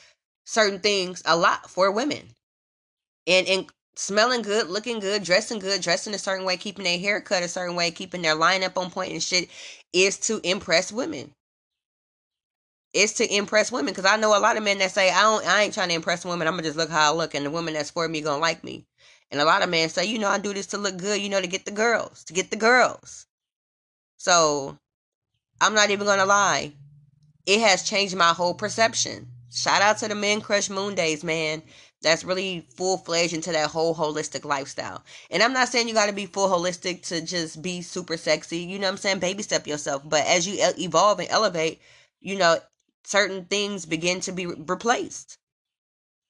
certain 0.44 0.80
things 0.80 1.22
a 1.24 1.36
lot 1.36 1.70
for 1.70 1.90
women. 1.90 2.28
And 3.26 3.46
and 3.46 3.66
smelling 3.94 4.42
good, 4.42 4.68
looking 4.68 5.00
good, 5.00 5.22
dressing 5.22 5.58
good, 5.58 5.82
dressing 5.82 6.14
a 6.14 6.18
certain 6.18 6.46
way, 6.46 6.56
keeping 6.56 6.84
their 6.84 6.98
hair 6.98 7.20
cut 7.20 7.42
a 7.42 7.48
certain 7.48 7.76
way, 7.76 7.90
keeping 7.90 8.22
their 8.22 8.36
lineup 8.36 8.76
on 8.76 8.90
point 8.90 9.12
and 9.12 9.22
shit 9.22 9.48
is 9.92 10.18
to 10.18 10.40
impress 10.42 10.90
women. 10.92 11.32
It's 12.94 13.14
to 13.14 13.34
impress 13.34 13.72
women 13.72 13.94
because 13.94 14.10
I 14.10 14.16
know 14.16 14.36
a 14.36 14.40
lot 14.40 14.56
of 14.56 14.62
men 14.62 14.78
that 14.78 14.90
say 14.90 15.10
I 15.10 15.22
don't, 15.22 15.46
I 15.46 15.62
ain't 15.62 15.74
trying 15.74 15.88
to 15.88 15.94
impress 15.94 16.24
women. 16.24 16.46
I'm 16.46 16.54
gonna 16.54 16.64
just 16.64 16.76
look 16.76 16.90
how 16.90 17.12
I 17.12 17.16
look, 17.16 17.34
and 17.34 17.46
the 17.46 17.50
woman 17.50 17.74
that's 17.74 17.90
for 17.90 18.06
me 18.06 18.20
gonna 18.20 18.40
like 18.40 18.62
me. 18.64 18.84
And 19.30 19.40
a 19.40 19.46
lot 19.46 19.62
of 19.62 19.70
men 19.70 19.88
say, 19.88 20.04
you 20.04 20.18
know, 20.18 20.28
I 20.28 20.38
do 20.38 20.52
this 20.52 20.66
to 20.68 20.78
look 20.78 20.98
good, 20.98 21.20
you 21.20 21.30
know, 21.30 21.40
to 21.40 21.46
get 21.46 21.64
the 21.64 21.70
girls, 21.70 22.22
to 22.24 22.34
get 22.34 22.50
the 22.50 22.56
girls. 22.56 23.26
So 24.18 24.76
I'm 25.60 25.74
not 25.74 25.90
even 25.90 26.06
gonna 26.06 26.26
lie. 26.26 26.74
It 27.46 27.60
has 27.60 27.82
changed 27.82 28.14
my 28.14 28.34
whole 28.34 28.54
perception. 28.54 29.31
Shout 29.54 29.82
out 29.82 29.98
to 29.98 30.08
the 30.08 30.14
Men 30.14 30.40
Crush 30.40 30.70
Moon 30.70 30.94
Days, 30.94 31.22
man. 31.22 31.62
That's 32.00 32.24
really 32.24 32.66
full 32.74 32.96
fledged 32.96 33.34
into 33.34 33.52
that 33.52 33.68
whole 33.70 33.94
holistic 33.94 34.44
lifestyle. 34.44 35.04
And 35.30 35.42
I'm 35.42 35.52
not 35.52 35.68
saying 35.68 35.88
you 35.88 35.94
gotta 35.94 36.14
be 36.14 36.26
full 36.26 36.48
holistic 36.48 37.06
to 37.08 37.20
just 37.20 37.60
be 37.60 37.82
super 37.82 38.16
sexy. 38.16 38.58
You 38.58 38.78
know 38.78 38.86
what 38.86 38.92
I'm 38.92 38.96
saying? 38.96 39.18
Baby 39.18 39.42
step 39.42 39.66
yourself. 39.66 40.02
But 40.04 40.24
as 40.26 40.48
you 40.48 40.56
evolve 40.78 41.20
and 41.20 41.28
elevate, 41.28 41.80
you 42.20 42.36
know, 42.36 42.58
certain 43.04 43.44
things 43.44 43.84
begin 43.84 44.20
to 44.20 44.32
be 44.32 44.46
replaced. 44.46 45.36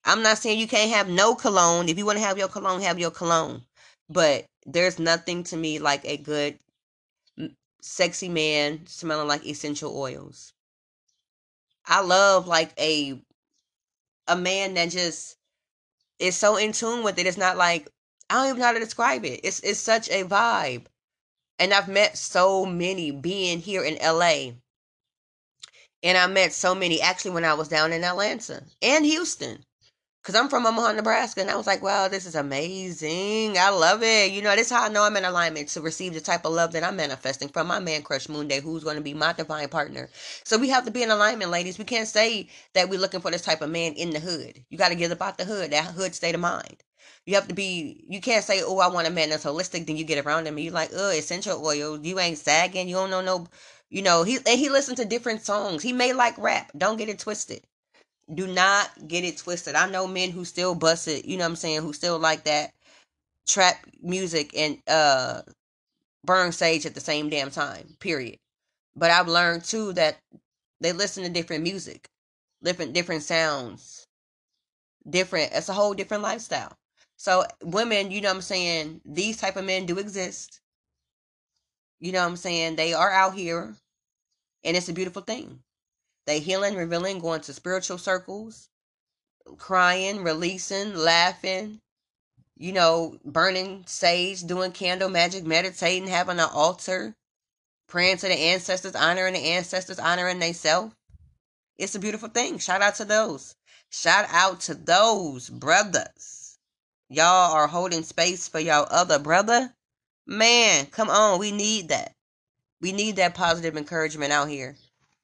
I'm 0.04 0.22
not 0.22 0.38
saying 0.38 0.58
you 0.58 0.66
can't 0.66 0.90
have 0.90 1.08
no 1.08 1.36
cologne. 1.36 1.88
If 1.88 1.98
you 1.98 2.04
want 2.04 2.18
to 2.18 2.24
have 2.24 2.38
your 2.38 2.48
cologne, 2.48 2.80
have 2.80 2.98
your 2.98 3.12
cologne. 3.12 3.62
But 4.10 4.46
there's 4.66 4.98
nothing 4.98 5.44
to 5.44 5.56
me 5.56 5.78
like 5.78 6.04
a 6.04 6.16
good, 6.16 6.58
sexy 7.80 8.28
man 8.28 8.84
smelling 8.86 9.28
like 9.28 9.46
essential 9.46 9.96
oils. 9.96 10.52
I 11.86 12.00
love 12.02 12.46
like 12.46 12.72
a 12.78 13.20
a 14.28 14.36
man 14.36 14.74
that 14.74 14.90
just 14.90 15.36
is 16.18 16.36
so 16.36 16.56
in 16.56 16.72
tune 16.72 17.02
with 17.02 17.18
it. 17.18 17.26
It's 17.26 17.36
not 17.36 17.56
like 17.56 17.88
I 18.30 18.34
don't 18.34 18.48
even 18.48 18.60
know 18.60 18.66
how 18.66 18.72
to 18.72 18.80
describe 18.80 19.24
it. 19.24 19.40
It's 19.44 19.60
it's 19.60 19.80
such 19.80 20.08
a 20.10 20.24
vibe. 20.24 20.86
And 21.58 21.72
I've 21.72 21.88
met 21.88 22.16
so 22.16 22.64
many 22.66 23.10
being 23.10 23.60
here 23.60 23.84
in 23.84 23.98
LA. 24.02 24.52
And 26.02 26.18
I 26.18 26.26
met 26.26 26.52
so 26.52 26.74
many 26.74 27.00
actually 27.00 27.32
when 27.32 27.44
I 27.44 27.54
was 27.54 27.68
down 27.68 27.92
in 27.92 28.04
Atlanta 28.04 28.64
and 28.80 29.04
Houston. 29.04 29.64
Cause 30.22 30.36
I'm 30.36 30.48
from 30.48 30.66
Omaha, 30.66 30.92
Nebraska, 30.92 31.40
and 31.40 31.50
I 31.50 31.56
was 31.56 31.66
like, 31.66 31.82
"Wow, 31.82 32.06
this 32.06 32.26
is 32.26 32.36
amazing! 32.36 33.58
I 33.58 33.70
love 33.70 34.04
it." 34.04 34.30
You 34.30 34.40
know, 34.40 34.54
this 34.54 34.66
is 34.66 34.72
how 34.72 34.84
I 34.84 34.88
know 34.88 35.02
I'm 35.02 35.16
in 35.16 35.24
alignment 35.24 35.68
to 35.70 35.80
receive 35.80 36.14
the 36.14 36.20
type 36.20 36.44
of 36.44 36.52
love 36.52 36.72
that 36.72 36.84
I'm 36.84 36.94
manifesting 36.94 37.48
from 37.48 37.66
my 37.66 37.80
man 37.80 38.02
crush 38.02 38.28
Moon 38.28 38.46
Day, 38.46 38.60
who's 38.60 38.84
going 38.84 38.94
to 38.96 39.02
be 39.02 39.14
my 39.14 39.32
divine 39.32 39.68
partner. 39.68 40.10
So 40.44 40.58
we 40.58 40.68
have 40.68 40.84
to 40.84 40.92
be 40.92 41.02
in 41.02 41.10
alignment, 41.10 41.50
ladies. 41.50 41.76
We 41.76 41.84
can't 41.84 42.06
say 42.06 42.48
that 42.74 42.88
we're 42.88 43.00
looking 43.00 43.20
for 43.20 43.32
this 43.32 43.42
type 43.42 43.62
of 43.62 43.70
man 43.70 43.94
in 43.94 44.10
the 44.10 44.20
hood. 44.20 44.64
You 44.68 44.78
got 44.78 44.90
to 44.90 44.94
get 44.94 45.10
about 45.10 45.38
the 45.38 45.44
hood, 45.44 45.72
that 45.72 45.86
hood 45.86 46.14
state 46.14 46.36
of 46.36 46.40
mind. 46.40 46.76
You 47.26 47.34
have 47.34 47.48
to 47.48 47.54
be. 47.54 48.04
You 48.08 48.20
can't 48.20 48.44
say, 48.44 48.62
"Oh, 48.62 48.78
I 48.78 48.88
want 48.88 49.08
a 49.08 49.10
man 49.10 49.30
that's 49.30 49.44
holistic." 49.44 49.86
Then 49.86 49.96
you 49.96 50.04
get 50.04 50.24
around 50.24 50.46
him, 50.46 50.56
and 50.56 50.64
you're 50.64 50.72
like, 50.72 50.90
"Oh, 50.94 51.10
essential 51.10 51.66
oil. 51.66 51.98
You 51.98 52.20
ain't 52.20 52.38
sagging. 52.38 52.88
You 52.88 52.94
don't 52.94 53.10
know 53.10 53.22
no." 53.22 53.48
You 53.90 54.02
know, 54.02 54.22
he 54.22 54.36
and 54.36 54.58
he 54.60 54.68
listened 54.68 54.98
to 54.98 55.04
different 55.04 55.44
songs. 55.44 55.82
He 55.82 55.92
may 55.92 56.12
like 56.12 56.38
rap. 56.38 56.70
Don't 56.78 56.96
get 56.96 57.08
it 57.08 57.18
twisted 57.18 57.62
do 58.32 58.46
not 58.46 58.90
get 59.08 59.24
it 59.24 59.38
twisted. 59.38 59.74
I 59.74 59.90
know 59.90 60.06
men 60.06 60.30
who 60.30 60.44
still 60.44 60.74
bust 60.74 61.08
it, 61.08 61.24
you 61.24 61.36
know 61.36 61.44
what 61.44 61.50
I'm 61.50 61.56
saying, 61.56 61.82
who 61.82 61.92
still 61.92 62.18
like 62.18 62.44
that 62.44 62.72
trap 63.48 63.76
music 64.02 64.52
and 64.56 64.78
uh 64.88 65.42
burn 66.24 66.52
sage 66.52 66.86
at 66.86 66.94
the 66.94 67.00
same 67.00 67.28
damn 67.30 67.50
time. 67.50 67.96
Period. 68.00 68.38
But 68.96 69.10
I've 69.10 69.28
learned 69.28 69.64
too 69.64 69.92
that 69.94 70.18
they 70.80 70.92
listen 70.92 71.24
to 71.24 71.30
different 71.30 71.62
music, 71.64 72.08
different 72.62 72.92
different 72.94 73.22
sounds, 73.22 74.06
different. 75.08 75.52
It's 75.52 75.68
a 75.68 75.74
whole 75.74 75.94
different 75.94 76.22
lifestyle. 76.22 76.76
So 77.16 77.44
women, 77.62 78.10
you 78.10 78.20
know 78.20 78.30
what 78.30 78.36
I'm 78.36 78.42
saying, 78.42 79.00
these 79.04 79.36
type 79.38 79.56
of 79.56 79.64
men 79.64 79.86
do 79.86 79.98
exist. 79.98 80.60
You 82.00 82.12
know 82.12 82.20
what 82.20 82.28
I'm 82.30 82.36
saying? 82.36 82.76
They 82.76 82.94
are 82.94 83.10
out 83.10 83.34
here 83.34 83.74
and 84.64 84.76
it's 84.76 84.88
a 84.88 84.92
beautiful 84.92 85.22
thing. 85.22 85.60
They 86.26 86.38
healing, 86.38 86.76
revealing, 86.76 87.18
going 87.18 87.40
to 87.42 87.52
spiritual 87.52 87.98
circles, 87.98 88.68
crying, 89.58 90.22
releasing, 90.22 90.94
laughing, 90.94 91.80
you 92.56 92.72
know, 92.72 93.18
burning 93.24 93.84
sage, 93.86 94.42
doing 94.42 94.72
candle 94.72 95.08
magic, 95.08 95.44
meditating, 95.44 96.08
having 96.08 96.38
an 96.38 96.48
altar, 96.52 97.14
praying 97.88 98.18
to 98.18 98.28
the 98.28 98.34
ancestors, 98.34 98.94
honoring 98.94 99.34
the 99.34 99.40
ancestors, 99.40 99.98
honoring 99.98 100.38
themselves. 100.38 100.94
It's 101.76 101.94
a 101.94 101.98
beautiful 101.98 102.28
thing. 102.28 102.58
Shout 102.58 102.82
out 102.82 102.94
to 102.96 103.04
those. 103.04 103.56
Shout 103.90 104.26
out 104.30 104.60
to 104.60 104.74
those 104.74 105.50
brothers. 105.50 106.58
Y'all 107.08 107.52
are 107.52 107.66
holding 107.66 108.04
space 108.04 108.48
for 108.48 108.60
y'all 108.60 108.86
other 108.90 109.18
brother. 109.18 109.74
Man, 110.26 110.86
come 110.86 111.10
on. 111.10 111.38
We 111.38 111.50
need 111.50 111.88
that. 111.88 112.14
We 112.80 112.92
need 112.92 113.16
that 113.16 113.34
positive 113.34 113.76
encouragement 113.76 114.32
out 114.32 114.48
here 114.48 114.76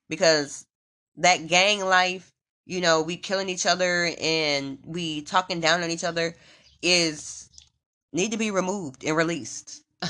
because 0.08 0.66
that 1.18 1.46
gang 1.46 1.84
life, 1.84 2.32
you 2.64 2.80
know, 2.80 3.02
we 3.02 3.16
killing 3.16 3.48
each 3.48 3.66
other 3.66 4.10
and 4.20 4.78
we 4.84 5.22
talking 5.22 5.60
down 5.60 5.82
on 5.82 5.90
each 5.90 6.04
other 6.04 6.34
is 6.82 7.48
need 8.12 8.32
to 8.32 8.38
be 8.38 8.50
removed 8.50 9.04
and 9.04 9.16
released. 9.16 9.82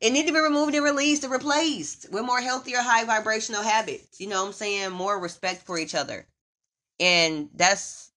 it 0.00 0.12
need 0.12 0.26
to 0.26 0.32
be 0.32 0.40
removed 0.40 0.74
and 0.74 0.84
released 0.84 1.24
and 1.24 1.32
replaced 1.32 2.10
with 2.12 2.24
more 2.24 2.40
healthier, 2.40 2.78
high 2.78 3.04
vibrational 3.04 3.62
habits. 3.62 4.20
You 4.20 4.28
know 4.28 4.40
what 4.42 4.48
I'm 4.48 4.52
saying? 4.52 4.92
More 4.92 5.18
respect 5.18 5.62
for 5.62 5.78
each 5.78 5.94
other. 5.94 6.26
And 6.98 7.48
that's 7.54 8.12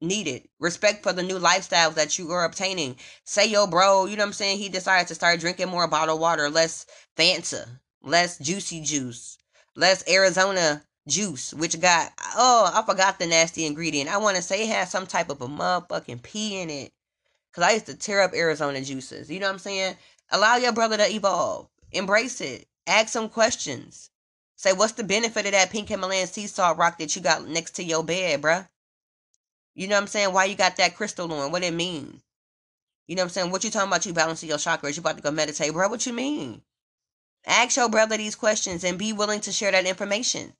needed. 0.00 0.48
Respect 0.58 1.02
for 1.02 1.12
the 1.12 1.22
new 1.22 1.38
lifestyles 1.38 1.94
that 1.94 2.18
you 2.18 2.30
are 2.32 2.44
obtaining. 2.44 2.96
Say 3.24 3.48
yo 3.48 3.66
bro, 3.66 4.06
you 4.06 4.16
know 4.16 4.22
what 4.22 4.28
I'm 4.28 4.32
saying? 4.32 4.58
He 4.58 4.68
decided 4.68 5.08
to 5.08 5.14
start 5.14 5.40
drinking 5.40 5.68
more 5.68 5.86
bottled 5.88 6.20
water, 6.20 6.50
less 6.50 6.86
Fanta, 7.16 7.66
less 8.02 8.38
juicy 8.38 8.80
juice, 8.80 9.38
less 9.74 10.08
Arizona 10.08 10.82
juice, 11.08 11.52
which 11.54 11.80
got 11.80 12.12
oh, 12.36 12.70
I 12.72 12.82
forgot 12.82 13.18
the 13.18 13.26
nasty 13.26 13.66
ingredient. 13.66 14.12
I 14.12 14.18
want 14.18 14.36
to 14.36 14.42
say 14.42 14.64
it 14.64 14.74
has 14.74 14.90
some 14.90 15.06
type 15.06 15.30
of 15.30 15.40
a 15.40 15.46
motherfucking 15.46 16.22
pee 16.22 16.60
in 16.60 16.70
it. 16.70 16.92
Cause 17.52 17.64
I 17.64 17.72
used 17.72 17.86
to 17.86 17.94
tear 17.94 18.22
up 18.22 18.32
Arizona 18.34 18.80
juices. 18.80 19.30
You 19.30 19.38
know 19.38 19.46
what 19.46 19.54
I'm 19.54 19.58
saying? 19.58 19.96
Allow 20.30 20.56
your 20.56 20.72
brother 20.72 20.96
to 20.96 21.10
evolve. 21.10 21.68
Embrace 21.90 22.40
it. 22.40 22.66
Ask 22.86 23.08
some 23.08 23.28
questions. 23.28 24.10
Say, 24.56 24.72
what's 24.72 24.92
the 24.92 25.04
benefit 25.04 25.44
of 25.44 25.52
that 25.52 25.70
pink 25.70 25.88
Himalayan 25.88 26.26
sea 26.26 26.46
salt 26.46 26.78
rock 26.78 26.98
that 26.98 27.14
you 27.14 27.20
got 27.20 27.46
next 27.46 27.72
to 27.72 27.84
your 27.84 28.02
bed, 28.02 28.40
bruh? 28.40 28.68
You 29.74 29.88
know 29.88 29.96
what 29.96 30.02
I'm 30.02 30.06
saying? 30.06 30.32
Why 30.32 30.44
you 30.46 30.54
got 30.54 30.76
that 30.76 30.96
crystal 30.96 31.32
on? 31.32 31.50
What 31.52 31.62
it 31.64 31.74
mean? 31.74 32.20
You 33.06 33.16
know 33.16 33.22
what 33.22 33.26
I'm 33.26 33.30
saying? 33.30 33.50
What 33.50 33.64
you 33.64 33.70
talking 33.70 33.88
about? 33.88 34.06
You 34.06 34.12
balancing 34.12 34.48
your 34.48 34.58
chakras? 34.58 34.96
You 34.96 35.00
about 35.00 35.16
to 35.16 35.22
go 35.22 35.30
meditate, 35.30 35.72
bro? 35.72 35.88
What 35.88 36.06
you 36.06 36.12
mean? 36.12 36.62
Ask 37.46 37.76
your 37.76 37.88
brother 37.88 38.16
these 38.16 38.34
questions 38.34 38.84
and 38.84 38.98
be 38.98 39.12
willing 39.12 39.40
to 39.40 39.52
share 39.52 39.72
that 39.72 39.86
information. 39.86 40.54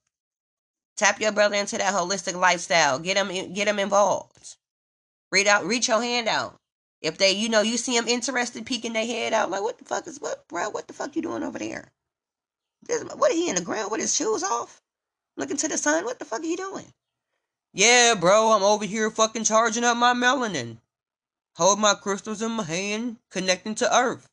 Tap 0.97 1.19
your 1.19 1.31
brother 1.31 1.55
into 1.55 1.77
that 1.77 1.93
holistic 1.93 2.35
lifestyle. 2.35 2.99
Get 2.99 3.17
him, 3.17 3.53
get 3.53 3.67
him 3.67 3.79
involved. 3.79 4.57
Read 5.31 5.47
out, 5.47 5.65
reach 5.65 5.87
your 5.87 6.01
hand 6.01 6.27
out. 6.27 6.59
If 7.01 7.17
they, 7.17 7.31
you 7.31 7.49
know, 7.49 7.61
you 7.61 7.77
see 7.77 7.97
them 7.97 8.07
interested, 8.07 8.65
peeking 8.65 8.93
their 8.93 9.05
head 9.05 9.33
out, 9.33 9.49
like, 9.49 9.61
what 9.61 9.77
the 9.77 9.85
fuck 9.85 10.07
is 10.07 10.21
what, 10.21 10.47
bro? 10.47 10.69
What 10.69 10.87
the 10.87 10.93
fuck 10.93 11.15
you 11.15 11.21
doing 11.21 11.43
over 11.43 11.59
there? 11.59 11.91
what 13.15 13.31
are 13.31 13.35
he 13.35 13.49
in 13.49 13.55
the 13.55 13.61
ground 13.61 13.91
with 13.91 14.01
his 14.01 14.15
shoes 14.15 14.43
off, 14.43 14.81
looking 15.37 15.57
to 15.57 15.67
the 15.67 15.77
sun? 15.77 16.05
What 16.05 16.19
the 16.19 16.25
fuck 16.25 16.41
are 16.41 16.45
you 16.45 16.57
doing? 16.57 16.85
Yeah, 17.73 18.13
bro, 18.15 18.51
I'm 18.51 18.63
over 18.63 18.85
here 18.85 19.09
fucking 19.09 19.45
charging 19.45 19.83
up 19.83 19.97
my 19.97 20.13
melanin. 20.13 20.77
Hold 21.55 21.79
my 21.79 21.93
crystals 21.93 22.41
in 22.41 22.51
my 22.51 22.63
hand, 22.63 23.17
connecting 23.31 23.75
to 23.75 23.97
Earth. 23.97 24.27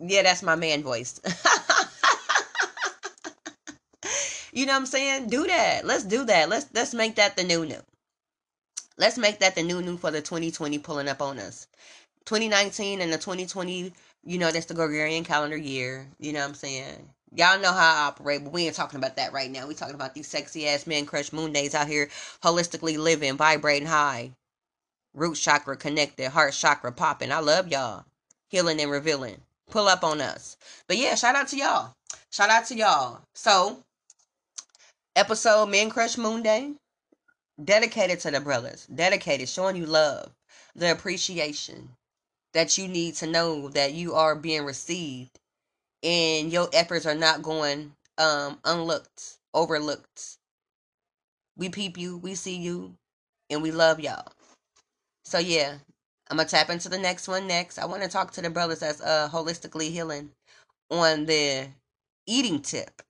Yeah, 0.00 0.22
that's 0.22 0.42
my 0.42 0.56
man 0.56 0.82
voice. 0.82 1.20
you 4.52 4.66
know 4.66 4.72
what 4.72 4.78
I'm 4.80 4.86
saying? 4.86 5.28
Do 5.28 5.46
that. 5.46 5.84
Let's 5.84 6.04
do 6.04 6.24
that. 6.24 6.48
Let's 6.48 6.66
let's 6.74 6.94
make 6.94 7.16
that 7.16 7.36
the 7.36 7.44
new 7.44 7.66
new. 7.66 7.82
Let's 8.96 9.18
make 9.18 9.40
that 9.40 9.54
the 9.54 9.62
new 9.62 9.82
new 9.82 9.96
for 9.96 10.10
the 10.10 10.20
2020 10.20 10.78
pulling 10.78 11.08
up 11.08 11.20
on 11.22 11.38
us. 11.38 11.66
2019 12.26 13.00
and 13.00 13.12
the 13.12 13.18
2020, 13.18 13.92
you 14.24 14.38
know, 14.38 14.50
that's 14.50 14.66
the 14.66 14.74
Gregorian 14.74 15.24
calendar 15.24 15.56
year. 15.56 16.06
You 16.18 16.32
know 16.32 16.40
what 16.40 16.48
I'm 16.48 16.54
saying? 16.54 17.08
Y'all 17.34 17.60
know 17.60 17.72
how 17.72 18.04
I 18.04 18.06
operate, 18.08 18.44
but 18.44 18.52
we 18.52 18.66
ain't 18.66 18.74
talking 18.74 18.98
about 18.98 19.16
that 19.16 19.32
right 19.32 19.50
now. 19.50 19.66
We 19.66 19.74
talking 19.74 19.94
about 19.94 20.14
these 20.14 20.28
sexy 20.28 20.66
ass 20.68 20.86
men 20.86 21.06
crush 21.06 21.32
moon 21.32 21.52
days 21.52 21.74
out 21.74 21.86
here 21.88 22.08
holistically 22.42 22.98
living, 22.98 23.36
vibrating 23.36 23.88
high. 23.88 24.32
Root 25.14 25.36
chakra 25.36 25.76
connected, 25.76 26.30
heart 26.30 26.52
chakra 26.54 26.92
popping. 26.92 27.32
I 27.32 27.40
love 27.40 27.68
y'all. 27.68 28.04
Healing 28.48 28.80
and 28.80 28.90
revealing. 28.90 29.40
Pull 29.70 29.88
up 29.88 30.04
on 30.04 30.20
us. 30.20 30.56
But 30.88 30.96
yeah, 30.96 31.14
shout 31.14 31.36
out 31.36 31.48
to 31.48 31.56
y'all. 31.56 31.92
Shout 32.30 32.50
out 32.50 32.66
to 32.66 32.76
y'all. 32.76 33.20
So, 33.34 33.82
episode 35.16 35.66
Men 35.66 35.90
Crush 35.90 36.18
Moon 36.18 36.42
Day 36.42 36.72
dedicated 37.62 38.20
to 38.20 38.30
the 38.30 38.40
brothers, 38.40 38.86
dedicated, 38.86 39.48
showing 39.48 39.76
you 39.76 39.86
love, 39.86 40.30
the 40.74 40.90
appreciation 40.90 41.90
that 42.52 42.78
you 42.78 42.88
need 42.88 43.14
to 43.16 43.26
know 43.26 43.68
that 43.68 43.94
you 43.94 44.14
are 44.14 44.34
being 44.34 44.64
received 44.64 45.38
and 46.02 46.52
your 46.52 46.68
efforts 46.72 47.06
are 47.06 47.14
not 47.14 47.42
going 47.42 47.92
um 48.18 48.58
unlooked, 48.64 49.38
overlooked. 49.54 50.36
We 51.56 51.68
peep 51.68 51.98
you, 51.98 52.16
we 52.16 52.34
see 52.34 52.56
you, 52.56 52.94
and 53.50 53.62
we 53.62 53.70
love 53.70 54.00
y'all. 54.00 54.32
So 55.24 55.38
yeah, 55.38 55.74
I'm 56.30 56.36
gonna 56.36 56.48
tap 56.48 56.70
into 56.70 56.88
the 56.88 56.98
next 56.98 57.26
one 57.26 57.48
next. 57.48 57.78
I 57.78 57.86
want 57.86 58.02
to 58.04 58.08
talk 58.08 58.30
to 58.32 58.42
the 58.42 58.50
brothers 58.50 58.78
that's 58.78 59.00
uh 59.00 59.28
holistically 59.30 59.90
healing 59.90 60.30
on 60.88 61.26
the 61.26 61.66
eating 62.26 62.62
tip. 62.62 63.02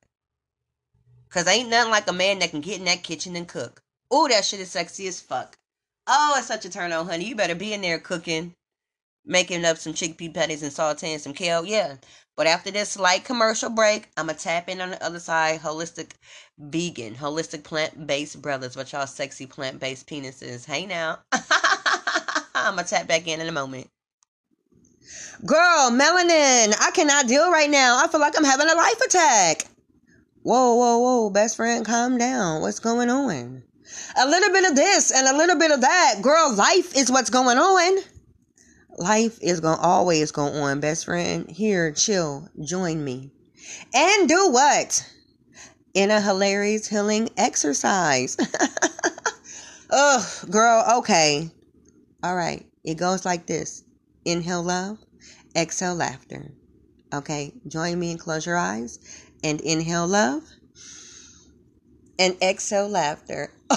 Cause 1.29 1.47
ain't 1.47 1.69
nothing 1.69 1.91
like 1.91 2.09
a 2.09 2.13
man 2.13 2.39
that 2.39 2.49
can 2.49 2.61
get 2.61 2.79
in 2.79 2.85
that 2.85 3.03
kitchen 3.03 3.35
and 3.35 3.47
cook. 3.47 3.81
Oh, 4.09 4.27
that 4.27 4.43
shit 4.43 4.59
is 4.59 4.71
sexy 4.71 5.07
as 5.07 5.21
fuck. 5.21 5.55
Oh, 6.07 6.35
it's 6.37 6.47
such 6.47 6.65
a 6.65 6.69
turn 6.69 6.91
on, 6.91 7.07
honey. 7.07 7.25
You 7.25 7.35
better 7.35 7.55
be 7.55 7.73
in 7.73 7.81
there 7.81 7.99
cooking, 7.99 8.53
making 9.23 9.63
up 9.65 9.77
some 9.77 9.93
chickpea 9.93 10.33
patties 10.33 10.63
and 10.63 10.71
sauteing 10.71 11.19
some 11.19 11.33
kale. 11.33 11.63
Yeah. 11.63 11.95
But 12.35 12.47
after 12.47 12.71
this 12.71 12.89
slight 12.89 13.23
commercial 13.23 13.69
break, 13.69 14.09
I'm 14.17 14.25
going 14.25 14.37
to 14.37 14.43
tap 14.43 14.67
in 14.67 14.81
on 14.81 14.89
the 14.89 15.05
other 15.05 15.19
side. 15.19 15.59
Holistic 15.61 16.11
vegan, 16.57 17.15
holistic 17.15 17.63
plant 17.63 18.07
based 18.07 18.41
brothers 18.41 18.75
with 18.75 18.91
y'all 18.91 19.07
sexy 19.07 19.45
plant 19.45 19.79
based 19.79 20.07
penises. 20.07 20.65
Hey 20.65 20.85
now. 20.85 21.19
I'm 22.63 22.77
to 22.77 22.83
tap 22.83 23.07
back 23.07 23.27
in 23.27 23.41
in 23.41 23.47
a 23.47 23.51
moment. 23.51 23.87
Girl, 25.45 25.89
melanin, 25.89 26.75
I 26.79 26.91
cannot 26.93 27.27
deal 27.27 27.51
right 27.51 27.69
now. 27.69 28.03
I 28.03 28.07
feel 28.07 28.19
like 28.19 28.37
I'm 28.37 28.43
having 28.43 28.69
a 28.69 28.75
life 28.75 29.01
attack. 29.01 29.65
Whoa, 30.43 30.75
whoa, 30.75 30.97
whoa, 30.99 31.29
best 31.29 31.55
friend, 31.55 31.85
calm 31.85 32.17
down. 32.17 32.61
What's 32.61 32.79
going 32.79 33.09
on? 33.09 33.63
A 34.17 34.27
little 34.27 34.51
bit 34.51 34.69
of 34.69 34.75
this 34.75 35.11
and 35.11 35.27
a 35.27 35.37
little 35.37 35.57
bit 35.57 35.71
of 35.71 35.81
that. 35.81 36.15
Girl, 36.21 36.53
life 36.53 36.95
is 36.95 37.11
what's 37.11 37.29
going 37.29 37.57
on. 37.57 38.03
Life 38.97 39.39
is 39.41 39.61
to 39.61 39.67
always 39.67 40.31
go 40.31 40.43
on, 40.43 40.79
best 40.79 41.05
friend. 41.05 41.49
Here, 41.49 41.91
chill, 41.91 42.47
join 42.63 43.03
me. 43.03 43.31
And 43.93 44.29
do 44.29 44.49
what? 44.51 45.07
In 45.93 46.11
a 46.11 46.21
hilarious 46.21 46.87
healing 46.87 47.29
exercise. 47.37 48.37
Ugh, 49.89 50.49
girl, 50.49 50.85
okay. 50.99 51.49
All 52.23 52.35
right. 52.35 52.65
It 52.83 52.95
goes 52.95 53.25
like 53.25 53.45
this 53.47 53.83
inhale 54.25 54.63
love, 54.63 54.99
exhale 55.55 55.95
laughter. 55.95 56.51
Okay, 57.13 57.53
join 57.67 57.99
me 57.99 58.11
and 58.11 58.19
close 58.19 58.45
your 58.45 58.57
eyes 58.57 58.99
and 59.43 59.59
inhale 59.61 60.07
love 60.07 60.43
and 62.19 62.37
exhale 62.41 62.87
laughter. 62.87 63.51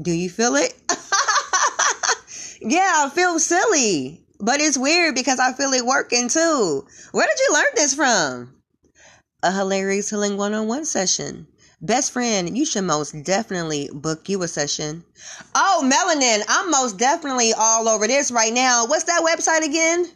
Do 0.00 0.12
you 0.12 0.30
feel 0.30 0.54
it? 0.56 0.74
yeah, 2.60 2.92
I 3.06 3.10
feel 3.12 3.38
silly, 3.40 4.22
but 4.38 4.60
it's 4.60 4.78
weird 4.78 5.14
because 5.16 5.40
I 5.40 5.52
feel 5.52 5.72
it 5.72 5.84
working 5.84 6.28
too. 6.28 6.86
Where 7.12 7.26
did 7.26 7.38
you 7.40 7.52
learn 7.52 7.64
this 7.74 7.94
from? 7.94 8.54
A 9.42 9.50
hilarious 9.52 10.10
healing 10.10 10.36
one 10.36 10.54
on 10.54 10.68
one 10.68 10.84
session. 10.84 11.48
Best 11.80 12.12
friend, 12.12 12.56
you 12.56 12.64
should 12.64 12.84
most 12.84 13.24
definitely 13.24 13.90
book 13.92 14.28
you 14.28 14.40
a 14.42 14.48
session. 14.48 15.04
Oh, 15.54 15.82
Melanin, 15.84 16.42
I'm 16.48 16.70
most 16.70 16.96
definitely 16.98 17.52
all 17.52 17.88
over 17.88 18.06
this 18.06 18.30
right 18.30 18.52
now. 18.52 18.86
What's 18.86 19.02
that 19.04 19.22
website 19.22 19.64
again? 19.64 20.08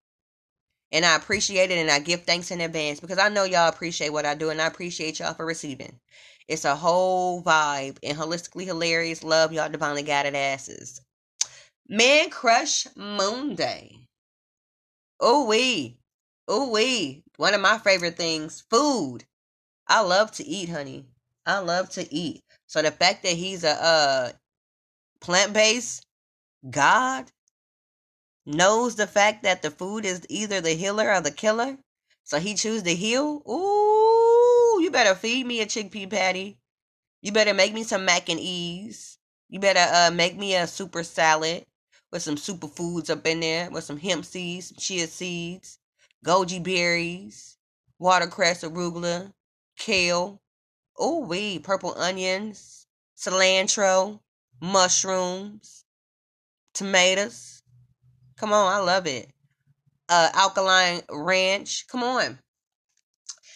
And 0.93 1.03
I 1.03 1.17
appreciate 1.17 1.69
it 1.69 1.79
and 1.79 1.91
I 1.91 1.99
give 1.99 2.23
thanks 2.23 2.49
in 2.49 2.61
advance 2.61 3.01
because 3.01 3.19
I 3.19 3.27
know 3.27 3.43
y'all 3.43 3.67
appreciate 3.67 4.13
what 4.13 4.25
I 4.25 4.35
do 4.35 4.51
and 4.51 4.61
I 4.61 4.67
appreciate 4.67 5.19
y'all 5.19 5.33
for 5.33 5.45
receiving. 5.45 5.99
It's 6.47 6.63
a 6.63 6.77
whole 6.77 7.43
vibe 7.43 7.97
and 8.03 8.17
holistically 8.17 8.63
hilarious. 8.63 9.21
Love 9.21 9.51
y'all 9.51 9.67
divinely 9.67 10.03
guided 10.03 10.33
asses. 10.33 11.01
Man 11.89 12.29
Crush 12.29 12.87
Monday. 12.95 14.07
Oh 15.19 15.45
wee. 15.45 15.97
Oh 16.47 16.69
wee. 16.69 17.23
One 17.35 17.53
of 17.53 17.59
my 17.59 17.77
favorite 17.77 18.15
things. 18.15 18.63
Food. 18.69 19.25
I 19.87 19.99
love 19.99 20.31
to 20.33 20.45
eat, 20.45 20.69
honey. 20.69 21.05
I 21.45 21.59
love 21.59 21.89
to 21.91 22.13
eat. 22.13 22.41
So 22.67 22.81
the 22.81 22.91
fact 22.91 23.23
that 23.23 23.33
he's 23.33 23.65
a 23.65 23.71
uh 23.71 24.31
plant-based 25.19 26.05
God 26.69 27.31
knows 28.45 28.95
the 28.95 29.07
fact 29.07 29.43
that 29.43 29.61
the 29.61 29.71
food 29.71 30.05
is 30.05 30.25
either 30.29 30.61
the 30.61 30.75
healer 30.75 31.13
or 31.13 31.19
the 31.19 31.31
killer. 31.31 31.77
So 32.23 32.39
he 32.39 32.55
choose 32.55 32.83
to 32.83 32.95
heal. 32.95 33.43
Ooh, 33.47 34.81
you 34.81 34.89
better 34.89 35.15
feed 35.15 35.45
me 35.45 35.59
a 35.59 35.65
chickpea 35.65 36.09
patty. 36.09 36.57
You 37.21 37.33
better 37.33 37.53
make 37.53 37.73
me 37.73 37.83
some 37.83 38.05
mac 38.05 38.29
and 38.29 38.39
ease. 38.39 39.17
You 39.49 39.59
better 39.59 39.85
uh 39.93 40.11
make 40.11 40.37
me 40.37 40.55
a 40.55 40.65
super 40.65 41.03
salad 41.03 41.65
with 42.13 42.21
some 42.21 42.35
superfoods 42.35 43.09
up 43.09 43.25
in 43.25 43.39
there 43.39 43.71
with 43.71 43.83
some 43.83 43.97
hemp 43.97 44.23
seeds, 44.23 44.67
some 44.67 44.77
chia 44.77 45.07
seeds, 45.07 45.79
goji 46.23 46.63
berries, 46.63 47.57
watercress, 47.99 48.63
arugula, 48.63 49.33
kale, 49.77 50.39
oh 50.99 51.25
wee, 51.25 51.57
purple 51.57 51.95
onions, 51.97 52.85
cilantro, 53.17 54.19
mushrooms, 54.61 55.85
tomatoes. 56.75 57.63
Come 58.37 58.53
on, 58.53 58.71
I 58.71 58.77
love 58.77 59.07
it. 59.07 59.31
Uh, 60.07 60.29
alkaline 60.35 61.01
ranch. 61.09 61.87
Come 61.87 62.03
on. 62.03 62.37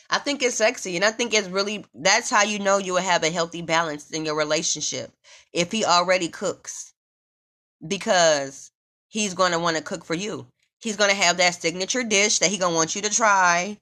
I 0.10 0.18
think 0.18 0.42
it's 0.42 0.56
sexy 0.56 0.96
and 0.96 1.06
I 1.06 1.12
think 1.12 1.34
it's 1.36 1.50
really 1.50 1.86
that's 1.94 2.32
how 2.32 2.42
you 2.42 2.58
know 2.58 2.80
you 2.80 2.94
will 2.94 3.02
have 3.02 3.24
a 3.24 3.30
healthy 3.30 3.62
balance 3.62 4.10
in 4.10 4.26
your 4.26 4.36
relationship. 4.36 5.12
If 5.54 5.72
he 5.72 5.86
already 5.86 6.30
cooks 6.30 6.94
because 7.86 8.72
he's 9.08 9.34
going 9.34 9.52
to 9.52 9.60
want 9.60 9.78
to 9.78 9.84
cook 9.84 10.04
for 10.06 10.14
you. 10.14 10.48
He's 10.80 10.96
going 10.96 11.10
to 11.10 11.16
have 11.16 11.38
that 11.38 11.56
signature 11.56 12.04
dish 12.04 12.40
that 12.40 12.50
he's 12.50 12.60
going 12.60 12.74
to 12.74 12.78
want 12.78 12.96
you 12.96 13.02
to 13.02 13.10
try. 13.10 13.78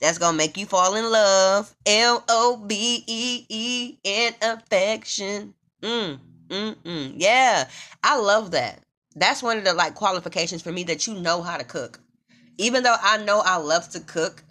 That's 0.00 0.18
going 0.18 0.32
to 0.32 0.38
make 0.38 0.56
you 0.56 0.66
fall 0.66 0.96
in 0.96 1.10
love. 1.10 1.74
L 1.86 2.24
O 2.28 2.56
B 2.66 3.04
E 3.06 3.46
E 3.48 3.98
in 4.02 4.34
affection. 4.42 5.54
Mm, 5.80 6.18
mm, 6.48 6.74
mm. 6.74 7.14
Yeah. 7.16 7.68
I 8.02 8.18
love 8.18 8.50
that. 8.50 8.82
That's 9.14 9.42
one 9.42 9.58
of 9.58 9.64
the 9.64 9.74
like 9.74 9.94
qualifications 9.94 10.62
for 10.62 10.72
me 10.72 10.84
that 10.84 11.06
you 11.06 11.14
know 11.14 11.42
how 11.42 11.56
to 11.56 11.64
cook. 11.64 12.00
Even 12.58 12.82
though 12.82 12.96
I 13.00 13.18
know 13.18 13.40
I 13.44 13.56
love 13.56 13.88
to 13.90 14.00
cook, 14.00 14.42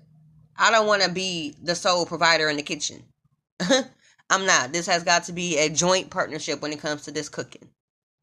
I 0.57 0.71
don't 0.71 0.87
want 0.87 1.03
to 1.03 1.11
be 1.11 1.55
the 1.61 1.75
sole 1.75 2.05
provider 2.05 2.49
in 2.49 2.55
the 2.55 2.63
kitchen. 2.63 3.03
I'm 4.29 4.45
not. 4.45 4.71
This 4.71 4.87
has 4.87 5.03
got 5.03 5.25
to 5.25 5.33
be 5.33 5.57
a 5.57 5.69
joint 5.69 6.09
partnership 6.09 6.61
when 6.61 6.71
it 6.71 6.79
comes 6.79 7.03
to 7.03 7.11
this 7.11 7.27
cooking. 7.27 7.67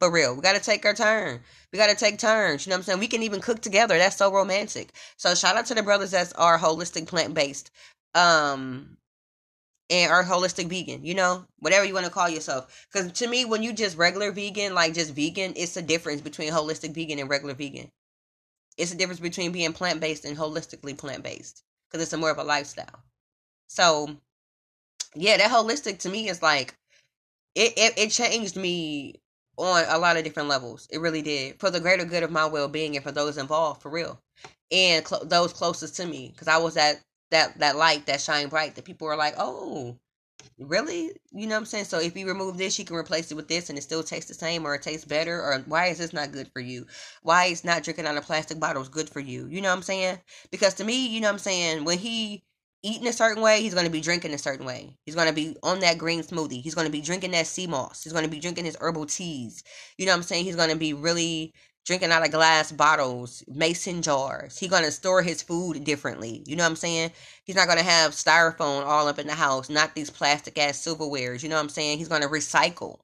For 0.00 0.10
real. 0.10 0.34
We 0.34 0.42
gotta 0.42 0.60
take 0.60 0.84
our 0.86 0.94
turn. 0.94 1.40
We 1.72 1.78
gotta 1.78 1.96
take 1.96 2.18
turns. 2.18 2.64
You 2.66 2.70
know 2.70 2.76
what 2.76 2.80
I'm 2.80 2.84
saying? 2.84 2.98
We 3.00 3.08
can 3.08 3.22
even 3.22 3.40
cook 3.40 3.60
together. 3.60 3.98
That's 3.98 4.16
so 4.16 4.32
romantic. 4.32 4.90
So 5.16 5.34
shout 5.34 5.56
out 5.56 5.66
to 5.66 5.74
the 5.74 5.82
brothers 5.82 6.12
that 6.12 6.32
are 6.36 6.58
holistic 6.58 7.06
plant 7.06 7.34
based. 7.34 7.70
Um 8.14 8.96
and 9.90 10.12
are 10.12 10.24
holistic 10.24 10.68
vegan, 10.68 11.04
you 11.04 11.14
know, 11.14 11.44
whatever 11.60 11.84
you 11.84 11.94
want 11.94 12.06
to 12.06 12.12
call 12.12 12.28
yourself. 12.28 12.86
Because 12.92 13.10
to 13.12 13.26
me, 13.26 13.44
when 13.44 13.62
you 13.62 13.72
just 13.72 13.96
regular 13.96 14.30
vegan, 14.30 14.74
like 14.74 14.94
just 14.94 15.14
vegan, 15.14 15.54
it's 15.56 15.76
a 15.76 15.82
difference 15.82 16.20
between 16.20 16.52
holistic 16.52 16.94
vegan 16.94 17.18
and 17.18 17.30
regular 17.30 17.54
vegan. 17.54 17.90
It's 18.76 18.92
a 18.92 18.96
difference 18.96 19.20
between 19.20 19.50
being 19.50 19.72
plant 19.72 20.00
based 20.00 20.24
and 20.24 20.36
holistically 20.36 20.96
plant 20.96 21.24
based 21.24 21.62
because 21.90 22.02
it's 22.02 22.12
a 22.12 22.18
more 22.18 22.30
of 22.30 22.38
a 22.38 22.44
lifestyle. 22.44 23.02
So, 23.66 24.16
yeah, 25.14 25.38
that 25.38 25.50
holistic 25.50 25.98
to 26.00 26.08
me 26.08 26.28
is 26.28 26.42
like 26.42 26.76
it, 27.54 27.72
it. 27.76 27.98
It 27.98 28.10
changed 28.10 28.56
me 28.56 29.20
on 29.58 29.84
a 29.88 29.98
lot 29.98 30.16
of 30.16 30.24
different 30.24 30.48
levels. 30.48 30.88
It 30.90 31.00
really 31.00 31.22
did 31.22 31.60
for 31.60 31.70
the 31.70 31.80
greater 31.80 32.06
good 32.06 32.22
of 32.22 32.30
my 32.30 32.46
well 32.46 32.68
being 32.68 32.96
and 32.96 33.04
for 33.04 33.12
those 33.12 33.38
involved, 33.38 33.82
for 33.82 33.90
real, 33.90 34.20
and 34.72 35.06
cl- 35.06 35.24
those 35.26 35.52
closest 35.52 35.96
to 35.96 36.06
me, 36.06 36.30
because 36.32 36.48
I 36.48 36.58
was 36.58 36.74
that 36.74 37.00
that 37.30 37.58
that 37.60 37.76
light 37.76 38.06
that 38.06 38.20
shine 38.22 38.48
bright 38.48 38.76
that 38.76 38.84
people 38.86 39.08
were 39.08 39.16
like, 39.16 39.34
oh, 39.38 39.98
really? 40.58 41.12
You 41.32 41.46
know 41.46 41.54
what 41.56 41.60
I'm 41.60 41.66
saying? 41.66 41.84
So 41.86 42.00
if 42.00 42.16
you 42.16 42.28
remove 42.28 42.58
this, 42.58 42.78
you 42.78 42.84
can 42.84 42.96
replace 42.96 43.30
it 43.30 43.36
with 43.36 43.48
this, 43.48 43.68
and 43.68 43.78
it 43.78 43.82
still 43.82 44.02
tastes 44.02 44.28
the 44.28 44.34
same, 44.34 44.66
or 44.66 44.74
it 44.74 44.82
tastes 44.82 45.04
better, 45.06 45.40
or 45.42 45.58
why 45.66 45.86
is 45.86 45.98
this 45.98 46.12
not 46.12 46.32
good 46.32 46.50
for 46.52 46.60
you? 46.60 46.86
Why 47.22 47.46
is 47.46 47.64
not 47.64 47.82
drinking 47.84 48.06
out 48.06 48.16
of 48.16 48.24
plastic 48.24 48.60
bottles 48.60 48.88
good 48.88 49.08
for 49.10 49.20
you? 49.20 49.46
You 49.48 49.60
know 49.60 49.70
what 49.70 49.76
I'm 49.76 49.82
saying? 49.82 50.18
Because 50.50 50.74
to 50.74 50.84
me, 50.84 51.08
you 51.08 51.20
know 51.20 51.28
what 51.28 51.34
I'm 51.34 51.38
saying, 51.38 51.84
when 51.84 51.98
he 51.98 52.44
eating 52.82 53.08
a 53.08 53.12
certain 53.12 53.42
way, 53.42 53.60
he's 53.60 53.74
going 53.74 53.86
to 53.86 53.92
be 53.92 54.00
drinking 54.00 54.34
a 54.34 54.38
certain 54.38 54.66
way. 54.66 54.96
He's 55.04 55.14
going 55.14 55.28
to 55.28 55.34
be 55.34 55.56
on 55.62 55.80
that 55.80 55.98
green 55.98 56.22
smoothie. 56.22 56.62
He's 56.62 56.74
going 56.74 56.86
to 56.86 56.92
be 56.92 57.00
drinking 57.00 57.32
that 57.32 57.46
sea 57.46 57.66
moss. 57.66 58.04
He's 58.04 58.12
going 58.12 58.24
to 58.24 58.30
be 58.30 58.40
drinking 58.40 58.64
his 58.64 58.76
herbal 58.80 59.06
teas. 59.06 59.62
You 59.96 60.06
know 60.06 60.12
what 60.12 60.18
I'm 60.18 60.22
saying? 60.22 60.44
He's 60.44 60.56
going 60.56 60.70
to 60.70 60.76
be 60.76 60.94
really 60.94 61.52
drinking 61.84 62.12
out 62.12 62.24
of 62.24 62.30
glass 62.30 62.70
bottles, 62.70 63.42
mason 63.48 64.02
jars. 64.02 64.58
He's 64.58 64.70
going 64.70 64.84
to 64.84 64.92
store 64.92 65.22
his 65.22 65.42
food 65.42 65.84
differently. 65.84 66.44
You 66.46 66.54
know 66.54 66.64
what 66.64 66.70
I'm 66.70 66.76
saying? 66.76 67.12
He's 67.44 67.56
not 67.56 67.66
going 67.66 67.78
to 67.78 67.84
have 67.84 68.12
styrofoam 68.12 68.84
all 68.84 69.08
up 69.08 69.18
in 69.18 69.26
the 69.26 69.34
house, 69.34 69.70
not 69.70 69.94
these 69.94 70.10
plastic 70.10 70.58
ass 70.58 70.78
silverwares. 70.78 71.42
You 71.42 71.48
know 71.48 71.56
what 71.56 71.62
I'm 71.62 71.68
saying? 71.70 71.98
He's 71.98 72.08
going 72.08 72.22
to 72.22 72.28
recycle. 72.28 72.98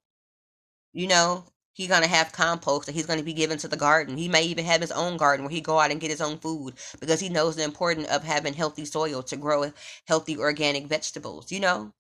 You 0.93 1.09
know, 1.09 1.45
he's 1.75 1.89
to 1.89 2.07
have 2.07 2.33
compost 2.33 2.87
that 2.87 2.95
he's 2.95 3.07
to 3.07 3.23
be 3.23 3.33
given 3.33 3.59
to 3.59 3.69
the 3.69 3.77
garden. 3.77 4.17
He 4.17 4.29
may 4.29 4.45
even 4.45 4.65
have 4.65 4.81
his 4.81 4.93
own 4.93 5.17
garden 5.17 5.45
where 5.45 5.51
he 5.51 5.61
go 5.61 5.79
out 5.79 5.91
and 5.91 6.01
get 6.01 6.11
his 6.11 6.21
own 6.21 6.39
food 6.39 6.75
because 7.01 7.21
he 7.21 7.29
knows 7.29 7.57
the 7.57 7.65
importance 7.65 8.09
of 8.09 8.25
having 8.25 8.55
healthy 8.55 8.85
soil 8.85 9.23
to 9.25 9.37
grow 9.37 9.71
healthy 10.07 10.39
organic 10.39 10.87
vegetables, 10.87 11.53
you 11.53 11.61
know? 11.61 11.93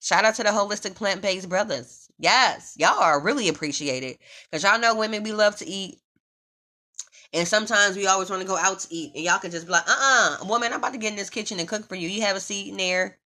Shout 0.00 0.24
out 0.24 0.36
to 0.36 0.42
the 0.42 0.48
holistic 0.48 0.94
plant-based 0.94 1.48
brothers. 1.48 2.08
Yes, 2.18 2.74
y'all 2.78 3.00
are 3.00 3.20
really 3.20 3.48
appreciated 3.48 4.18
cuz 4.50 4.62
y'all 4.62 4.78
know 4.78 4.94
women 4.94 5.22
we 5.22 5.32
love 5.32 5.56
to 5.56 5.68
eat. 5.68 6.00
And 7.32 7.46
sometimes 7.46 7.96
we 7.96 8.06
always 8.06 8.30
want 8.30 8.42
to 8.42 8.48
go 8.48 8.56
out 8.56 8.80
to 8.80 8.94
eat 8.94 9.12
and 9.14 9.24
y'all 9.24 9.38
can 9.38 9.50
just 9.50 9.66
be 9.66 9.72
like, 9.72 9.88
"Uh-uh, 9.88 10.44
woman, 10.46 10.72
I'm 10.72 10.78
about 10.78 10.92
to 10.92 10.98
get 10.98 11.10
in 11.10 11.16
this 11.16 11.30
kitchen 11.30 11.58
and 11.58 11.68
cook 11.68 11.86
for 11.86 11.96
you. 11.96 12.08
You 12.08 12.22
have 12.22 12.36
a 12.36 12.40
seat 12.40 12.70
in 12.70 12.76
there. 12.76 13.18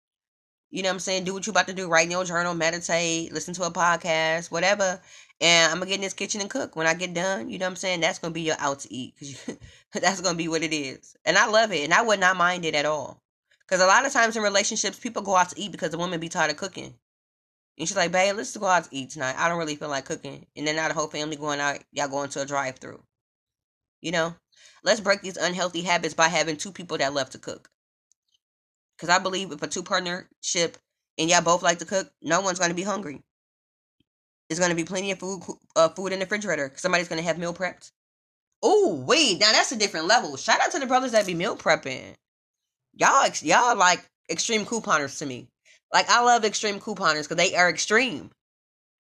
You 0.70 0.82
know 0.82 0.89
what 0.89 0.95
I'm 0.95 1.01
saying? 1.01 1.24
Do 1.24 1.32
what 1.32 1.47
you're 1.47 1.53
about 1.53 1.68
to 1.68 1.72
do. 1.72 1.89
Write 1.89 2.07
in 2.07 2.11
your 2.11 2.24
journal, 2.24 2.53
meditate, 2.53 3.32
listen 3.32 3.55
to 3.55 3.62
a 3.62 3.70
podcast, 3.70 4.51
whatever 4.51 5.01
and 5.45 5.70
I'm 5.70 5.78
gonna 5.78 5.90
get 5.90 5.97
in 5.97 6.01
this 6.01 6.14
kitchen 6.14 6.40
and 6.40 6.49
cook. 6.49 6.74
When 6.74 6.86
I 6.86 6.95
get 6.95 7.12
done, 7.12 7.51
you 7.51 7.59
know 7.59 7.66
what 7.66 7.72
I'm 7.72 7.76
saying? 7.76 8.01
That's 8.01 8.18
gonna 8.18 8.32
be 8.32 8.40
your 8.40 8.57
out 8.59 8.80
to 8.80 8.92
eat 8.92 9.14
because 9.18 9.59
that's 9.92 10.22
gonna 10.22 10.38
be 10.38 10.49
what 10.49 10.62
it 10.62 10.74
is. 10.74 11.16
And 11.26 11.36
I 11.36 11.47
love 11.47 11.70
it, 11.70 11.84
and 11.84 11.92
I 11.92 12.01
would 12.01 12.18
not 12.18 12.38
mind 12.38 12.64
it 12.64 12.74
at 12.74 12.86
all. 12.86 13.20
Because 13.61 13.82
a 13.82 13.86
lot 13.86 14.07
of 14.07 14.12
times 14.12 14.38
in 14.38 14.42
relationships, 14.42 14.99
people 14.99 15.22
go 15.22 15.36
out 15.36 15.51
to 15.51 15.61
eat 15.61 15.70
because 15.70 15.90
the 15.90 15.99
woman 15.99 16.18
be 16.18 16.30
tired 16.30 16.51
of 16.51 16.57
cooking. 16.57 16.95
And 17.78 17.86
she's 17.86 17.97
like, 17.97 18.11
babe, 18.11 18.36
let's 18.36 18.57
go 18.57 18.66
out 18.66 18.84
to 18.84 18.97
eat 18.97 19.11
tonight. 19.11 19.36
I 19.36 19.49
don't 19.49 19.59
really 19.59 19.76
feel 19.76 19.88
like 19.90 20.07
cooking. 20.07 20.47
And 20.57 20.66
then 20.66 20.76
now 20.76 20.88
the 20.88 20.95
whole 20.95 21.09
family 21.09 21.36
going 21.36 21.61
out, 21.61 21.80
y'all 21.92 22.09
going 22.09 22.30
to 22.30 22.42
a 22.42 22.47
drive 22.47 22.78
through. 22.78 23.03
You 24.01 24.12
know? 24.12 24.34
Let's 24.82 25.01
break 25.01 25.20
these 25.20 25.36
unhealthy 25.36 25.82
habits 25.82 26.14
by 26.14 26.28
having 26.28 26.57
two 26.57 26.72
people 26.72 26.97
that 26.99 27.12
love 27.12 27.30
to 27.30 27.38
cook. 27.38 27.70
Because 28.97 29.09
I 29.09 29.18
believe 29.18 29.53
if 29.53 29.62
a 29.62 29.66
two 29.66 29.82
partnership 29.82 30.78
and 31.18 31.28
y'all 31.28 31.42
both 31.42 31.62
like 31.62 31.80
to 31.80 31.84
cook, 31.84 32.11
no 32.22 32.40
one's 32.40 32.61
to 32.61 32.74
be 32.74 32.82
hungry. 32.82 33.22
There's 34.49 34.59
going 34.59 34.70
to 34.70 34.76
be 34.76 34.84
plenty 34.84 35.11
of 35.11 35.18
food 35.18 35.42
uh, 35.76 35.88
food 35.90 36.12
in 36.12 36.18
the 36.18 36.24
refrigerator. 36.24 36.72
Somebody's 36.76 37.09
going 37.09 37.20
to 37.20 37.26
have 37.26 37.38
meal 37.38 37.55
prepped. 37.55 37.90
Oh, 38.62 39.03
wait. 39.07 39.40
Now 39.40 39.53
that's 39.53 39.72
a 39.72 39.76
different 39.76 40.07
level. 40.07 40.36
Shout 40.36 40.61
out 40.61 40.72
to 40.72 40.78
the 40.78 40.86
brothers 40.86 41.12
that 41.12 41.26
be 41.26 41.34
meal 41.34 41.57
prepping. 41.57 42.14
Y'all, 42.95 43.28
y'all 43.42 43.76
like 43.76 44.05
extreme 44.30 44.64
couponers 44.64 45.18
to 45.18 45.26
me. 45.26 45.49
Like, 45.92 46.09
I 46.09 46.22
love 46.22 46.45
extreme 46.45 46.80
couponers 46.80 47.28
because 47.28 47.36
they 47.36 47.55
are 47.57 47.68
extreme. 47.68 48.30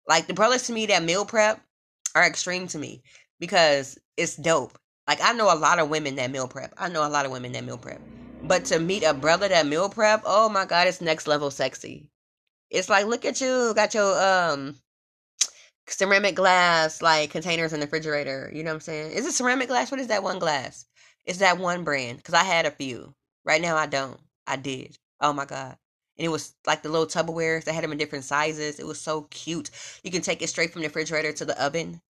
Like, 0.07 0.27
the 0.27 0.33
brothers 0.33 0.63
to 0.63 0.73
me 0.73 0.85
that 0.87 1.03
meal 1.03 1.25
prep 1.25 1.61
are 2.15 2.25
extreme 2.25 2.67
to 2.67 2.77
me 2.77 3.01
because 3.39 3.97
it's 4.17 4.35
dope. 4.35 4.77
Like, 5.07 5.19
I 5.21 5.33
know 5.33 5.53
a 5.53 5.57
lot 5.57 5.79
of 5.79 5.89
women 5.89 6.15
that 6.15 6.31
meal 6.31 6.47
prep. 6.47 6.73
I 6.77 6.89
know 6.89 7.05
a 7.05 7.09
lot 7.09 7.25
of 7.25 7.31
women 7.31 7.51
that 7.53 7.65
meal 7.65 7.77
prep. 7.77 8.01
But 8.43 8.65
to 8.65 8.79
meet 8.79 9.03
a 9.03 9.13
brother 9.13 9.47
that 9.47 9.65
meal 9.65 9.89
prep, 9.89 10.23
oh 10.25 10.49
my 10.49 10.65
god, 10.65 10.87
it's 10.87 11.01
next 11.01 11.27
level 11.27 11.49
sexy. 11.49 12.09
It's 12.69 12.89
like, 12.89 13.05
look 13.05 13.25
at 13.25 13.39
you, 13.39 13.73
got 13.75 13.93
your 13.93 14.21
um 14.21 14.75
ceramic 15.88 16.36
glass 16.36 17.01
like 17.01 17.31
containers 17.31 17.73
in 17.73 17.79
the 17.79 17.86
refrigerator. 17.86 18.51
You 18.53 18.63
know 18.63 18.71
what 18.71 18.75
I'm 18.75 18.81
saying? 18.81 19.11
Is 19.11 19.25
it 19.25 19.34
ceramic 19.34 19.67
glass? 19.69 19.91
What 19.91 19.99
is 19.99 20.07
that 20.07 20.23
one 20.23 20.39
glass? 20.39 20.86
It's 21.25 21.39
that 21.39 21.57
one 21.57 21.84
brand 21.84 22.17
because 22.17 22.34
I 22.34 22.43
had 22.43 22.65
a 22.65 22.71
few. 22.71 23.13
Right 23.45 23.61
now 23.61 23.75
I 23.75 23.86
don't. 23.86 24.19
I 24.47 24.55
did. 24.57 24.97
Oh 25.21 25.34
my 25.34 25.45
god. 25.45 25.77
And 26.17 26.25
it 26.25 26.29
was 26.29 26.53
like 26.67 26.84
the 26.84 26.89
little 26.89 27.07
Tupperwares. 27.07 27.63
They 27.63 27.73
had 27.73 27.84
them 27.84 27.91
in 27.91 27.97
different 27.97 28.25
sizes. 28.25 28.79
It 28.79 28.86
was 28.86 29.01
so 29.01 29.23
cute. 29.23 29.71
You 30.03 30.11
can 30.11 30.21
take 30.21 30.41
it 30.41 30.49
straight 30.49 30.71
from 30.71 30.81
the 30.81 30.88
refrigerator 30.88 31.34
to 31.34 31.45
the 31.45 31.61
oven 31.63 32.01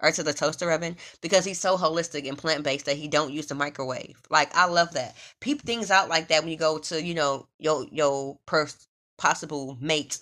or 0.00 0.12
to 0.12 0.22
the 0.22 0.32
toaster 0.32 0.70
oven 0.70 0.96
because 1.20 1.44
he's 1.44 1.60
so 1.60 1.76
holistic 1.76 2.28
and 2.28 2.38
plant 2.38 2.62
based 2.62 2.86
that 2.86 2.96
he 2.96 3.08
don't 3.08 3.32
use 3.32 3.46
the 3.46 3.54
microwave. 3.54 4.20
Like 4.30 4.54
I 4.56 4.66
love 4.66 4.92
that. 4.94 5.16
Peep 5.40 5.62
things 5.62 5.90
out 5.90 6.08
like 6.08 6.28
that 6.28 6.42
when 6.42 6.50
you 6.52 6.58
go 6.58 6.78
to 6.78 7.02
you 7.02 7.14
know 7.14 7.48
your 7.58 7.86
your 7.90 8.38
pers- 8.46 8.86
possible 9.18 9.76
mate 9.80 10.18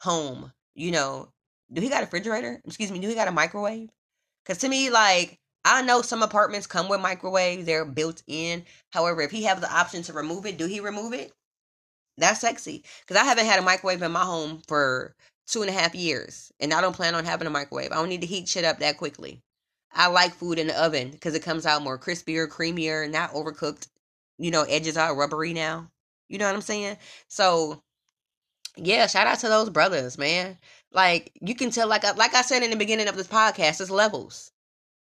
home. 0.00 0.52
You 0.74 0.90
know, 0.92 1.32
do 1.72 1.80
he 1.80 1.88
got 1.88 2.02
a 2.02 2.06
refrigerator? 2.06 2.60
Excuse 2.64 2.90
me, 2.90 2.98
do 2.98 3.08
he 3.08 3.14
got 3.14 3.28
a 3.28 3.32
microwave? 3.32 3.90
Because 4.44 4.58
to 4.58 4.68
me, 4.68 4.90
like 4.90 5.38
I 5.64 5.82
know 5.82 6.02
some 6.02 6.22
apartments 6.22 6.66
come 6.66 6.88
with 6.88 7.00
microwaves; 7.00 7.66
they're 7.66 7.84
built 7.84 8.22
in. 8.26 8.64
However, 8.90 9.22
if 9.22 9.30
he 9.30 9.44
has 9.44 9.60
the 9.60 9.72
option 9.72 10.02
to 10.04 10.12
remove 10.12 10.46
it, 10.46 10.58
do 10.58 10.66
he 10.66 10.80
remove 10.80 11.12
it? 11.12 11.32
That's 12.18 12.40
sexy. 12.40 12.84
Because 13.00 13.20
I 13.20 13.24
haven't 13.24 13.46
had 13.46 13.58
a 13.58 13.62
microwave 13.62 14.02
in 14.02 14.12
my 14.12 14.24
home 14.24 14.62
for 14.68 15.14
two 15.46 15.62
and 15.62 15.70
a 15.70 15.72
half 15.72 15.94
years, 15.94 16.52
and 16.60 16.72
I 16.72 16.80
don't 16.80 16.96
plan 16.96 17.14
on 17.14 17.24
having 17.24 17.46
a 17.46 17.50
microwave. 17.50 17.92
I 17.92 17.96
don't 17.96 18.08
need 18.08 18.22
to 18.22 18.26
heat 18.26 18.48
shit 18.48 18.64
up 18.64 18.78
that 18.78 18.98
quickly. 18.98 19.42
I 19.92 20.08
like 20.08 20.34
food 20.34 20.58
in 20.58 20.66
the 20.68 20.82
oven 20.82 21.10
because 21.10 21.34
it 21.34 21.42
comes 21.42 21.66
out 21.66 21.82
more 21.82 21.98
crispier, 21.98 22.48
creamier, 22.48 23.10
not 23.10 23.32
overcooked. 23.32 23.88
You 24.38 24.50
know, 24.50 24.62
edges 24.62 24.96
are 24.96 25.16
rubbery 25.16 25.52
now. 25.54 25.88
You 26.28 26.38
know 26.38 26.46
what 26.46 26.54
I'm 26.54 26.60
saying? 26.60 26.98
So, 27.28 27.82
yeah, 28.76 29.06
shout 29.06 29.26
out 29.26 29.38
to 29.40 29.48
those 29.48 29.70
brothers, 29.70 30.18
man. 30.18 30.58
Like 30.92 31.32
you 31.40 31.54
can 31.54 31.70
tell, 31.70 31.88
like 31.88 32.04
I, 32.04 32.12
like 32.12 32.34
I 32.34 32.42
said 32.42 32.62
in 32.62 32.70
the 32.70 32.76
beginning 32.76 33.08
of 33.08 33.16
this 33.16 33.26
podcast, 33.26 33.80
it's 33.80 33.90
levels. 33.90 34.52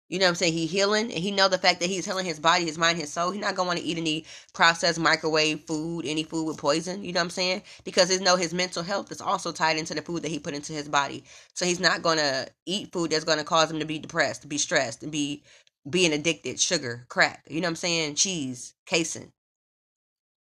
You 0.08 0.18
know 0.18 0.26
what 0.26 0.30
I'm 0.30 0.34
saying? 0.36 0.52
He 0.52 0.66
healing 0.66 1.10
and 1.10 1.22
he 1.24 1.30
know 1.30 1.48
the 1.48 1.58
fact 1.58 1.80
that 1.80 1.88
he's 1.88 2.04
healing 2.04 2.26
his 2.26 2.38
body, 2.38 2.66
his 2.66 2.76
mind, 2.76 2.98
his 2.98 3.12
soul. 3.12 3.30
He's 3.30 3.40
not 3.40 3.54
gonna 3.56 3.80
eat 3.82 3.96
any 3.96 4.26
processed 4.52 4.98
microwave 4.98 5.62
food, 5.62 6.04
any 6.04 6.24
food 6.24 6.44
with 6.44 6.58
poison. 6.58 7.02
You 7.02 7.12
know 7.12 7.20
what 7.20 7.24
I'm 7.24 7.30
saying? 7.30 7.62
Because 7.84 8.10
he 8.10 8.18
know 8.18 8.36
his 8.36 8.52
mental 8.52 8.82
health 8.82 9.10
is 9.10 9.20
also 9.22 9.50
tied 9.50 9.78
into 9.78 9.94
the 9.94 10.02
food 10.02 10.22
that 10.22 10.28
he 10.30 10.38
put 10.38 10.54
into 10.54 10.72
his 10.74 10.88
body. 10.88 11.24
So 11.54 11.64
he's 11.64 11.80
not 11.80 12.02
gonna 12.02 12.46
eat 12.66 12.92
food 12.92 13.10
that's 13.10 13.24
gonna 13.24 13.44
cause 13.44 13.70
him 13.70 13.78
to 13.80 13.86
be 13.86 13.98
depressed, 13.98 14.48
be 14.48 14.58
stressed, 14.58 15.02
and 15.02 15.10
be 15.10 15.42
being 15.88 16.12
addicted, 16.12 16.60
sugar, 16.60 17.06
crack. 17.08 17.44
You 17.48 17.60
know 17.60 17.66
what 17.66 17.70
I'm 17.70 17.76
saying? 17.76 18.14
Cheese, 18.16 18.74
casein. 18.86 19.32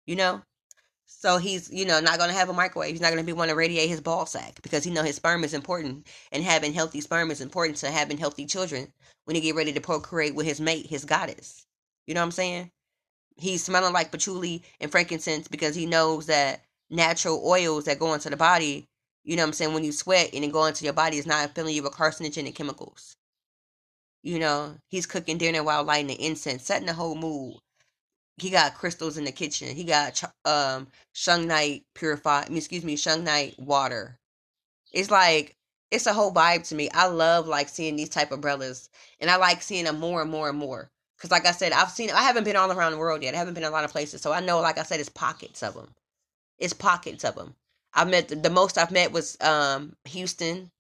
You 0.06 0.18
know? 0.18 0.42
So 1.26 1.40
he's, 1.40 1.72
you 1.72 1.86
know, 1.86 2.00
not 2.00 2.20
going 2.20 2.30
to 2.30 2.36
have 2.36 2.50
a 2.50 2.54
microwave. 2.54 2.92
He's 2.92 3.02
not 3.02 3.08
going 3.08 3.18
to 3.18 3.26
be 3.26 3.34
want 3.34 3.50
to 3.50 3.56
radiate 3.56 3.90
his 3.90 4.00
ball 4.00 4.28
sack 4.28 4.62
because 4.62 4.84
he 4.84 4.92
know 4.92 5.02
his 5.02 5.16
sperm 5.16 5.44
is 5.44 5.56
important, 5.56 6.06
and 6.32 6.44
having 6.44 6.72
healthy 6.72 7.02
sperm 7.02 7.32
is 7.32 7.42
important 7.42 7.80
to 7.80 7.90
having 7.90 8.20
healthy 8.20 8.46
children 8.46 8.94
when 9.24 9.34
he 9.34 9.42
get 9.42 9.56
ready 9.56 9.74
to 9.74 9.82
procreate 9.82 10.36
with 10.36 10.46
his 10.46 10.62
mate, 10.62 10.86
his 10.86 11.04
goddess. 11.04 11.66
You 12.06 12.14
know 12.14 12.22
what 12.22 12.26
I'm 12.26 12.32
saying? 12.32 12.70
He's 13.38 13.64
smelling 13.64 13.92
like 13.92 14.12
patchouli 14.12 14.62
and 14.80 14.92
frankincense 14.92 15.48
because 15.48 15.74
he 15.74 15.88
knows 15.88 16.28
that 16.28 16.62
natural 16.92 17.42
oils 17.44 17.86
that 17.86 17.98
go 17.98 18.14
into 18.14 18.30
the 18.30 18.38
body, 18.38 18.86
you 19.24 19.36
know 19.36 19.42
what 19.42 19.48
I'm 19.48 19.54
saying, 19.54 19.74
when 19.74 19.84
you 19.84 19.94
sweat 19.94 20.30
and 20.32 20.46
it 20.46 20.52
go 20.52 20.66
into 20.66 20.84
your 20.84 20.94
body 20.94 21.18
is 21.18 21.26
not 21.26 21.56
filling 21.56 21.74
you 21.74 21.82
with 21.82 21.94
carcinogenic 21.94 22.54
chemicals. 22.54 23.16
You 24.22 24.38
know, 24.38 24.76
he's 24.90 25.08
cooking 25.08 25.40
dinner 25.40 25.64
while 25.64 25.84
lighting 25.84 26.06
the 26.06 26.24
incense, 26.24 26.66
setting 26.66 26.86
the 26.86 26.94
whole 26.94 27.16
mood 27.16 27.56
he 28.38 28.50
got 28.50 28.76
crystals 28.76 29.18
in 29.18 29.24
the 29.24 29.32
kitchen. 29.32 29.76
He 29.76 29.84
got 29.84 30.22
um 30.46 30.88
shungite 31.14 31.84
purified. 31.94 32.52
excuse 32.52 32.84
me, 32.84 32.96
shungite 32.98 33.58
water. 33.60 34.20
It's 34.92 35.12
like 35.12 35.56
it's 35.92 36.06
a 36.08 36.14
whole 36.14 36.34
vibe 36.34 36.68
to 36.70 36.76
me. 36.76 36.90
I 36.94 37.08
love 37.08 37.48
like 37.48 37.70
seeing 37.70 37.96
these 37.96 38.10
type 38.10 38.32
of 38.32 38.42
brothers, 38.42 38.90
and 39.20 39.30
I 39.30 39.38
like 39.38 39.62
seeing 39.62 39.86
them 39.86 40.00
more 40.00 40.22
and 40.22 40.32
more 40.32 40.50
and 40.50 40.58
more. 40.58 40.90
Cause 41.20 41.32
like 41.32 41.46
I 41.46 41.52
said, 41.52 41.72
I've 41.72 41.92
seen. 41.92 42.12
I 42.12 42.24
haven't 42.24 42.44
been 42.44 42.58
all 42.58 42.72
around 42.72 42.92
the 42.92 42.98
world 42.98 43.24
yet. 43.24 43.34
I 43.36 43.38
haven't 43.38 43.54
been 43.54 43.64
a 43.64 43.70
lot 43.70 43.86
of 43.86 43.92
places, 43.92 44.22
so 44.22 44.34
I 44.34 44.42
know. 44.42 44.60
Like 44.60 44.78
I 44.78 44.84
said, 44.84 45.00
it's 45.00 45.10
pockets 45.10 45.64
of 45.64 45.74
them. 45.76 45.94
It's 46.60 46.74
pockets 46.74 47.24
of 47.24 47.36
them. 47.36 47.56
I've 47.94 48.10
met 48.10 48.28
the, 48.28 48.36
the 48.36 48.50
most 48.50 48.78
I've 48.78 48.92
met 48.92 49.14
was 49.14 49.38
um 49.42 49.96
Houston, 50.06 50.72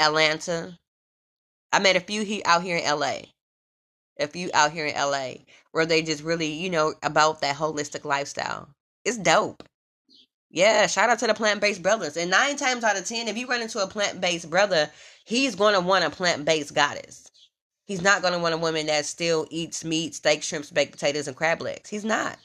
Atlanta. 0.00 0.78
I 1.72 1.78
met 1.78 1.96
a 1.96 2.00
few 2.00 2.24
he, 2.24 2.44
out 2.44 2.62
here 2.62 2.76
in 2.78 2.84
L.A 2.84 3.32
a 4.18 4.26
few 4.26 4.50
out 4.54 4.72
here 4.72 4.86
in 4.86 4.94
LA 4.94 5.34
where 5.76 5.84
they 5.84 6.00
just 6.00 6.22
really, 6.22 6.46
you 6.46 6.70
know, 6.70 6.94
about 7.02 7.42
that 7.42 7.54
holistic 7.54 8.06
lifestyle. 8.06 8.66
It's 9.04 9.18
dope. 9.18 9.62
Yeah, 10.48 10.86
shout 10.86 11.10
out 11.10 11.18
to 11.18 11.26
the 11.26 11.34
plant 11.34 11.60
based 11.60 11.82
brothers. 11.82 12.16
And 12.16 12.30
nine 12.30 12.56
times 12.56 12.82
out 12.82 12.96
of 12.96 13.04
ten, 13.04 13.28
if 13.28 13.36
you 13.36 13.46
run 13.46 13.60
into 13.60 13.82
a 13.82 13.86
plant 13.86 14.18
based 14.18 14.48
brother, 14.48 14.90
he's 15.26 15.54
gonna 15.54 15.82
want 15.82 16.06
a 16.06 16.08
plant 16.08 16.46
based 16.46 16.74
goddess. 16.74 17.30
He's 17.84 18.00
not 18.00 18.22
gonna 18.22 18.38
want 18.38 18.54
a 18.54 18.58
woman 18.58 18.86
that 18.86 19.04
still 19.04 19.46
eats 19.50 19.84
meat, 19.84 20.14
steak, 20.14 20.42
shrimps, 20.42 20.70
baked 20.70 20.92
potatoes, 20.92 21.28
and 21.28 21.36
crab 21.36 21.60
legs. 21.60 21.90
He's 21.90 22.06
not. 22.06 22.38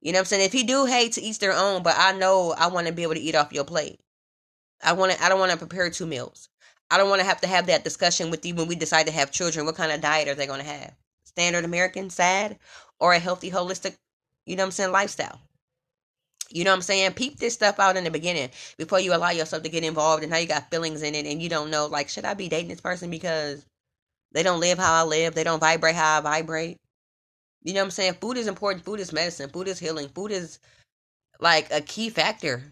You 0.00 0.10
know 0.10 0.16
what 0.16 0.22
I'm 0.22 0.26
saying? 0.26 0.46
If 0.46 0.52
he 0.52 0.64
do 0.64 0.86
hate 0.86 1.12
to 1.12 1.22
each 1.22 1.38
their 1.38 1.52
own, 1.52 1.84
but 1.84 1.94
I 1.96 2.10
know 2.10 2.52
I 2.58 2.66
want 2.66 2.88
to 2.88 2.92
be 2.92 3.04
able 3.04 3.14
to 3.14 3.20
eat 3.20 3.36
off 3.36 3.52
your 3.52 3.64
plate. 3.64 4.00
I 4.82 4.94
want 4.94 5.12
to. 5.12 5.22
I 5.22 5.28
don't 5.28 5.38
want 5.38 5.52
to 5.52 5.56
prepare 5.56 5.88
two 5.88 6.06
meals. 6.06 6.48
I 6.90 6.98
don't 6.98 7.10
want 7.10 7.20
to 7.20 7.26
have 7.28 7.42
to 7.42 7.46
have 7.46 7.66
that 7.66 7.84
discussion 7.84 8.28
with 8.32 8.44
you 8.44 8.56
when 8.56 8.66
we 8.66 8.74
decide 8.74 9.06
to 9.06 9.12
have 9.12 9.30
children. 9.30 9.66
What 9.66 9.76
kind 9.76 9.92
of 9.92 10.00
diet 10.00 10.26
are 10.26 10.34
they 10.34 10.48
going 10.48 10.62
to 10.62 10.66
have? 10.66 10.94
Standard 11.30 11.64
American, 11.64 12.10
sad, 12.10 12.58
or 12.98 13.12
a 13.12 13.18
healthy, 13.18 13.50
holistic, 13.50 13.96
you 14.46 14.56
know 14.56 14.64
what 14.64 14.66
I'm 14.66 14.72
saying, 14.72 14.92
lifestyle? 14.92 15.40
You 16.50 16.64
know 16.64 16.72
what 16.72 16.76
I'm 16.76 16.82
saying? 16.82 17.12
Peep 17.12 17.38
this 17.38 17.54
stuff 17.54 17.78
out 17.78 17.96
in 17.96 18.02
the 18.02 18.10
beginning 18.10 18.50
before 18.76 18.98
you 18.98 19.14
allow 19.14 19.30
yourself 19.30 19.62
to 19.62 19.68
get 19.68 19.84
involved 19.84 20.24
and 20.24 20.32
now 20.32 20.38
you 20.38 20.48
got 20.48 20.68
feelings 20.70 21.02
in 21.02 21.14
it 21.14 21.24
and 21.24 21.40
you 21.40 21.48
don't 21.48 21.70
know, 21.70 21.86
like, 21.86 22.08
should 22.08 22.24
I 22.24 22.34
be 22.34 22.48
dating 22.48 22.68
this 22.68 22.80
person 22.80 23.08
because 23.10 23.64
they 24.32 24.42
don't 24.42 24.60
live 24.60 24.78
how 24.78 25.04
I 25.04 25.06
live? 25.06 25.34
They 25.34 25.44
don't 25.44 25.60
vibrate 25.60 25.94
how 25.94 26.18
I 26.18 26.20
vibrate? 26.20 26.78
You 27.62 27.74
know 27.74 27.80
what 27.80 27.84
I'm 27.86 27.90
saying? 27.92 28.14
Food 28.14 28.36
is 28.36 28.48
important. 28.48 28.84
Food 28.84 29.00
is 29.00 29.12
medicine. 29.12 29.50
Food 29.50 29.68
is 29.68 29.78
healing. 29.78 30.08
Food 30.08 30.32
is 30.32 30.58
like 31.40 31.68
a 31.72 31.80
key 31.80 32.10
factor. 32.10 32.64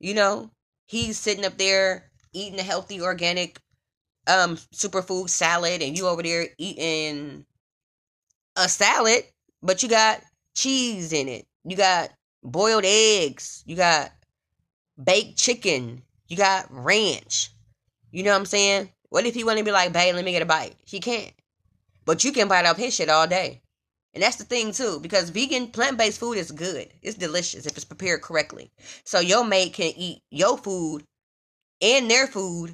You 0.00 0.14
know, 0.14 0.50
he's 0.86 1.18
sitting 1.18 1.44
up 1.44 1.58
there 1.58 2.10
eating 2.32 2.58
a 2.58 2.64
healthy 2.64 3.00
organic 3.00 3.60
um 4.26 4.56
superfood 4.74 5.28
salad 5.30 5.82
and 5.82 5.96
you 5.96 6.06
over 6.06 6.22
there 6.22 6.46
eating 6.58 7.44
a 8.60 8.68
salad, 8.68 9.24
but 9.62 9.82
you 9.82 9.88
got 9.88 10.20
cheese 10.54 11.12
in 11.12 11.28
it. 11.28 11.46
You 11.64 11.76
got 11.76 12.10
boiled 12.42 12.84
eggs. 12.84 13.62
You 13.66 13.76
got 13.76 14.12
baked 15.02 15.38
chicken. 15.38 16.02
You 16.28 16.36
got 16.36 16.66
ranch. 16.70 17.50
You 18.10 18.22
know 18.22 18.30
what 18.30 18.38
I'm 18.38 18.46
saying? 18.46 18.90
What 19.08 19.26
if 19.26 19.34
he 19.34 19.44
want 19.44 19.58
to 19.58 19.64
be 19.64 19.72
like, 19.72 19.92
babe, 19.92 20.14
let 20.14 20.24
me 20.24 20.32
get 20.32 20.42
a 20.42 20.46
bite? 20.46 20.76
He 20.84 21.00
can't. 21.00 21.32
But 22.04 22.24
you 22.24 22.32
can 22.32 22.48
bite 22.48 22.66
off 22.66 22.76
his 22.76 22.94
shit 22.94 23.08
all 23.08 23.26
day. 23.26 23.60
And 24.14 24.22
that's 24.22 24.36
the 24.36 24.44
thing 24.44 24.72
too, 24.72 24.98
because 25.00 25.30
vegan 25.30 25.68
plant-based 25.68 26.18
food 26.18 26.36
is 26.36 26.50
good. 26.50 26.88
It's 27.02 27.16
delicious 27.16 27.66
if 27.66 27.76
it's 27.76 27.84
prepared 27.84 28.22
correctly. 28.22 28.72
So 29.04 29.20
your 29.20 29.44
mate 29.44 29.74
can 29.74 29.92
eat 29.96 30.22
your 30.30 30.58
food 30.58 31.04
and 31.80 32.10
their 32.10 32.26
food, 32.26 32.72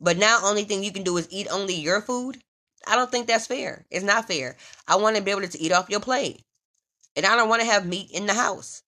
but 0.00 0.16
now 0.16 0.40
only 0.42 0.64
thing 0.64 0.82
you 0.82 0.92
can 0.92 1.02
do 1.02 1.18
is 1.18 1.28
eat 1.30 1.46
only 1.50 1.74
your 1.74 2.00
food. 2.00 2.42
I 2.86 2.96
don't 2.96 3.10
think 3.10 3.26
that's 3.26 3.46
fair. 3.46 3.84
It's 3.90 4.04
not 4.04 4.26
fair. 4.26 4.56
I 4.86 4.96
want 4.96 5.16
to 5.16 5.22
be 5.22 5.30
able 5.30 5.46
to 5.46 5.60
eat 5.60 5.72
off 5.72 5.90
your 5.90 6.00
plate. 6.00 6.42
And 7.16 7.26
I 7.26 7.36
don't 7.36 7.48
want 7.48 7.60
to 7.62 7.66
have 7.68 7.86
meat 7.86 8.10
in 8.12 8.26
the 8.26 8.34
house. 8.34 8.82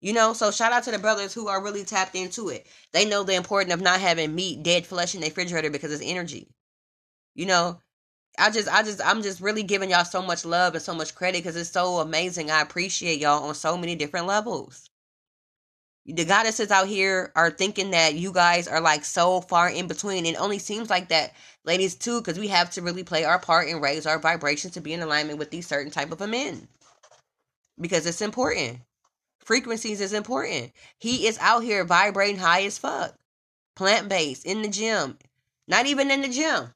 You 0.00 0.12
know, 0.12 0.32
so 0.34 0.50
shout 0.50 0.72
out 0.72 0.84
to 0.84 0.90
the 0.90 0.98
brothers 0.98 1.32
who 1.32 1.48
are 1.48 1.62
really 1.62 1.84
tapped 1.84 2.14
into 2.14 2.48
it. 2.50 2.66
They 2.92 3.06
know 3.06 3.22
the 3.22 3.34
importance 3.34 3.72
of 3.72 3.80
not 3.80 4.00
having 4.00 4.34
meat, 4.34 4.62
dead 4.62 4.86
flesh 4.86 5.14
in 5.14 5.20
the 5.20 5.28
refrigerator 5.28 5.70
because 5.70 5.92
it's 5.92 6.02
energy. 6.04 6.48
You 7.34 7.46
know, 7.46 7.80
I 8.38 8.50
just, 8.50 8.68
I 8.68 8.82
just, 8.82 9.00
I'm 9.04 9.22
just 9.22 9.40
really 9.40 9.62
giving 9.62 9.90
y'all 9.90 10.04
so 10.04 10.20
much 10.22 10.44
love 10.44 10.74
and 10.74 10.82
so 10.82 10.94
much 10.94 11.14
credit 11.14 11.38
because 11.38 11.56
it's 11.56 11.70
so 11.70 12.00
amazing. 12.00 12.50
I 12.50 12.60
appreciate 12.60 13.20
y'all 13.20 13.44
on 13.44 13.54
so 13.54 13.76
many 13.78 13.96
different 13.96 14.26
levels 14.26 14.90
the 16.06 16.24
goddesses 16.26 16.70
out 16.70 16.88
here 16.88 17.32
are 17.36 17.50
thinking 17.50 17.92
that 17.92 18.14
you 18.14 18.32
guys 18.32 18.68
are 18.68 18.80
like 18.80 19.04
so 19.04 19.40
far 19.42 19.70
in 19.70 19.88
between. 19.88 20.26
It 20.26 20.40
only 20.40 20.58
seems 20.58 20.90
like 20.90 21.08
that, 21.08 21.34
ladies, 21.64 21.94
too, 21.94 22.20
because 22.20 22.38
we 22.38 22.48
have 22.48 22.70
to 22.72 22.82
really 22.82 23.04
play 23.04 23.24
our 23.24 23.38
part 23.38 23.68
and 23.68 23.82
raise 23.82 24.06
our 24.06 24.18
vibrations 24.18 24.74
to 24.74 24.80
be 24.82 24.92
in 24.92 25.02
alignment 25.02 25.38
with 25.38 25.50
these 25.50 25.66
certain 25.66 25.92
type 25.92 26.12
of 26.12 26.28
men. 26.28 26.68
because 27.80 28.06
it's 28.06 28.22
important. 28.22 28.80
Frequencies 29.40 30.00
is 30.00 30.12
important. 30.12 30.72
He 30.98 31.26
is 31.26 31.38
out 31.40 31.62
here 31.64 31.84
vibrating 31.84 32.38
high 32.38 32.62
as 32.64 32.78
fuck. 32.78 33.14
Plant 33.76 34.08
based 34.08 34.46
in 34.46 34.62
the 34.62 34.68
gym. 34.68 35.18
Not 35.68 35.86
even 35.86 36.10
in 36.10 36.22
the 36.22 36.28
gym. 36.28 36.74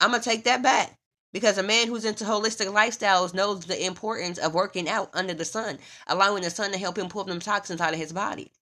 I'm 0.00 0.10
going 0.10 0.22
to 0.22 0.28
take 0.28 0.44
that 0.44 0.62
back. 0.62 0.94
Because 1.32 1.58
a 1.58 1.62
man 1.62 1.88
who's 1.88 2.04
into 2.06 2.24
holistic 2.24 2.66
lifestyles 2.68 3.34
knows 3.34 3.66
the 3.66 3.84
importance 3.86 4.38
of 4.38 4.54
working 4.54 4.88
out 4.88 5.10
under 5.14 5.34
the 5.34 5.44
sun, 5.44 5.78
allowing 6.06 6.42
the 6.44 6.50
sun 6.50 6.72
to 6.72 6.78
help 6.78 6.98
him 6.98 7.08
pull 7.08 7.24
them 7.24 7.40
toxins 7.40 7.80
out 7.80 7.94
of 7.94 8.00
his 8.00 8.12
body. 8.12 8.52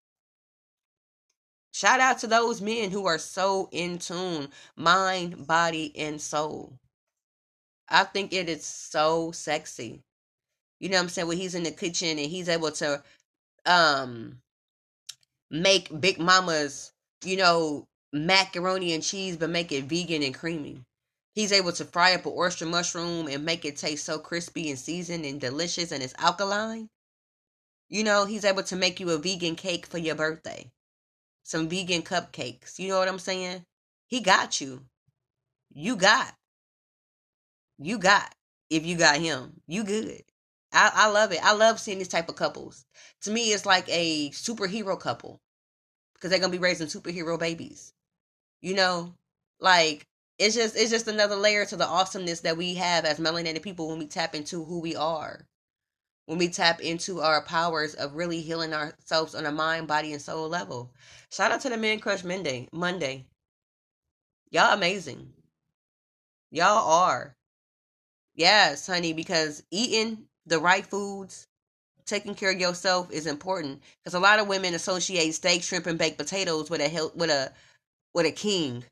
Shout 1.76 2.00
out 2.00 2.20
to 2.20 2.26
those 2.26 2.62
men 2.62 2.90
who 2.90 3.04
are 3.04 3.18
so 3.18 3.68
in 3.70 3.98
tune, 3.98 4.48
mind, 4.76 5.46
body, 5.46 5.92
and 5.94 6.18
soul. 6.18 6.72
I 7.86 8.04
think 8.04 8.32
it 8.32 8.48
is 8.48 8.64
so 8.64 9.30
sexy. 9.32 10.00
You 10.80 10.88
know 10.88 10.96
what 10.96 11.02
I'm 11.02 11.08
saying? 11.10 11.28
When 11.28 11.36
he's 11.36 11.54
in 11.54 11.64
the 11.64 11.70
kitchen 11.70 12.18
and 12.18 12.30
he's 12.30 12.48
able 12.48 12.70
to 12.70 13.02
um 13.66 14.40
make 15.50 16.00
Big 16.00 16.18
Mama's, 16.18 16.92
you 17.22 17.36
know, 17.36 17.86
macaroni 18.10 18.94
and 18.94 19.02
cheese, 19.02 19.36
but 19.36 19.50
make 19.50 19.70
it 19.70 19.84
vegan 19.84 20.22
and 20.22 20.34
creamy. 20.34 20.80
He's 21.34 21.52
able 21.52 21.72
to 21.72 21.84
fry 21.84 22.14
up 22.14 22.24
an 22.24 22.32
oyster 22.34 22.64
mushroom 22.64 23.28
and 23.28 23.44
make 23.44 23.66
it 23.66 23.76
taste 23.76 24.06
so 24.06 24.18
crispy 24.18 24.70
and 24.70 24.78
seasoned 24.78 25.26
and 25.26 25.38
delicious 25.38 25.92
and 25.92 26.02
it's 26.02 26.14
alkaline. 26.16 26.88
You 27.90 28.02
know, 28.02 28.24
he's 28.24 28.46
able 28.46 28.62
to 28.62 28.76
make 28.76 28.98
you 28.98 29.10
a 29.10 29.18
vegan 29.18 29.56
cake 29.56 29.84
for 29.84 29.98
your 29.98 30.14
birthday 30.14 30.70
some 31.46 31.68
vegan 31.68 32.02
cupcakes. 32.02 32.76
You 32.76 32.88
know 32.88 32.98
what 32.98 33.06
I'm 33.06 33.20
saying? 33.20 33.64
He 34.08 34.20
got 34.20 34.60
you. 34.60 34.82
You 35.72 35.94
got. 35.94 36.34
You 37.78 37.98
got. 37.98 38.34
If 38.68 38.84
you 38.84 38.98
got 38.98 39.18
him, 39.18 39.60
you 39.68 39.84
good. 39.84 40.22
I, 40.72 40.90
I 40.92 41.08
love 41.08 41.30
it. 41.30 41.38
I 41.44 41.54
love 41.54 41.78
seeing 41.78 42.00
this 42.00 42.08
type 42.08 42.28
of 42.28 42.34
couples. 42.34 42.84
To 43.22 43.30
me, 43.30 43.52
it's 43.52 43.64
like 43.64 43.86
a 43.88 44.30
superhero 44.30 44.98
couple 44.98 45.40
because 46.14 46.30
they're 46.30 46.40
gonna 46.40 46.50
be 46.50 46.58
raising 46.58 46.88
superhero 46.88 47.38
babies. 47.38 47.92
You 48.60 48.74
know, 48.74 49.14
like 49.60 50.04
it's 50.40 50.56
just 50.56 50.76
it's 50.76 50.90
just 50.90 51.06
another 51.06 51.36
layer 51.36 51.64
to 51.66 51.76
the 51.76 51.86
awesomeness 51.86 52.40
that 52.40 52.56
we 52.56 52.74
have 52.74 53.04
as 53.04 53.20
melanated 53.20 53.62
people 53.62 53.88
when 53.88 54.00
we 54.00 54.06
tap 54.06 54.34
into 54.34 54.64
who 54.64 54.80
we 54.80 54.96
are 54.96 55.46
when 56.26 56.38
we 56.38 56.48
tap 56.48 56.80
into 56.80 57.20
our 57.20 57.42
powers 57.42 57.94
of 57.94 58.14
really 58.14 58.40
healing 58.40 58.74
ourselves 58.74 59.34
on 59.34 59.46
a 59.46 59.52
mind, 59.52 59.88
body, 59.88 60.12
and 60.12 60.20
soul 60.20 60.48
level. 60.48 60.92
Shout 61.32 61.52
out 61.52 61.60
to 61.62 61.70
the 61.70 61.76
Man 61.76 62.00
Crush 62.00 62.24
Monday. 62.24 62.68
Monday. 62.72 63.24
Y'all 64.50 64.74
amazing. 64.74 65.32
Y'all 66.50 66.88
are. 66.88 67.34
Yes, 68.34 68.86
honey, 68.86 69.12
because 69.12 69.62
eating 69.70 70.26
the 70.44 70.58
right 70.58 70.84
foods, 70.84 71.46
taking 72.04 72.34
care 72.34 72.52
of 72.52 72.60
yourself 72.60 73.10
is 73.10 73.26
important. 73.26 73.82
Because 74.02 74.14
a 74.14 74.20
lot 74.20 74.38
of 74.38 74.48
women 74.48 74.74
associate 74.74 75.34
steak, 75.34 75.62
shrimp, 75.62 75.86
and 75.86 75.98
baked 75.98 76.18
potatoes 76.18 76.70
with 76.70 76.80
a 76.80 77.10
with 77.14 77.30
a 77.30 77.52
with 78.14 78.26
a 78.26 78.32
king. 78.32 78.84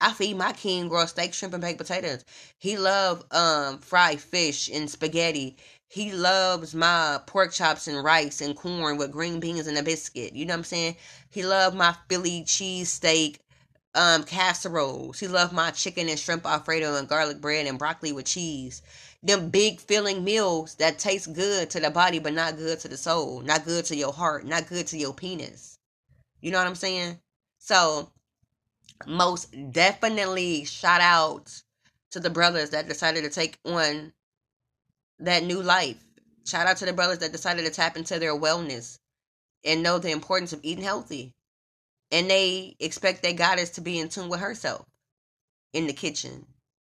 I 0.00 0.12
feed 0.12 0.36
my 0.36 0.52
king 0.52 0.88
raw 0.88 1.06
steak, 1.06 1.34
shrimp, 1.34 1.54
and 1.54 1.62
baked 1.62 1.78
potatoes. 1.78 2.24
He 2.58 2.78
love 2.78 3.24
um 3.30 3.78
fried 3.78 4.20
fish 4.20 4.68
and 4.68 4.88
spaghetti. 4.90 5.56
He 5.92 6.12
loves 6.12 6.72
my 6.72 7.20
pork 7.26 7.50
chops 7.50 7.88
and 7.88 8.04
rice 8.04 8.40
and 8.40 8.56
corn 8.56 8.96
with 8.96 9.10
green 9.10 9.40
beans 9.40 9.66
and 9.66 9.76
a 9.76 9.82
biscuit. 9.82 10.34
You 10.34 10.46
know 10.46 10.52
what 10.52 10.58
I'm 10.58 10.64
saying? 10.64 10.96
He 11.30 11.42
loved 11.42 11.76
my 11.76 11.96
Philly 12.08 12.44
cheese 12.44 12.92
steak 12.92 13.40
um 13.96 14.22
casseroles. 14.22 15.18
He 15.18 15.26
loved 15.26 15.52
my 15.52 15.72
chicken 15.72 16.08
and 16.08 16.16
shrimp 16.16 16.46
alfredo 16.46 16.94
and 16.94 17.08
garlic 17.08 17.40
bread 17.40 17.66
and 17.66 17.76
broccoli 17.76 18.12
with 18.12 18.26
cheese. 18.26 18.82
Them 19.24 19.50
big 19.50 19.80
filling 19.80 20.22
meals 20.22 20.76
that 20.76 21.00
taste 21.00 21.32
good 21.32 21.70
to 21.70 21.80
the 21.80 21.90
body 21.90 22.20
but 22.20 22.34
not 22.34 22.56
good 22.56 22.78
to 22.78 22.88
the 22.88 22.96
soul, 22.96 23.40
not 23.40 23.64
good 23.64 23.84
to 23.86 23.96
your 23.96 24.12
heart, 24.12 24.46
not 24.46 24.68
good 24.68 24.86
to 24.86 24.96
your 24.96 25.12
penis. 25.12 25.76
You 26.40 26.52
know 26.52 26.58
what 26.58 26.68
I'm 26.68 26.76
saying? 26.76 27.18
So 27.58 28.12
most 29.08 29.52
definitely 29.72 30.66
shout 30.66 31.00
out 31.00 31.62
to 32.12 32.20
the 32.20 32.30
brothers 32.30 32.70
that 32.70 32.86
decided 32.86 33.24
to 33.24 33.30
take 33.30 33.58
on 33.64 34.12
that 35.20 35.44
new 35.44 35.62
life. 35.62 35.96
Shout 36.46 36.66
out 36.66 36.78
to 36.78 36.86
the 36.86 36.92
brothers 36.92 37.18
that 37.18 37.32
decided 37.32 37.64
to 37.64 37.70
tap 37.70 37.96
into 37.96 38.18
their 38.18 38.34
wellness 38.34 38.98
and 39.64 39.82
know 39.82 39.98
the 39.98 40.10
importance 40.10 40.52
of 40.52 40.60
eating 40.62 40.84
healthy. 40.84 41.32
And 42.10 42.28
they 42.28 42.74
expect 42.80 43.22
their 43.22 43.34
goddess 43.34 43.70
to 43.70 43.80
be 43.80 43.98
in 43.98 44.08
tune 44.08 44.28
with 44.28 44.40
herself 44.40 44.84
in 45.72 45.86
the 45.86 45.92
kitchen. 45.92 46.46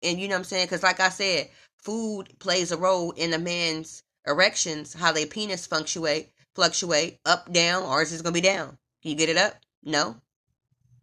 And 0.03 0.21
you 0.21 0.29
know 0.29 0.35
what 0.35 0.41
I'm 0.41 0.45
saying? 0.45 0.67
Because, 0.67 0.83
like 0.83 1.01
I 1.01 1.09
said, 1.09 1.49
food 1.83 2.39
plays 2.39 2.73
a 2.73 2.77
role 2.77 3.13
in 3.13 3.33
a 3.33 3.39
man's 3.39 4.03
erections, 4.27 4.93
how 4.93 5.13
their 5.13 5.27
penis 5.27 5.67
fluctuate, 5.67 6.31
fluctuate 6.55 7.19
up, 7.25 7.53
down, 7.53 7.85
or 7.85 8.03
is 8.03 8.11
going 8.11 8.25
to 8.25 8.33
be 8.33 8.41
down? 8.41 8.77
Can 9.03 9.13
you 9.13 9.17
get 9.17 9.29
it 9.29 9.37
up? 9.37 9.55
No. 9.83 10.17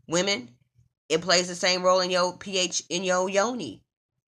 Women, 0.08 0.50
it 1.10 1.22
plays 1.22 1.48
the 1.48 1.56
same 1.56 1.84
role 1.84 2.02
in 2.02 2.12
your 2.12 2.38
pH 2.38 2.84
in 2.90 3.04
your 3.04 3.30
yoni. 3.30 3.83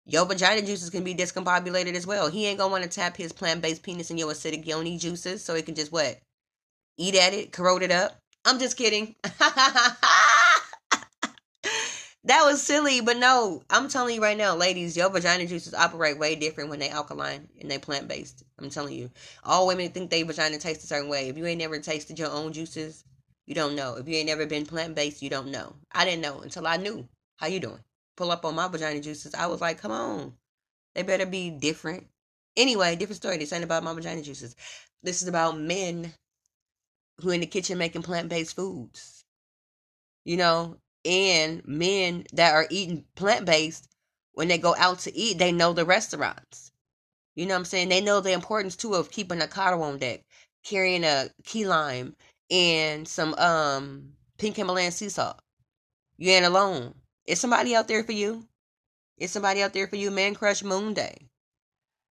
Your 0.05 0.25
vagina 0.25 0.61
juices 0.61 0.89
can 0.89 1.03
be 1.03 1.15
discombobulated 1.15 1.95
as 1.95 2.05
well. 2.05 2.29
He 2.29 2.45
ain't 2.45 2.57
gonna 2.57 2.71
want 2.71 2.83
to 2.83 2.89
tap 2.89 3.15
his 3.15 3.31
plant 3.31 3.61
based 3.61 3.83
penis 3.83 4.11
in 4.11 4.17
your 4.17 4.31
acidic 4.31 4.65
yoni 4.65 4.97
juices 4.97 5.43
so 5.43 5.55
he 5.55 5.61
can 5.61 5.75
just 5.75 5.93
what? 5.93 6.19
Eat 6.97 7.15
at 7.15 7.33
it, 7.33 7.53
corrode 7.53 7.83
it 7.83 7.91
up. 7.91 8.17
I'm 8.43 8.59
just 8.59 8.75
kidding. 8.75 9.15
that 9.23 9.97
was 12.25 12.61
silly, 12.61 12.99
but 12.99 13.15
no, 13.15 13.63
I'm 13.69 13.87
telling 13.87 14.15
you 14.15 14.21
right 14.21 14.37
now, 14.37 14.55
ladies, 14.55 14.97
your 14.97 15.09
vagina 15.09 15.45
juices 15.47 15.73
operate 15.73 16.19
way 16.19 16.35
different 16.35 16.69
when 16.69 16.79
they 16.79 16.89
alkaline 16.89 17.47
and 17.61 17.71
they 17.71 17.77
plant 17.77 18.09
based. 18.09 18.43
I'm 18.59 18.69
telling 18.69 18.93
you. 18.93 19.09
All 19.45 19.67
women 19.67 19.89
think 19.89 20.09
they 20.09 20.23
vagina 20.23 20.57
tastes 20.57 20.83
a 20.83 20.87
certain 20.87 21.09
way. 21.09 21.29
If 21.29 21.37
you 21.37 21.45
ain't 21.45 21.59
never 21.59 21.79
tasted 21.79 22.19
your 22.19 22.29
own 22.31 22.51
juices, 22.51 23.05
you 23.45 23.55
don't 23.55 23.75
know. 23.75 23.95
If 23.95 24.09
you 24.09 24.17
ain't 24.17 24.27
never 24.27 24.45
been 24.45 24.65
plant 24.65 24.95
based, 24.95 25.21
you 25.21 25.29
don't 25.29 25.49
know. 25.49 25.75
I 25.93 26.03
didn't 26.03 26.21
know 26.21 26.41
until 26.41 26.67
I 26.67 26.75
knew. 26.75 27.07
How 27.37 27.47
you 27.47 27.61
doing? 27.61 27.79
Pull 28.15 28.31
up 28.31 28.45
on 28.45 28.55
my 28.55 28.67
vagina 28.67 28.99
juices. 29.01 29.33
I 29.33 29.47
was 29.47 29.61
like, 29.61 29.79
come 29.79 29.91
on. 29.91 30.33
They 30.95 31.03
better 31.03 31.25
be 31.25 31.49
different. 31.49 32.07
Anyway, 32.55 32.95
different 32.95 33.17
story. 33.17 33.37
This 33.37 33.53
ain't 33.53 33.63
about 33.63 33.83
my 33.83 33.93
vagina 33.93 34.21
juices. 34.21 34.55
This 35.01 35.21
is 35.21 35.27
about 35.27 35.59
men 35.59 36.13
who 37.21 37.29
in 37.31 37.41
the 37.41 37.47
kitchen 37.47 37.77
making 37.77 38.03
plant 38.03 38.29
based 38.29 38.55
foods. 38.55 39.25
You 40.25 40.37
know, 40.37 40.77
and 41.05 41.65
men 41.67 42.25
that 42.33 42.53
are 42.53 42.67
eating 42.69 43.05
plant 43.15 43.45
based 43.45 43.89
when 44.33 44.47
they 44.47 44.57
go 44.57 44.75
out 44.77 44.99
to 44.99 45.15
eat, 45.15 45.37
they 45.37 45.51
know 45.51 45.73
the 45.73 45.85
restaurants. 45.85 46.71
You 47.35 47.45
know 47.45 47.55
what 47.55 47.59
I'm 47.59 47.65
saying? 47.65 47.89
They 47.89 48.01
know 48.01 48.19
the 48.19 48.31
importance 48.33 48.75
too 48.75 48.93
of 48.93 49.11
keeping 49.11 49.41
a 49.41 49.47
cottle 49.47 49.83
on 49.83 49.97
deck, 49.97 50.21
carrying 50.63 51.03
a 51.03 51.29
key 51.43 51.65
lime, 51.65 52.15
and 52.51 53.07
some 53.07 53.33
um 53.35 54.13
pink 54.37 54.55
Himalayan 54.57 54.91
sea 54.91 55.09
salt. 55.09 55.39
You 56.17 56.31
ain't 56.31 56.45
alone. 56.45 56.95
Is 57.25 57.39
somebody 57.39 57.75
out 57.75 57.87
there 57.87 58.03
for 58.03 58.11
you? 58.11 58.45
Is 59.17 59.31
somebody 59.31 59.61
out 59.61 59.73
there 59.73 59.87
for 59.87 59.95
you? 59.95 60.11
Man 60.11 60.35
Crush 60.35 60.63
Moon 60.63 60.93
Day. 60.93 61.29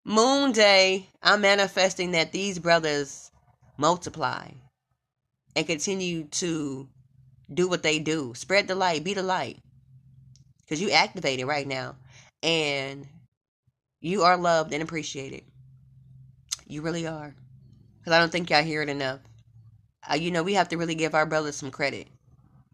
Moon 0.05 0.51
Day, 0.51 1.07
I'm 1.21 1.41
manifesting 1.41 2.11
that 2.11 2.31
these 2.31 2.59
brothers 2.59 3.31
multiply 3.77 4.49
and 5.55 5.67
continue 5.67 6.25
to 6.25 6.87
do 7.53 7.67
what 7.67 7.83
they 7.83 7.99
do. 7.99 8.33
Spread 8.35 8.67
the 8.67 8.75
light, 8.75 9.03
be 9.03 9.13
the 9.13 9.23
light. 9.23 9.59
Because 10.61 10.81
you 10.81 10.91
activated 10.91 11.47
right 11.47 11.67
now. 11.67 11.95
And 12.43 13.07
you 14.01 14.23
are 14.23 14.37
loved 14.37 14.73
and 14.73 14.83
appreciated. 14.83 15.43
You 16.67 16.81
really 16.81 17.07
are. 17.07 17.33
Because 17.99 18.13
I 18.13 18.19
don't 18.19 18.31
think 18.31 18.49
y'all 18.49 18.63
hear 18.63 18.81
it 18.81 18.89
enough 18.89 19.19
uh, 20.09 20.15
you 20.15 20.31
know, 20.31 20.43
we 20.43 20.53
have 20.53 20.69
to 20.69 20.77
really 20.77 20.95
give 20.95 21.15
our 21.15 21.25
brothers 21.25 21.55
some 21.55 21.71
credit. 21.71 22.07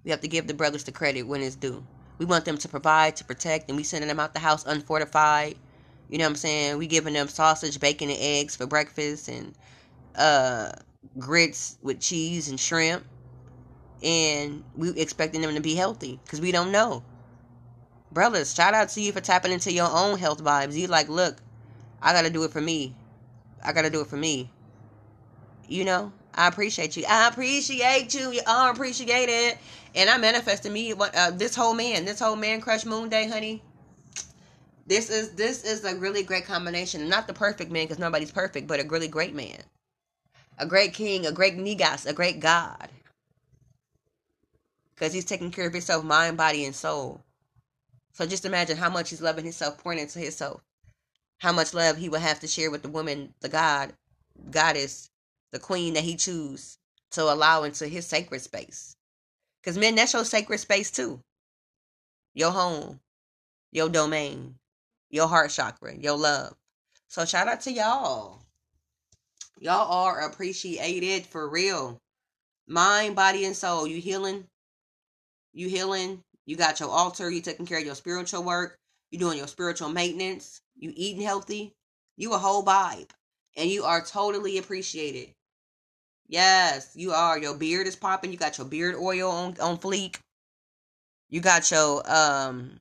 We 0.04 0.12
have 0.12 0.22
to 0.22 0.28
give 0.28 0.48
the 0.48 0.54
brothers 0.54 0.84
the 0.84 0.92
credit 0.92 1.24
when 1.24 1.42
it's 1.42 1.56
due. 1.56 1.86
We 2.18 2.26
want 2.26 2.46
them 2.46 2.58
to 2.58 2.68
provide, 2.68 3.16
to 3.18 3.26
protect, 3.26 3.70
and 3.70 3.78
we 3.78 3.84
sending 3.84 4.08
them 4.08 4.20
out 4.20 4.34
the 4.34 4.40
house 4.40 4.66
unfortified. 4.66 5.56
You 6.10 6.18
know 6.18 6.26
what 6.26 6.32
I'm 6.32 6.36
saying? 6.36 6.78
We 6.78 6.88
giving 6.88 7.14
them 7.14 7.28
sausage, 7.28 7.80
bacon, 7.80 8.10
and 8.10 8.20
eggs 8.20 8.56
for 8.56 8.68
breakfast, 8.68 9.28
and 9.28 9.54
uh, 10.16 10.72
grits 11.18 11.78
with 11.82 12.00
cheese 12.00 12.50
and 12.50 12.60
shrimp, 12.60 13.04
and 14.04 14.64
we 14.76 14.90
expecting 14.92 15.42
them 15.42 15.56
to 15.56 15.62
be 15.62 15.76
healthy 15.76 16.20
because 16.24 16.42
we 16.42 16.52
don't 16.52 16.72
know. 16.72 17.04
Brothers, 18.12 18.54
shout 18.54 18.76
out 18.76 18.90
to 18.90 19.02
you 19.02 19.12
for 19.12 19.22
tapping 19.22 19.52
into 19.52 19.72
your 19.72 19.90
own 19.92 20.20
health 20.20 20.44
vibes. 20.44 20.74
You 20.76 20.88
like, 20.88 21.10
look, 21.10 21.38
I 22.02 22.14
gotta 22.14 22.30
do 22.30 22.44
it 22.44 22.52
for 22.52 22.62
me. 22.62 22.96
I 23.64 23.74
gotta 23.74 23.90
do 23.90 24.02
it 24.02 24.08
for 24.08 24.18
me. 24.18 24.52
You 25.68 25.86
know, 25.86 26.12
I 26.36 26.48
appreciate 26.48 26.98
you. 26.98 27.06
I 27.08 27.28
appreciate 27.28 28.14
you. 28.14 28.32
You 28.32 28.42
are 28.48 28.72
appreciated. 28.72 29.58
And 29.96 30.10
I 30.10 30.18
manifested 30.18 30.72
me 30.72 30.94
uh, 30.94 31.32
this 31.32 31.56
whole 31.56 31.74
man, 31.74 32.06
this 32.06 32.20
whole 32.20 32.36
man 32.36 32.62
crush 32.62 32.86
moon 32.86 33.10
day, 33.10 33.28
honey. 33.28 33.62
This 34.86 35.10
is 35.10 35.32
this 35.32 35.64
is 35.64 35.86
a 35.86 35.96
really 35.96 36.24
great 36.24 36.46
combination. 36.46 37.08
Not 37.08 37.28
the 37.28 37.34
perfect 37.34 37.72
man 37.72 37.86
because 37.86 38.00
nobody's 38.00 38.32
perfect, 38.32 38.68
but 38.68 38.80
a 38.80 38.88
really 38.88 39.08
great 39.08 39.34
man. 39.34 39.62
A 40.58 40.66
great 40.66 40.94
king, 40.94 41.26
a 41.26 41.32
great 41.32 41.56
negus, 41.56 42.06
a 42.06 42.14
great 42.14 42.40
God. 42.40 42.90
Because 44.94 45.14
he's 45.14 45.26
taking 45.26 45.52
care 45.52 45.68
of 45.68 45.74
himself, 45.74 46.04
mind, 46.04 46.38
body, 46.38 46.66
and 46.66 46.76
soul. 46.76 47.22
So 48.14 48.26
just 48.26 48.46
imagine 48.46 48.78
how 48.78 48.90
much 48.90 49.10
he's 49.10 49.22
loving 49.22 49.44
himself, 49.44 49.78
pouring 49.78 50.00
into 50.00 50.20
himself. 50.20 50.62
How 51.40 51.52
much 51.52 51.74
love 51.74 51.98
he 51.98 52.10
will 52.10 52.20
have 52.20 52.40
to 52.42 52.48
share 52.48 52.70
with 52.70 52.84
the 52.84 52.90
woman, 52.90 53.34
the 53.42 53.50
God, 53.50 53.94
goddess, 54.52 55.10
the 55.54 55.60
queen 55.60 55.94
that 55.94 56.04
he 56.04 56.18
choose 56.18 56.80
to 57.12 57.22
allow 57.22 57.64
into 57.64 57.88
his 57.88 58.08
sacred 58.08 58.42
space. 58.42 58.98
Because, 59.62 59.78
men, 59.78 59.96
that's 59.96 60.12
your 60.12 60.26
sacred 60.26 60.58
space 60.58 60.92
too. 60.92 61.22
Your 62.34 62.52
home, 62.52 63.00
your 63.72 63.88
domain, 63.88 64.56
your 65.12 65.28
heart 65.28 65.52
chakra, 65.52 65.96
your 65.96 66.18
love. 66.18 66.56
So, 67.08 67.24
shout 67.24 67.48
out 67.48 67.62
to 67.62 67.72
y'all. 67.72 68.42
Y'all 69.60 69.92
are 69.92 70.22
appreciated 70.22 71.28
for 71.28 71.48
real. 71.48 72.02
Mind, 72.68 73.16
body, 73.16 73.46
and 73.46 73.56
soul. 73.56 73.86
You 73.86 74.02
healing. 74.02 74.46
You 75.54 75.70
healing. 75.70 76.24
You 76.48 76.56
got 76.56 76.80
your 76.80 76.90
altar. 76.90 77.30
You 77.30 77.42
taking 77.42 77.68
care 77.68 77.78
of 77.78 77.86
your 77.86 77.96
spiritual 77.96 78.44
work. 78.44 78.76
You 79.12 79.20
doing 79.20 79.38
your 79.38 79.48
spiritual 79.48 79.90
maintenance. 79.90 80.62
You 80.76 80.92
eating 80.96 81.22
healthy. 81.22 81.76
You 82.18 82.34
a 82.34 82.40
whole 82.40 82.66
vibe. 82.66 83.12
And 83.56 83.70
you 83.70 83.84
are 83.84 84.04
totally 84.04 84.58
appreciated. 84.58 85.36
Yes, 86.28 86.92
you 86.96 87.12
are. 87.12 87.38
Your 87.38 87.56
beard 87.56 87.88
is 87.88 87.96
popping. 87.96 88.32
You 88.32 88.38
got 88.38 88.58
your 88.58 88.68
beard 88.68 88.96
oil 88.96 89.30
on, 89.30 89.60
on 89.60 89.78
fleek. 89.78 90.20
You 91.30 91.42
got 91.42 91.70
your 91.72 92.04
um 92.10 92.80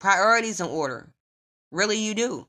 priorities 0.00 0.60
in 0.60 0.66
order. 0.66 1.12
Really, 1.70 1.98
you 1.98 2.14
do. 2.14 2.48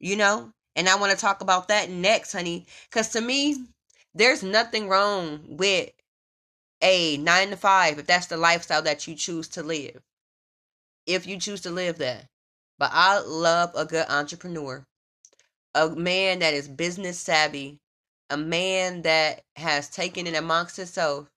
You 0.00 0.16
know? 0.16 0.52
And 0.76 0.88
I 0.88 0.96
want 0.96 1.12
to 1.12 1.18
talk 1.18 1.40
about 1.42 1.68
that 1.68 1.90
next, 1.90 2.32
honey. 2.32 2.66
Because 2.90 3.10
to 3.10 3.20
me, 3.20 3.66
there's 4.14 4.42
nothing 4.42 4.88
wrong 4.88 5.40
with 5.48 5.90
a 6.82 7.16
nine 7.18 7.50
to 7.50 7.56
five 7.56 7.98
if 7.98 8.06
that's 8.06 8.26
the 8.26 8.36
lifestyle 8.36 8.82
that 8.82 9.06
you 9.06 9.14
choose 9.14 9.48
to 9.48 9.62
live. 9.62 10.02
If 11.06 11.26
you 11.26 11.38
choose 11.38 11.60
to 11.62 11.70
live 11.70 11.98
that. 11.98 12.26
But 12.78 12.90
I 12.92 13.20
love 13.20 13.72
a 13.76 13.84
good 13.84 14.06
entrepreneur, 14.08 14.84
a 15.74 15.90
man 15.90 16.40
that 16.40 16.54
is 16.54 16.68
business 16.68 17.18
savvy, 17.18 17.78
a 18.30 18.36
man 18.36 19.02
that 19.02 19.42
has 19.56 19.88
taken 19.88 20.26
it 20.26 20.34
amongst 20.34 20.76
himself 20.76 21.30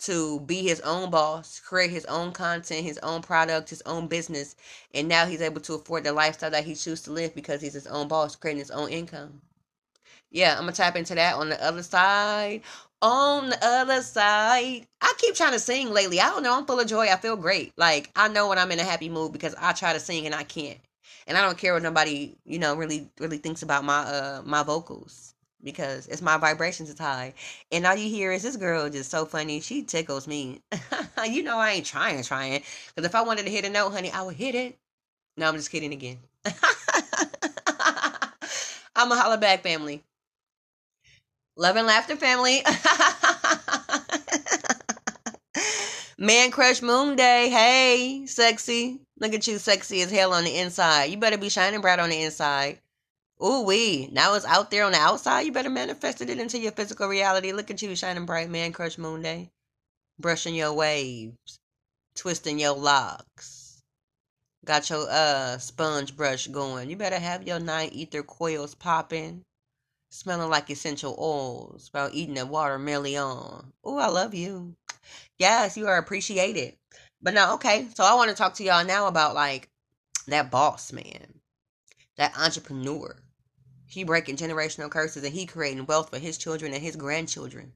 to 0.00 0.40
be 0.40 0.62
his 0.62 0.80
own 0.80 1.10
boss, 1.10 1.60
create 1.60 1.90
his 1.90 2.06
own 2.06 2.32
content, 2.32 2.84
his 2.84 2.98
own 2.98 3.22
product, 3.22 3.70
his 3.70 3.82
own 3.86 4.08
business, 4.08 4.56
and 4.94 5.08
now 5.08 5.26
he's 5.26 5.42
able 5.42 5.60
to 5.60 5.74
afford 5.74 6.04
the 6.04 6.12
lifestyle 6.12 6.50
that 6.50 6.64
he 6.64 6.72
chooses 6.72 7.02
to 7.02 7.12
live 7.12 7.34
because 7.34 7.60
he's 7.60 7.74
his 7.74 7.86
own 7.86 8.08
boss, 8.08 8.36
creating 8.36 8.60
his 8.60 8.70
own 8.70 8.88
income. 8.90 9.42
Yeah, 10.30 10.54
I'm 10.54 10.60
gonna 10.62 10.72
tap 10.72 10.96
into 10.96 11.14
that 11.16 11.34
on 11.36 11.50
the 11.50 11.62
other 11.64 11.82
side. 11.82 12.62
On 13.02 13.50
the 13.50 13.58
other 13.64 14.02
side, 14.02 14.86
I 15.00 15.14
keep 15.18 15.34
trying 15.34 15.52
to 15.52 15.58
sing 15.58 15.90
lately. 15.90 16.20
I 16.20 16.28
don't 16.30 16.42
know. 16.42 16.56
I'm 16.56 16.66
full 16.66 16.80
of 16.80 16.86
joy. 16.86 17.08
I 17.08 17.16
feel 17.16 17.36
great. 17.36 17.72
Like 17.76 18.10
I 18.16 18.28
know 18.28 18.48
when 18.48 18.58
I'm 18.58 18.72
in 18.72 18.80
a 18.80 18.84
happy 18.84 19.08
mood 19.08 19.32
because 19.32 19.54
I 19.58 19.72
try 19.72 19.92
to 19.92 20.00
sing 20.00 20.26
and 20.26 20.34
I 20.34 20.44
can't, 20.44 20.78
and 21.26 21.36
I 21.38 21.42
don't 21.42 21.58
care 21.58 21.74
what 21.74 21.82
nobody, 21.82 22.36
you 22.44 22.58
know, 22.58 22.74
really 22.76 23.10
really 23.20 23.38
thinks 23.38 23.62
about 23.62 23.84
my 23.84 24.00
uh 24.00 24.42
my 24.44 24.62
vocals 24.62 25.29
because 25.62 26.06
it's 26.06 26.22
my 26.22 26.36
vibrations 26.36 26.90
is 26.90 26.98
high. 26.98 27.34
And 27.70 27.86
all 27.86 27.96
you 27.96 28.08
hear 28.08 28.32
is 28.32 28.42
this 28.42 28.56
girl 28.56 28.88
just 28.88 29.10
so 29.10 29.24
funny. 29.24 29.60
She 29.60 29.82
tickles 29.82 30.26
me. 30.26 30.60
you 31.28 31.42
know 31.42 31.58
I 31.58 31.72
ain't 31.72 31.86
trying, 31.86 32.22
trying. 32.22 32.62
Because 32.94 33.06
if 33.08 33.14
I 33.14 33.22
wanted 33.22 33.44
to 33.46 33.50
hit 33.52 33.64
a 33.64 33.70
note, 33.70 33.90
honey, 33.90 34.10
I 34.10 34.22
would 34.22 34.36
hit 34.36 34.54
it. 34.54 34.78
No, 35.36 35.48
I'm 35.48 35.56
just 35.56 35.70
kidding 35.70 35.92
again. 35.92 36.18
I'm 38.96 39.12
a 39.12 39.16
holla 39.16 39.38
back 39.38 39.62
family. 39.62 40.02
Love 41.56 41.76
and 41.76 41.86
laughter 41.86 42.16
family. 42.16 42.62
Man 46.18 46.50
Crush 46.50 46.82
Moon 46.82 47.16
Day. 47.16 47.48
Hey, 47.48 48.26
sexy. 48.26 49.00
Look 49.18 49.32
at 49.34 49.46
you, 49.46 49.58
sexy 49.58 50.02
as 50.02 50.10
hell 50.10 50.34
on 50.34 50.44
the 50.44 50.56
inside. 50.58 51.04
You 51.06 51.16
better 51.16 51.38
be 51.38 51.48
shining 51.48 51.80
bright 51.80 51.98
on 51.98 52.10
the 52.10 52.22
inside. 52.22 52.78
Ooh 53.42 53.62
wee. 53.62 54.08
Now 54.12 54.34
it's 54.34 54.44
out 54.44 54.70
there 54.70 54.84
on 54.84 54.92
the 54.92 54.98
outside. 54.98 55.42
You 55.42 55.52
better 55.52 55.70
manifest 55.70 56.20
it 56.20 56.28
into 56.28 56.58
your 56.58 56.72
physical 56.72 57.08
reality. 57.08 57.52
Look 57.52 57.70
at 57.70 57.80
you, 57.80 57.96
shining 57.96 58.26
bright, 58.26 58.50
man 58.50 58.72
crush 58.72 58.98
moon 58.98 59.22
day. 59.22 59.50
Brushing 60.18 60.54
your 60.54 60.74
waves. 60.74 61.58
Twisting 62.14 62.58
your 62.58 62.76
locks. 62.76 63.80
Got 64.64 64.90
your 64.90 65.06
uh 65.08 65.56
sponge 65.56 66.14
brush 66.14 66.48
going. 66.48 66.90
You 66.90 66.96
better 66.96 67.18
have 67.18 67.46
your 67.46 67.58
nine 67.58 67.88
ether 67.92 68.22
coils 68.22 68.74
popping. 68.74 69.42
Smelling 70.10 70.50
like 70.50 70.68
essential 70.68 71.16
oils. 71.18 71.88
while 71.92 72.10
eating 72.12 72.36
a 72.38 72.44
watermelon. 72.44 73.72
Ooh, 73.86 73.98
I 73.98 74.08
love 74.08 74.34
you. 74.34 74.74
Yes, 75.38 75.78
you 75.78 75.86
are 75.86 75.96
appreciated. 75.96 76.76
But 77.22 77.34
now, 77.34 77.54
okay, 77.54 77.88
so 77.94 78.04
I 78.04 78.14
want 78.14 78.28
to 78.28 78.36
talk 78.36 78.54
to 78.54 78.64
y'all 78.64 78.84
now 78.84 79.06
about 79.06 79.34
like 79.34 79.68
that 80.26 80.50
boss 80.50 80.92
man, 80.92 81.40
that 82.16 82.36
entrepreneur, 82.36 83.16
he 83.90 84.04
breaking 84.04 84.36
generational 84.36 84.88
curses 84.88 85.24
and 85.24 85.34
he 85.34 85.44
creating 85.44 85.84
wealth 85.84 86.10
for 86.10 86.20
his 86.20 86.38
children 86.38 86.72
and 86.72 86.80
his 86.80 86.94
grandchildren. 86.94 87.72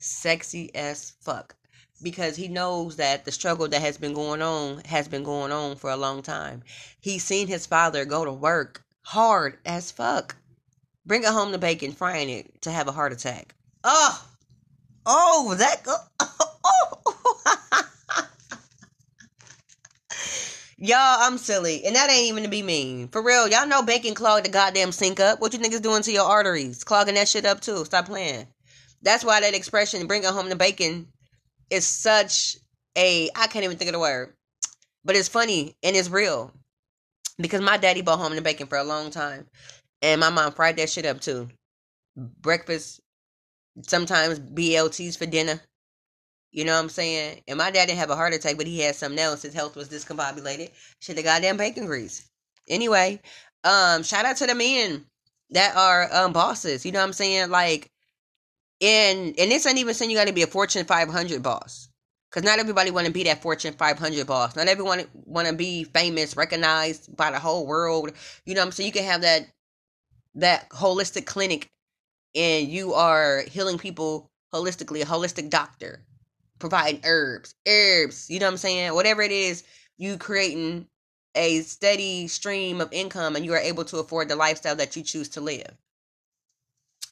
Sexy 0.00 0.74
as 0.74 1.12
fuck. 1.20 1.54
Because 2.02 2.34
he 2.34 2.48
knows 2.48 2.96
that 2.96 3.24
the 3.24 3.30
struggle 3.30 3.68
that 3.68 3.80
has 3.80 3.96
been 3.96 4.12
going 4.12 4.42
on 4.42 4.82
has 4.86 5.06
been 5.06 5.22
going 5.22 5.52
on 5.52 5.76
for 5.76 5.88
a 5.90 5.96
long 5.96 6.20
time. 6.20 6.64
He's 6.98 7.22
seen 7.22 7.46
his 7.46 7.64
father 7.64 8.04
go 8.04 8.24
to 8.24 8.32
work 8.32 8.82
hard 9.02 9.60
as 9.64 9.92
fuck. 9.92 10.34
Bring 11.06 11.22
it 11.22 11.28
home 11.28 11.52
to 11.52 11.58
bacon, 11.58 11.92
frying 11.92 12.28
it 12.28 12.60
to 12.62 12.72
have 12.72 12.88
a 12.88 12.92
heart 12.92 13.12
attack. 13.12 13.54
Oh, 13.84 14.28
oh, 15.06 15.54
that 15.58 15.84
go. 15.84 15.94
Oh. 16.64 17.21
Y'all, 20.84 20.98
I'm 21.20 21.38
silly. 21.38 21.84
And 21.84 21.94
that 21.94 22.10
ain't 22.10 22.26
even 22.26 22.42
to 22.42 22.48
be 22.48 22.60
mean. 22.60 23.06
For 23.06 23.22
real, 23.22 23.46
y'all 23.46 23.68
know 23.68 23.84
bacon 23.84 24.14
clog 24.14 24.42
the 24.42 24.48
goddamn 24.48 24.90
sink 24.90 25.20
up. 25.20 25.40
What 25.40 25.52
you 25.52 25.60
niggas 25.60 25.80
doing 25.80 26.02
to 26.02 26.10
your 26.10 26.24
arteries? 26.24 26.82
Clogging 26.82 27.14
that 27.14 27.28
shit 27.28 27.46
up 27.46 27.60
too. 27.60 27.84
Stop 27.84 28.06
playing. 28.06 28.48
That's 29.00 29.24
why 29.24 29.40
that 29.40 29.54
expression, 29.54 30.08
bringing 30.08 30.28
home 30.28 30.48
the 30.48 30.56
bacon, 30.56 31.06
is 31.70 31.86
such 31.86 32.56
a, 32.98 33.30
I 33.36 33.46
can't 33.46 33.64
even 33.64 33.76
think 33.76 33.90
of 33.90 33.92
the 33.92 34.00
word. 34.00 34.34
But 35.04 35.14
it's 35.14 35.28
funny 35.28 35.76
and 35.84 35.94
it's 35.94 36.10
real. 36.10 36.50
Because 37.38 37.60
my 37.60 37.76
daddy 37.76 38.02
bought 38.02 38.18
home 38.18 38.34
the 38.34 38.42
bacon 38.42 38.66
for 38.66 38.78
a 38.78 38.82
long 38.82 39.12
time. 39.12 39.46
And 40.02 40.20
my 40.20 40.30
mom 40.30 40.50
fried 40.50 40.78
that 40.78 40.90
shit 40.90 41.06
up 41.06 41.20
too. 41.20 41.48
Breakfast, 42.16 43.00
sometimes 43.82 44.40
BLTs 44.40 45.16
for 45.16 45.26
dinner. 45.26 45.60
You 46.52 46.66
know 46.66 46.74
what 46.74 46.82
I'm 46.82 46.88
saying? 46.90 47.42
And 47.48 47.56
my 47.56 47.70
dad 47.70 47.86
didn't 47.86 47.98
have 47.98 48.10
a 48.10 48.16
heart 48.16 48.34
attack, 48.34 48.58
but 48.58 48.66
he 48.66 48.80
had 48.80 48.94
something 48.94 49.18
else. 49.18 49.40
His 49.42 49.54
health 49.54 49.74
was 49.74 49.88
discombobulated. 49.88 50.70
Shit, 51.00 51.16
the 51.16 51.22
goddamn 51.22 51.56
bacon 51.56 51.86
grease. 51.86 52.28
Anyway, 52.68 53.20
um, 53.64 54.02
shout 54.02 54.26
out 54.26 54.36
to 54.36 54.46
the 54.46 54.54
men 54.54 55.06
that 55.50 55.74
are 55.76 56.12
um 56.12 56.32
bosses. 56.32 56.84
You 56.84 56.92
know 56.92 57.00
what 57.00 57.06
I'm 57.06 57.12
saying? 57.14 57.50
Like, 57.50 57.90
and 58.82 59.34
and 59.38 59.50
this 59.50 59.66
ain't 59.66 59.78
even 59.78 59.94
saying 59.94 60.10
you 60.10 60.16
got 60.16 60.26
to 60.26 60.34
be 60.34 60.42
a 60.42 60.46
Fortune 60.46 60.84
500 60.84 61.42
boss, 61.42 61.88
because 62.30 62.44
not 62.44 62.58
everybody 62.58 62.90
want 62.90 63.06
to 63.06 63.12
be 63.12 63.24
that 63.24 63.40
Fortune 63.40 63.72
500 63.72 64.26
boss. 64.26 64.54
Not 64.54 64.68
everyone 64.68 65.04
want 65.24 65.48
to 65.48 65.54
be 65.54 65.84
famous, 65.84 66.36
recognized 66.36 67.16
by 67.16 67.30
the 67.30 67.38
whole 67.38 67.66
world. 67.66 68.12
You 68.44 68.54
know 68.54 68.60
what 68.60 68.66
I'm 68.66 68.72
saying? 68.72 68.88
You 68.88 68.92
can 68.92 69.04
have 69.04 69.22
that 69.22 69.46
that 70.34 70.68
holistic 70.68 71.24
clinic, 71.24 71.68
and 72.34 72.68
you 72.68 72.92
are 72.92 73.42
healing 73.48 73.78
people 73.78 74.30
holistically, 74.52 75.00
a 75.00 75.06
holistic 75.06 75.48
doctor 75.48 76.04
providing 76.62 77.00
herbs, 77.04 77.56
herbs, 77.66 78.30
you 78.30 78.38
know 78.38 78.46
what 78.46 78.52
I'm 78.52 78.56
saying? 78.56 78.94
Whatever 78.94 79.20
it 79.20 79.32
is, 79.32 79.64
you 79.98 80.16
creating 80.16 80.86
a 81.34 81.60
steady 81.62 82.28
stream 82.28 82.80
of 82.80 82.92
income 82.92 83.34
and 83.34 83.44
you 83.44 83.52
are 83.52 83.58
able 83.58 83.84
to 83.86 83.98
afford 83.98 84.28
the 84.28 84.36
lifestyle 84.36 84.76
that 84.76 84.94
you 84.94 85.02
choose 85.02 85.28
to 85.30 85.40
live. 85.40 85.76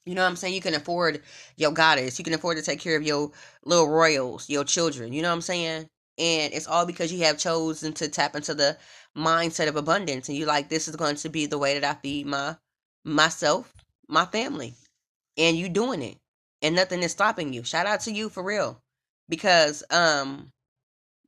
You 0.07 0.14
know 0.14 0.22
what 0.22 0.28
I'm 0.28 0.36
saying? 0.36 0.55
You 0.55 0.61
can 0.61 0.76
afford 0.76 1.22
your 1.57 1.72
goddess. 1.72 2.16
You 2.16 2.24
can 2.24 2.32
afford 2.34 2.59
to 2.59 2.62
take 2.62 2.78
care 2.78 2.96
of 2.96 3.03
your 3.03 3.32
little 3.64 3.88
royals, 3.88 4.48
your 4.48 4.62
children. 4.62 5.12
You 5.12 5.20
know 5.20 5.30
what 5.30 5.34
I'm 5.34 5.40
saying? 5.40 5.88
And 6.16 6.55
it's 6.55 6.68
all 6.68 6.86
because 6.86 7.12
you 7.12 7.24
have 7.24 7.36
chosen 7.36 7.92
to 7.94 8.09
tap 8.09 8.36
into 8.36 8.55
the 8.55 8.78
mindset 9.18 9.68
of 9.68 9.74
abundance 9.74 10.28
and 10.28 10.38
you're 10.38 10.46
like 10.46 10.68
this 10.68 10.86
is 10.86 10.94
going 10.94 11.16
to 11.16 11.28
be 11.28 11.46
the 11.46 11.59
way 11.59 11.76
that 11.76 11.84
I 11.84 11.98
feed 12.01 12.28
my 12.28 12.55
myself, 13.05 13.74
my 14.09 14.26
family. 14.26 14.74
And 15.36 15.57
you 15.57 15.68
doing 15.68 16.03
it. 16.03 16.18
And 16.62 16.76
nothing 16.76 17.03
is 17.03 17.11
stopping 17.11 17.53
you. 17.53 17.64
Shout 17.64 17.86
out 17.86 18.03
to 18.03 18.12
you 18.12 18.28
for 18.28 18.44
real 18.44 18.80
because 19.30 19.84
um 19.90 20.52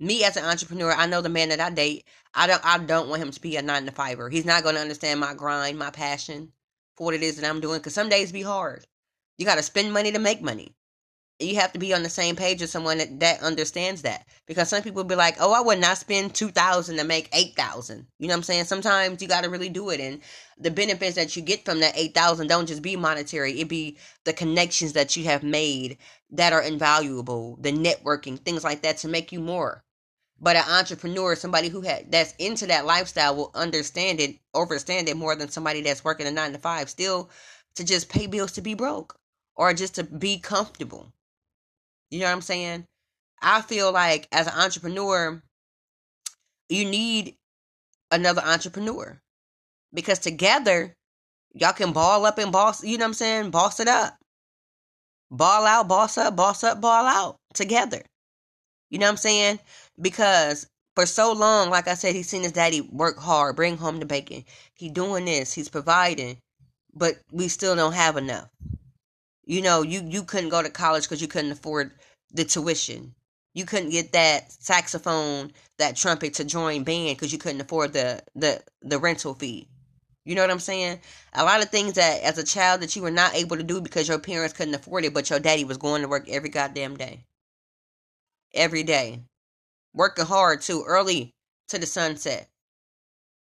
me 0.01 0.25
as 0.25 0.37
an 0.37 0.45
entrepreneur, 0.45 0.93
I 0.93 1.07
know 1.07 1.23
the 1.23 1.29
man 1.29 1.51
that 1.51 1.61
I 1.61 1.71
date, 1.71 2.05
I 2.35 2.47
don't 2.47 2.65
I 2.65 2.79
don't 2.79 3.09
want 3.09 3.23
him 3.23 3.31
to 3.31 3.41
be 3.41 3.57
a 3.57 3.63
nine 3.63 3.87
to 3.87 3.93
fiver. 3.93 4.29
He's 4.31 4.45
not 4.45 4.65
going 4.65 4.75
to 4.75 4.81
understand 4.81 5.21
my 5.21 5.35
grind, 5.35 5.79
my 5.79 5.91
passion 5.91 6.53
for 6.97 7.07
what 7.07 7.15
it 7.15 7.23
is 7.23 7.37
that 7.37 7.49
I'm 7.49 7.61
doing. 7.61 7.79
Because 7.79 7.95
some 7.95 8.09
days 8.09 8.33
be 8.33 8.43
hard. 8.43 8.87
You 9.39 9.47
got 9.47 9.57
to 9.57 9.63
spend 9.63 9.93
money 9.93 10.13
to 10.13 10.19
make 10.19 10.43
money 10.43 10.75
you 11.43 11.57
have 11.57 11.73
to 11.73 11.79
be 11.79 11.93
on 11.95 12.03
the 12.03 12.09
same 12.09 12.37
page 12.37 12.61
with 12.61 12.71
someone 12.71 12.99
that, 12.99 13.21
that 13.21 13.43
understands 13.43 14.03
that. 14.03 14.27
Because 14.47 14.69
some 14.69 14.83
people 14.83 15.05
be 15.05 15.15
like 15.15 15.37
oh 15.41 15.53
i 15.53 15.61
would 15.61 15.79
not 15.79 15.99
spend 15.99 16.35
2000 16.35 16.97
to 16.97 17.05
make 17.05 17.29
8000 17.33 18.07
you 18.19 18.29
know 18.29 18.33
what 18.33 18.39
i'm 18.39 18.43
saying? 18.43 18.65
Sometimes 18.65 19.23
you 19.23 19.29
got 19.29 19.45
to 19.45 19.51
really 19.51 19.69
do 19.69 19.91
it 19.91 20.01
and 20.01 20.21
the 20.59 20.71
benefits 20.71 21.17
that 21.17 21.35
you 21.37 21.43
get 21.43 21.65
from 21.65 21.81
that 21.81 21.97
8000 21.97 22.47
don't 22.47 22.67
just 22.67 22.83
be 22.83 22.97
monetary. 22.97 23.61
It 23.61 23.69
be 23.69 23.99
the 24.25 24.33
connections 24.33 24.93
that 24.93 25.17
you 25.17 25.25
have 25.25 25.43
made 25.43 25.99
that 26.31 26.53
are 26.53 26.63
invaluable 26.63 27.57
the 27.61 27.73
networking 27.73 28.39
things 28.39 28.65
like 28.65 28.83
that 28.83 28.99
to 28.99 29.09
make 29.09 29.33
you 29.33 29.41
more. 29.41 29.83
But 30.41 30.57
an 30.57 30.65
entrepreneur 30.69 31.37
somebody 31.37 31.69
who 31.69 31.83
had 31.83 32.11
that's 32.11 32.35
into 32.39 32.67
that 32.67 32.87
lifestyle 32.87 33.37
will 33.37 33.51
understand 33.55 34.21
it 34.21 34.37
understand 34.55 35.09
it 35.09 35.17
more 35.17 35.37
than 35.37 35.49
somebody 35.49 35.83
that's 35.83 36.05
working 36.05 36.27
a 36.27 36.31
nine 36.31 36.53
to 36.53 36.59
five 36.59 36.91
still 36.91 37.31
to 37.77 37.85
just 37.85 38.09
pay 38.09 38.27
bills 38.27 38.53
to 38.53 38.61
be 38.61 38.75
broke 38.75 39.19
or 39.55 39.73
just 39.75 39.95
to 39.97 40.05
be 40.05 40.39
comfortable. 40.39 41.13
You 42.13 42.19
know 42.19 42.27
what 42.27 42.33
I'm 42.33 42.43
saying? 42.43 42.85
I 43.41 43.63
feel 43.63 43.91
like 43.91 44.29
as 44.33 44.47
an 44.47 44.53
entrepreneur, 44.53 45.43
you 46.69 46.85
need 46.85 47.37
another 48.11 48.43
entrepreneur 48.45 49.19
because 49.95 50.19
together 50.19 50.93
y'all 51.55 51.73
can 51.73 51.95
ball 51.95 52.27
up 52.27 52.37
and 52.37 52.53
boss, 52.53 52.85
you 52.85 52.99
know 52.99 53.05
what 53.05 53.09
I'm 53.09 53.15
saying? 53.15 53.51
Boss 53.51 53.81
it 53.81 53.89
up. 53.89 54.19
Ball 55.31 55.65
out, 55.65 55.89
boss 55.89 56.19
up, 56.19 56.37
boss 56.37 56.63
up, 56.63 56.83
ball 56.83 57.07
out 57.07 57.37
together. 57.55 58.03
You 58.91 58.99
know 58.99 59.07
what 59.07 59.13
I'm 59.13 59.17
saying? 59.17 59.61
Because 59.99 60.67
for 60.95 61.07
so 61.07 61.33
long, 61.33 61.71
like 61.71 61.89
I 61.89 61.95
said, 61.95 62.15
he's 62.15 62.29
seen 62.29 62.43
his 62.43 62.53
daddy 62.53 62.83
work 62.83 63.17
hard, 63.17 63.57
bring 63.57 63.79
home 63.79 64.01
the 64.01 64.05
bacon. 64.05 64.45
He 64.75 64.91
doing 64.91 65.25
this, 65.25 65.55
he's 65.55 65.71
providing, 65.71 66.37
but 66.95 67.15
we 67.33 67.49
still 67.49 67.75
don't 67.75 67.95
have 67.95 68.19
enough. 68.19 68.51
You 69.45 69.63
know, 69.63 69.83
you 69.83 70.03
you 70.07 70.25
couldn't 70.25 70.51
go 70.51 70.63
to 70.63 70.71
college 70.71 71.05
because 71.05 71.21
you 71.23 71.29
couldn't 71.29 71.53
afford 71.53 71.93
the 72.33 72.45
tuition. 72.45 73.15
You 73.55 73.67
couldn't 73.67 73.91
get 73.91 74.13
that 74.13 74.51
saxophone, 74.53 75.53
that 75.79 75.97
trumpet 75.97 76.35
to 76.35 76.45
join 76.45 76.85
band 76.85 77.17
because 77.17 77.33
you 77.33 77.39
couldn't 77.39 77.61
afford 77.61 77.93
the 77.93 78.23
the 78.35 78.63
the 78.83 78.99
rental 78.99 79.35
fee. 79.35 79.69
You 80.25 80.37
know 80.37 80.43
what 80.43 80.51
I'm 80.51 80.61
saying? 80.61 81.01
A 81.35 81.45
lot 81.45 81.63
of 81.63 81.71
things 81.71 81.95
that 81.95 82.23
as 82.23 82.39
a 82.39 82.45
child 82.45 82.81
that 82.83 82.95
you 82.95 83.03
were 83.03 83.11
not 83.11 83.35
able 83.35 83.57
to 83.57 83.65
do 83.65 83.81
because 83.81 84.09
your 84.09 84.21
parents 84.21 84.55
couldn't 84.55 84.75
afford 84.75 85.05
it, 85.05 85.15
but 85.15 85.29
your 85.31 85.41
daddy 85.41 85.65
was 85.65 85.79
going 85.79 86.03
to 86.03 86.09
work 86.09 86.29
every 86.29 86.49
goddamn 86.49 86.97
day. 86.97 87.25
Every 88.55 88.85
day. 88.85 89.21
Working 89.95 90.27
hard 90.27 90.63
too, 90.63 90.85
early 90.87 91.35
to 91.69 91.79
the 91.79 91.87
sunset. 91.87 92.49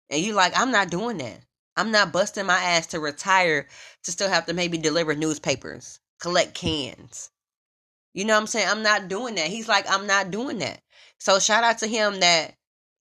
And 0.09 0.21
you 0.21 0.33
like, 0.33 0.53
I'm 0.55 0.71
not 0.71 0.89
doing 0.89 1.17
that. 1.17 1.39
I'm 1.75 1.91
not 1.91 2.11
busting 2.11 2.45
my 2.45 2.61
ass 2.61 2.87
to 2.87 2.99
retire 2.99 3.67
to 4.03 4.11
still 4.11 4.29
have 4.29 4.45
to 4.47 4.53
maybe 4.53 4.77
deliver 4.77 5.15
newspapers, 5.15 5.99
collect 6.19 6.53
cans. 6.53 7.31
You 8.13 8.25
know 8.25 8.33
what 8.33 8.41
I'm 8.41 8.47
saying? 8.47 8.67
I'm 8.69 8.83
not 8.83 9.07
doing 9.07 9.35
that. 9.35 9.47
He's 9.47 9.67
like, 9.67 9.85
I'm 9.89 10.05
not 10.05 10.31
doing 10.31 10.59
that. 10.59 10.81
So 11.19 11.39
shout 11.39 11.63
out 11.63 11.79
to 11.79 11.87
him 11.87 12.19
that 12.19 12.55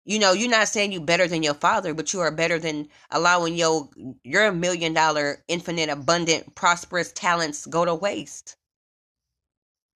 you 0.07 0.21
know, 0.21 0.33
you're 0.33 0.49
not 0.49 0.69
saying 0.69 0.93
you're 0.93 1.01
better 1.03 1.27
than 1.27 1.43
your 1.43 1.55
father, 1.55 1.93
but 1.93 2.13
you 2.13 2.21
are 2.21 2.31
better 2.31 2.61
than 2.61 2.89
allowing 3.11 3.57
your 3.57 3.91
your 4.23 4.53
million 4.53 4.95
dollar, 4.95 5.43
infinite, 5.49 5.89
abundant, 5.89 6.55
prosperous 6.55 7.11
talents 7.11 7.67
go 7.67 7.85
to 7.85 7.95
waste. 7.95 8.57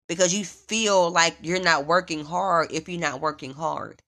Because 0.08 0.34
you 0.34 0.44
feel 0.44 1.12
like 1.12 1.36
you're 1.42 1.62
not 1.62 1.86
working 1.86 2.24
hard 2.24 2.72
if 2.72 2.88
you're 2.88 3.00
not 3.00 3.20
working 3.20 3.52
hard. 3.52 4.02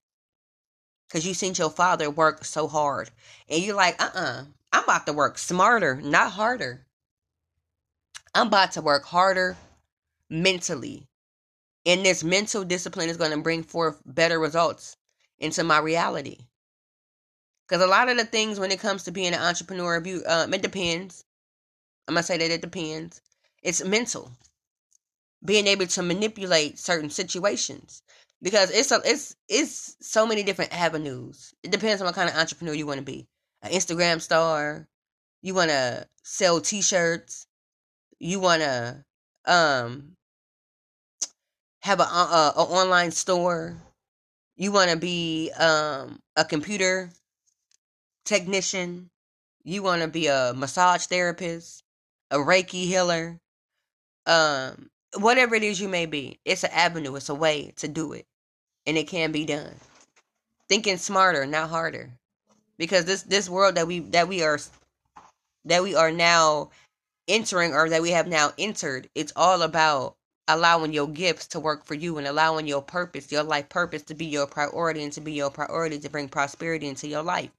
Because 1.12 1.26
you 1.26 1.34
seen 1.34 1.52
your 1.54 1.68
father 1.68 2.08
work 2.08 2.42
so 2.42 2.66
hard. 2.66 3.10
And 3.46 3.62
you're 3.62 3.76
like, 3.76 4.00
uh 4.00 4.08
uh-uh, 4.14 4.20
uh, 4.22 4.44
i 4.72 4.78
am 4.78 4.84
about 4.84 5.04
to 5.04 5.12
work 5.12 5.36
smarter, 5.36 5.96
not 5.96 6.32
harder. 6.32 6.86
I'm 8.34 8.46
about 8.46 8.72
to 8.72 8.80
work 8.80 9.04
harder 9.04 9.58
mentally. 10.30 11.06
And 11.84 12.02
this 12.02 12.24
mental 12.24 12.64
discipline 12.64 13.10
is 13.10 13.18
going 13.18 13.32
to 13.32 13.42
bring 13.42 13.62
forth 13.62 14.00
better 14.06 14.38
results 14.38 14.96
into 15.38 15.62
my 15.62 15.80
reality. 15.80 16.46
Because 17.68 17.82
a 17.84 17.86
lot 17.86 18.08
of 18.08 18.16
the 18.16 18.24
things 18.24 18.58
when 18.58 18.70
it 18.72 18.80
comes 18.80 19.02
to 19.02 19.10
being 19.10 19.34
an 19.34 19.42
entrepreneur, 19.42 19.96
um, 20.26 20.54
it 20.54 20.62
depends. 20.62 21.26
I'm 22.08 22.14
going 22.14 22.22
to 22.22 22.26
say 22.26 22.38
that 22.38 22.50
it 22.50 22.62
depends. 22.62 23.20
It's 23.62 23.84
mental. 23.84 24.32
Being 25.44 25.66
able 25.66 25.88
to 25.88 26.02
manipulate 26.02 26.78
certain 26.78 27.10
situations. 27.10 28.02
Because 28.42 28.70
it's 28.70 28.90
it's 28.90 29.36
it's 29.48 29.96
so 30.00 30.26
many 30.26 30.42
different 30.42 30.76
avenues. 30.76 31.54
It 31.62 31.70
depends 31.70 32.02
on 32.02 32.06
what 32.06 32.14
kind 32.14 32.28
of 32.28 32.36
entrepreneur 32.36 32.74
you 32.74 32.86
want 32.86 32.98
to 32.98 33.04
be. 33.04 33.28
An 33.62 33.70
Instagram 33.70 34.20
star, 34.20 34.88
you 35.42 35.54
want 35.54 35.70
to 35.70 36.06
sell 36.24 36.60
t-shirts, 36.60 37.46
you 38.18 38.40
want 38.40 38.62
to 38.62 39.04
um 39.46 40.16
have 41.82 42.00
a, 42.00 42.04
a, 42.04 42.52
a 42.56 42.62
online 42.62 43.10
store, 43.10 43.76
you 44.56 44.70
want 44.70 44.90
to 44.90 44.96
be 44.96 45.50
um, 45.58 46.20
a 46.36 46.44
computer 46.44 47.10
technician, 48.24 49.10
you 49.64 49.82
want 49.82 50.00
to 50.02 50.08
be 50.08 50.28
a 50.28 50.52
massage 50.56 51.06
therapist, 51.06 51.82
a 52.30 52.36
Reiki 52.36 52.86
healer, 52.86 53.40
um, 54.26 54.90
whatever 55.18 55.56
it 55.56 55.64
is 55.64 55.80
you 55.80 55.88
may 55.88 56.06
be, 56.06 56.38
it's 56.44 56.62
an 56.62 56.70
avenue, 56.72 57.16
it's 57.16 57.28
a 57.28 57.34
way 57.34 57.72
to 57.76 57.88
do 57.88 58.12
it, 58.12 58.26
and 58.86 58.98
it 58.98 59.08
can 59.08 59.32
be 59.32 59.44
done. 59.46 59.74
Thinking 60.68 60.98
smarter, 60.98 61.46
not 61.46 61.70
harder, 61.70 62.10
because 62.78 63.04
this 63.04 63.22
this 63.22 63.48
world 63.50 63.76
that 63.76 63.86
we 63.86 64.00
that 64.00 64.28
we 64.28 64.42
are 64.42 64.58
that 65.66 65.82
we 65.82 65.94
are 65.94 66.12
now 66.12 66.70
entering 67.28 67.74
or 67.74 67.88
that 67.88 68.02
we 68.02 68.10
have 68.10 68.26
now 68.28 68.52
entered, 68.58 69.08
it's 69.14 69.32
all 69.36 69.62
about 69.62 70.16
allowing 70.48 70.92
your 70.92 71.08
gifts 71.08 71.46
to 71.48 71.60
work 71.60 71.84
for 71.86 71.94
you 71.94 72.18
and 72.18 72.26
allowing 72.26 72.66
your 72.66 72.82
purpose, 72.82 73.32
your 73.32 73.44
life 73.44 73.68
purpose 73.68 74.02
to 74.02 74.14
be 74.14 74.26
your 74.26 74.46
priority 74.46 75.04
and 75.04 75.12
to 75.12 75.20
be 75.20 75.32
your 75.32 75.50
priority 75.50 75.98
to 76.00 76.10
bring 76.10 76.28
prosperity 76.28 76.88
into 76.88 77.08
your 77.08 77.22
life. 77.22 77.50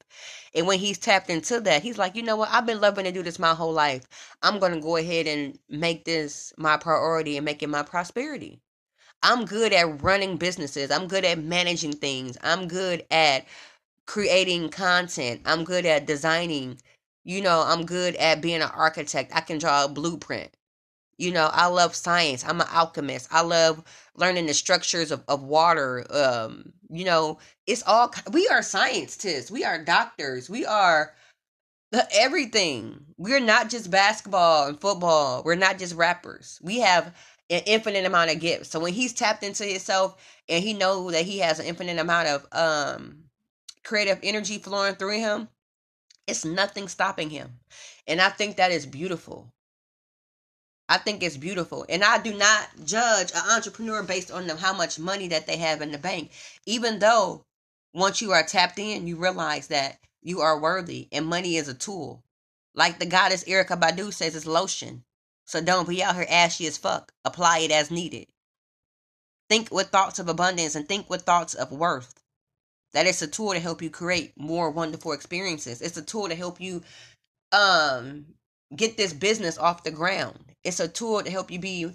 And 0.55 0.67
when 0.67 0.79
he's 0.79 0.99
tapped 0.99 1.29
into 1.29 1.61
that, 1.61 1.83
he's 1.83 1.97
like, 1.97 2.15
you 2.15 2.23
know 2.23 2.35
what? 2.37 2.49
I've 2.51 2.65
been 2.67 2.81
loving 2.81 3.05
to 3.05 3.11
do 3.11 3.23
this 3.23 3.39
my 3.39 3.55
whole 3.55 3.73
life. 3.73 4.03
I'm 4.43 4.59
going 4.59 4.73
to 4.73 4.81
go 4.81 4.97
ahead 4.97 5.27
and 5.27 5.57
make 5.69 6.05
this 6.05 6.53
my 6.57 6.77
priority 6.77 7.37
and 7.37 7.45
make 7.45 7.63
it 7.63 7.69
my 7.69 7.83
prosperity. 7.83 8.59
I'm 9.23 9.45
good 9.45 9.73
at 9.73 10.03
running 10.03 10.37
businesses. 10.37 10.91
I'm 10.91 11.07
good 11.07 11.25
at 11.25 11.39
managing 11.39 11.93
things. 11.93 12.37
I'm 12.43 12.67
good 12.67 13.05
at 13.11 13.45
creating 14.07 14.69
content. 14.69 15.41
I'm 15.45 15.63
good 15.63 15.85
at 15.85 16.07
designing. 16.07 16.79
You 17.25 17.41
know, 17.41 17.63
I'm 17.65 17.85
good 17.85 18.15
at 18.17 18.41
being 18.41 18.61
an 18.61 18.71
architect. 18.75 19.31
I 19.35 19.41
can 19.41 19.59
draw 19.59 19.85
a 19.85 19.89
blueprint. 19.89 20.51
You 21.17 21.31
know, 21.31 21.49
I 21.53 21.67
love 21.67 21.95
science. 21.95 22.43
I'm 22.45 22.61
an 22.61 22.67
alchemist. 22.71 23.29
I 23.31 23.41
love 23.41 23.83
learning 24.17 24.47
the 24.47 24.53
structures 24.53 25.11
of, 25.11 25.23
of 25.29 25.43
water. 25.43 26.05
Um, 26.11 26.73
you 26.89 27.05
know, 27.05 27.39
it's 27.67 27.83
all 27.87 28.13
we 28.31 28.47
are 28.49 28.63
scientists. 28.63 29.51
We 29.51 29.63
are 29.63 29.83
doctors. 29.83 30.49
We 30.49 30.65
are 30.65 31.13
everything. 32.13 33.05
We're 33.17 33.39
not 33.39 33.69
just 33.69 33.91
basketball 33.91 34.67
and 34.67 34.81
football. 34.81 35.43
We're 35.45 35.55
not 35.55 35.79
just 35.79 35.95
rappers. 35.95 36.59
We 36.63 36.79
have 36.79 37.15
an 37.49 37.61
infinite 37.65 38.05
amount 38.05 38.31
of 38.31 38.39
gifts. 38.39 38.69
So 38.69 38.79
when 38.79 38.93
he's 38.93 39.13
tapped 39.13 39.43
into 39.43 39.65
himself 39.65 40.15
and 40.49 40.63
he 40.63 40.73
knows 40.73 41.11
that 41.13 41.25
he 41.25 41.39
has 41.39 41.59
an 41.59 41.65
infinite 41.65 41.99
amount 41.99 42.27
of 42.27 42.47
um 42.51 43.23
creative 43.83 44.19
energy 44.23 44.57
flowing 44.57 44.95
through 44.95 45.19
him, 45.19 45.49
it's 46.27 46.45
nothing 46.45 46.87
stopping 46.87 47.29
him. 47.29 47.59
And 48.07 48.21
I 48.21 48.29
think 48.29 48.55
that 48.55 48.71
is 48.71 48.85
beautiful. 48.85 49.51
I 50.89 50.97
think 50.97 51.23
it's 51.23 51.37
beautiful. 51.37 51.85
And 51.89 52.03
I 52.03 52.21
do 52.21 52.37
not 52.37 52.67
judge 52.85 53.31
an 53.31 53.51
entrepreneur 53.51 54.03
based 54.03 54.31
on 54.31 54.47
the, 54.47 54.55
how 54.55 54.73
much 54.73 54.99
money 54.99 55.27
that 55.29 55.47
they 55.47 55.57
have 55.57 55.81
in 55.81 55.91
the 55.91 55.97
bank. 55.97 56.31
Even 56.65 56.99
though 56.99 57.45
once 57.93 58.21
you 58.21 58.31
are 58.31 58.43
tapped 58.43 58.79
in, 58.79 59.07
you 59.07 59.15
realize 59.15 59.67
that 59.67 59.97
you 60.21 60.41
are 60.41 60.59
worthy 60.59 61.07
and 61.11 61.25
money 61.25 61.55
is 61.55 61.67
a 61.67 61.73
tool. 61.73 62.23
Like 62.75 62.99
the 62.99 63.05
goddess 63.05 63.43
Erykah 63.45 63.79
Badu 63.79 64.13
says, 64.13 64.35
it's 64.35 64.45
lotion. 64.45 65.03
So 65.45 65.61
don't 65.61 65.87
be 65.89 66.03
out 66.03 66.15
here 66.15 66.25
ashy 66.29 66.67
as 66.67 66.77
fuck. 66.77 67.13
Apply 67.25 67.59
it 67.59 67.71
as 67.71 67.91
needed. 67.91 68.27
Think 69.49 69.71
with 69.71 69.89
thoughts 69.89 70.19
of 70.19 70.29
abundance 70.29 70.75
and 70.75 70.87
think 70.87 71.09
with 71.09 71.23
thoughts 71.23 71.53
of 71.53 71.71
worth. 71.71 72.13
That 72.93 73.07
is 73.07 73.21
a 73.21 73.27
tool 73.27 73.53
to 73.53 73.59
help 73.59 73.81
you 73.81 73.89
create 73.89 74.33
more 74.37 74.69
wonderful 74.71 75.11
experiences. 75.11 75.81
It's 75.81 75.97
a 75.97 76.01
tool 76.01 76.29
to 76.29 76.35
help 76.35 76.61
you 76.61 76.83
um 77.51 78.25
get 78.75 78.97
this 78.97 79.13
business 79.13 79.57
off 79.57 79.83
the 79.83 79.91
ground. 79.91 80.53
It's 80.63 80.79
a 80.79 80.87
tool 80.87 81.21
to 81.21 81.29
help 81.29 81.51
you 81.51 81.59
be 81.59 81.91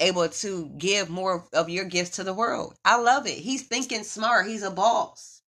able 0.00 0.28
to 0.28 0.68
give 0.78 1.10
more 1.10 1.44
of 1.52 1.68
your 1.68 1.84
gifts 1.84 2.16
to 2.16 2.24
the 2.24 2.34
world. 2.34 2.74
I 2.84 3.00
love 3.00 3.26
it. 3.26 3.38
He's 3.38 3.62
thinking 3.62 4.04
smart. 4.04 4.46
He's 4.46 4.62
a 4.62 4.70
boss. 4.70 5.42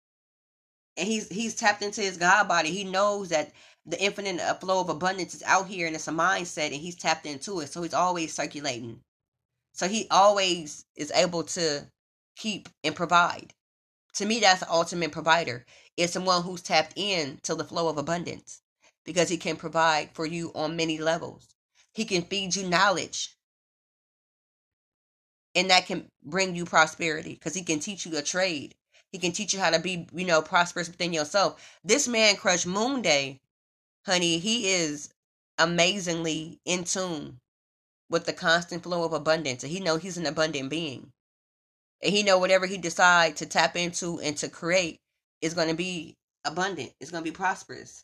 And 0.98 1.08
he's 1.08 1.30
he's 1.30 1.56
tapped 1.56 1.82
into 1.82 2.02
his 2.02 2.18
God 2.18 2.48
body. 2.48 2.72
He 2.72 2.84
knows 2.84 3.30
that 3.30 3.52
the 3.86 4.02
infinite 4.02 4.40
flow 4.62 4.82
of 4.82 4.90
abundance 4.90 5.34
is 5.34 5.44
out 5.44 5.68
here 5.68 5.88
and 5.88 5.96
it's 5.96 6.08
a 6.08 6.12
mindset 6.12 6.68
and 6.68 6.76
he's 6.76 6.96
tapped 6.96 7.26
into 7.26 7.60
it. 7.60 7.72
So 7.72 7.82
he's 7.82 7.94
always 7.94 8.34
circulating. 8.34 9.02
So 9.74 9.88
he 9.88 10.08
always 10.12 10.86
is 10.96 11.12
able 11.12 11.44
to 11.44 11.88
keep 12.36 12.70
and 12.84 12.96
provide. 12.96 13.54
To 14.16 14.26
me, 14.26 14.40
that's 14.40 14.60
the 14.60 14.72
ultimate 14.72 15.12
provider. 15.12 15.66
It's 15.98 16.14
someone 16.14 16.44
who's 16.44 16.62
tapped 16.62 16.94
in 16.96 17.40
to 17.44 17.56
the 17.56 17.64
flow 17.64 17.88
of 17.88 17.98
abundance 17.98 18.62
because 19.06 19.30
he 19.30 19.38
can 19.38 19.56
provide 19.56 20.12
for 20.14 20.26
you 20.26 20.52
on 20.54 20.76
many 20.76 20.98
levels. 20.98 21.48
He 21.94 22.06
can 22.06 22.24
feed 22.24 22.56
you 22.56 22.68
knowledge. 22.68 23.36
And 25.56 25.70
that 25.70 25.86
can 25.86 26.08
bring 26.24 26.56
you 26.56 26.66
prosperity 26.66 27.34
because 27.34 27.54
he 27.54 27.64
can 27.64 27.80
teach 27.80 28.06
you 28.06 28.18
a 28.18 28.22
trade. 28.22 28.76
He 29.12 29.18
can 29.18 29.34
teach 29.34 29.54
you 29.54 29.60
how 29.60 29.72
to 29.72 29.80
be, 29.80 30.08
you 30.14 30.26
know, 30.26 30.42
prosperous 30.42 30.88
within 30.88 31.12
yourself. 31.12 31.80
This 31.84 32.08
man, 32.08 32.38
Crush 32.38 32.66
Moon 32.66 33.02
Day, 33.02 33.42
honey, 34.06 34.40
he 34.40 34.72
is 34.72 35.14
amazingly 35.58 36.60
in 36.66 36.84
tune 36.84 37.40
with 38.10 38.26
the 38.26 38.34
constant 38.34 38.84
flow 38.84 39.04
of 39.04 39.14
abundance. 39.14 39.64
And 39.64 39.72
he 39.72 39.80
know 39.80 39.98
he's 39.98 40.18
an 40.18 40.26
abundant 40.26 40.70
being. 40.70 41.12
And 42.02 42.12
he 42.12 42.24
know 42.24 42.38
whatever 42.40 42.66
he 42.66 42.78
decide 42.78 43.38
to 43.38 43.46
tap 43.46 43.76
into 43.76 44.20
and 44.20 44.36
to 44.38 44.50
create 44.50 45.00
is 45.42 45.54
going 45.54 45.70
to 45.70 45.76
be 45.76 46.16
abundant. 46.44 46.92
It's 47.00 47.12
going 47.12 47.24
to 47.24 47.30
be 47.30 47.36
prosperous. 47.36 48.04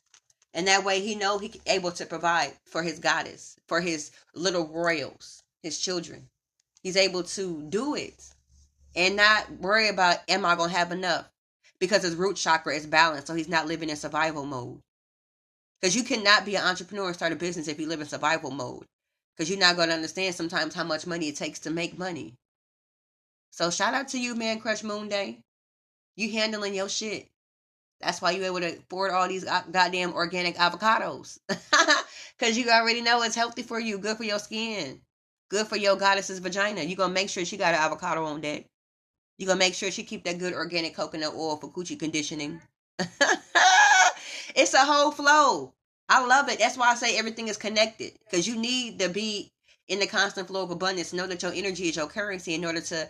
And 0.53 0.67
that 0.67 0.83
way 0.83 1.01
he 1.01 1.15
know 1.15 1.37
he 1.37 1.61
able 1.65 1.91
to 1.91 2.05
provide 2.05 2.53
for 2.65 2.83
his 2.83 2.99
goddess, 2.99 3.57
for 3.67 3.81
his 3.81 4.11
little 4.33 4.67
royals, 4.67 5.43
his 5.61 5.79
children. 5.79 6.29
He's 6.81 6.95
able 6.95 7.23
to 7.23 7.61
do 7.63 7.95
it 7.95 8.15
and 8.95 9.15
not 9.15 9.49
worry 9.59 9.89
about 9.89 10.19
am 10.27 10.45
I 10.45 10.55
gonna 10.55 10.71
have 10.71 10.91
enough? 10.91 11.29
Because 11.79 12.01
his 12.01 12.15
root 12.15 12.37
chakra 12.37 12.75
is 12.75 12.87
balanced, 12.87 13.27
so 13.27 13.35
he's 13.35 13.47
not 13.49 13.67
living 13.67 13.89
in 13.89 13.95
survival 13.95 14.45
mode. 14.45 14.81
Because 15.81 15.95
you 15.95 16.03
cannot 16.03 16.45
be 16.45 16.55
an 16.55 16.63
entrepreneur 16.63 17.07
and 17.07 17.15
start 17.15 17.31
a 17.31 17.35
business 17.35 17.67
if 17.67 17.79
you 17.79 17.87
live 17.87 18.01
in 18.01 18.07
survival 18.07 18.51
mode. 18.51 18.85
Because 19.35 19.49
you're 19.49 19.59
not 19.59 19.75
going 19.75 19.89
to 19.89 19.95
understand 19.95 20.33
sometimes 20.33 20.73
how 20.73 20.83
much 20.83 21.05
money 21.05 21.27
it 21.27 21.35
takes 21.35 21.59
to 21.59 21.69
make 21.69 21.97
money. 21.97 22.33
So 23.51 23.69
shout 23.69 23.93
out 23.93 24.09
to 24.09 24.19
you, 24.19 24.35
man, 24.35 24.59
Crush 24.59 24.83
Moon 24.83 25.07
Day. 25.07 25.39
You 26.15 26.31
handling 26.31 26.73
your 26.73 26.89
shit. 26.89 27.27
That's 28.01 28.21
why 28.21 28.31
you 28.31 28.45
able 28.45 28.59
to 28.59 28.77
afford 28.77 29.11
all 29.11 29.27
these 29.27 29.43
goddamn 29.43 30.13
organic 30.13 30.55
avocados. 30.55 31.39
Because 32.37 32.55
you 32.57 32.69
already 32.69 33.01
know 33.01 33.23
it's 33.23 33.35
healthy 33.35 33.63
for 33.63 33.79
you, 33.79 33.97
good 33.97 34.17
for 34.17 34.23
your 34.23 34.37
skin, 34.37 35.01
good 35.49 35.65
for 35.67 35.75
your 35.75 35.95
goddess's 35.95 36.37
vagina. 36.37 36.83
you 36.83 36.95
going 36.95 37.09
to 37.09 37.13
make 37.13 37.29
sure 37.29 37.43
she 37.43 37.57
got 37.57 37.73
an 37.73 37.79
avocado 37.79 38.23
on 38.25 38.41
deck. 38.41 38.65
you 39.39 39.47
going 39.47 39.57
to 39.57 39.65
make 39.65 39.73
sure 39.73 39.89
she 39.89 40.03
keep 40.03 40.23
that 40.25 40.37
good 40.37 40.53
organic 40.53 40.95
coconut 40.95 41.33
oil 41.33 41.57
for 41.57 41.71
coochie 41.71 41.99
conditioning. 41.99 42.61
it's 44.57 44.73
a 44.73 44.79
whole 44.79 45.11
flow. 45.11 45.71
I 46.09 46.25
love 46.25 46.49
it. 46.49 46.59
That's 46.59 46.77
why 46.77 46.91
I 46.91 46.95
say 46.95 47.17
everything 47.17 47.47
is 47.47 47.57
connected 47.57 48.13
because 48.25 48.47
you 48.47 48.57
need 48.57 48.99
to 48.99 49.07
be 49.07 49.51
in 49.87 49.99
the 49.99 50.07
constant 50.07 50.47
flow 50.47 50.63
of 50.63 50.71
abundance. 50.71 51.13
Know 51.13 51.27
that 51.27 51.43
your 51.43 51.53
energy 51.53 51.89
is 51.89 51.95
your 51.95 52.07
currency 52.07 52.55
in 52.55 52.65
order 52.65 52.81
to 52.81 53.07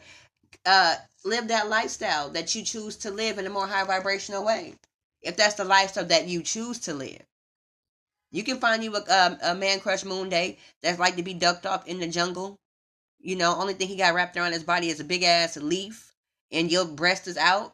uh, 0.65 0.95
live 1.23 1.47
that 1.47 1.69
lifestyle 1.69 2.29
that 2.31 2.53
you 2.53 2.63
choose 2.63 2.97
to 2.97 3.11
live 3.11 3.37
in 3.37 3.47
a 3.47 3.49
more 3.49 3.65
high 3.65 3.85
vibrational 3.85 4.43
way. 4.43 4.73
If 5.21 5.37
that's 5.37 5.55
the 5.55 5.63
lifestyle 5.63 6.05
that 6.05 6.27
you 6.27 6.43
choose 6.43 6.79
to 6.79 6.93
live, 6.93 7.23
you 8.31 8.43
can 8.43 8.59
find 8.59 8.83
you 8.83 8.93
a, 8.95 8.99
um, 8.99 9.37
a 9.41 9.55
man 9.55 9.79
crush 9.79 10.03
moon 10.03 10.27
day 10.27 10.57
that's 10.83 10.99
like 10.99 11.15
to 11.15 11.23
be 11.23 11.33
ducked 11.33 11.65
off 11.65 11.87
in 11.87 11.99
the 11.99 12.07
jungle. 12.07 12.57
You 13.19 13.37
know, 13.37 13.55
only 13.55 13.73
thing 13.73 13.87
he 13.87 13.95
got 13.95 14.13
wrapped 14.13 14.35
around 14.35 14.51
his 14.51 14.63
body 14.63 14.89
is 14.89 14.99
a 14.99 15.05
big 15.05 15.23
ass 15.23 15.55
leaf, 15.55 16.11
and 16.51 16.69
your 16.69 16.85
breast 16.85 17.25
is 17.27 17.37
out, 17.37 17.73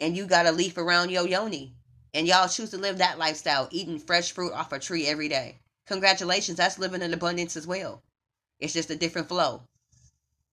and 0.00 0.16
you 0.16 0.26
got 0.26 0.46
a 0.46 0.52
leaf 0.52 0.78
around 0.78 1.10
your 1.10 1.28
yoni 1.28 1.74
and 2.14 2.26
y'all 2.26 2.48
choose 2.48 2.70
to 2.70 2.78
live 2.78 2.98
that 2.98 3.18
lifestyle, 3.18 3.68
eating 3.70 3.98
fresh 3.98 4.32
fruit 4.32 4.52
off 4.52 4.72
a 4.72 4.78
tree 4.78 5.06
every 5.06 5.28
day. 5.28 5.56
Congratulations, 5.86 6.58
that's 6.58 6.78
living 6.78 7.02
in 7.02 7.12
abundance 7.12 7.56
as 7.56 7.66
well. 7.66 8.02
It's 8.58 8.72
just 8.72 8.90
a 8.90 8.96
different 8.96 9.28
flow. 9.28 9.62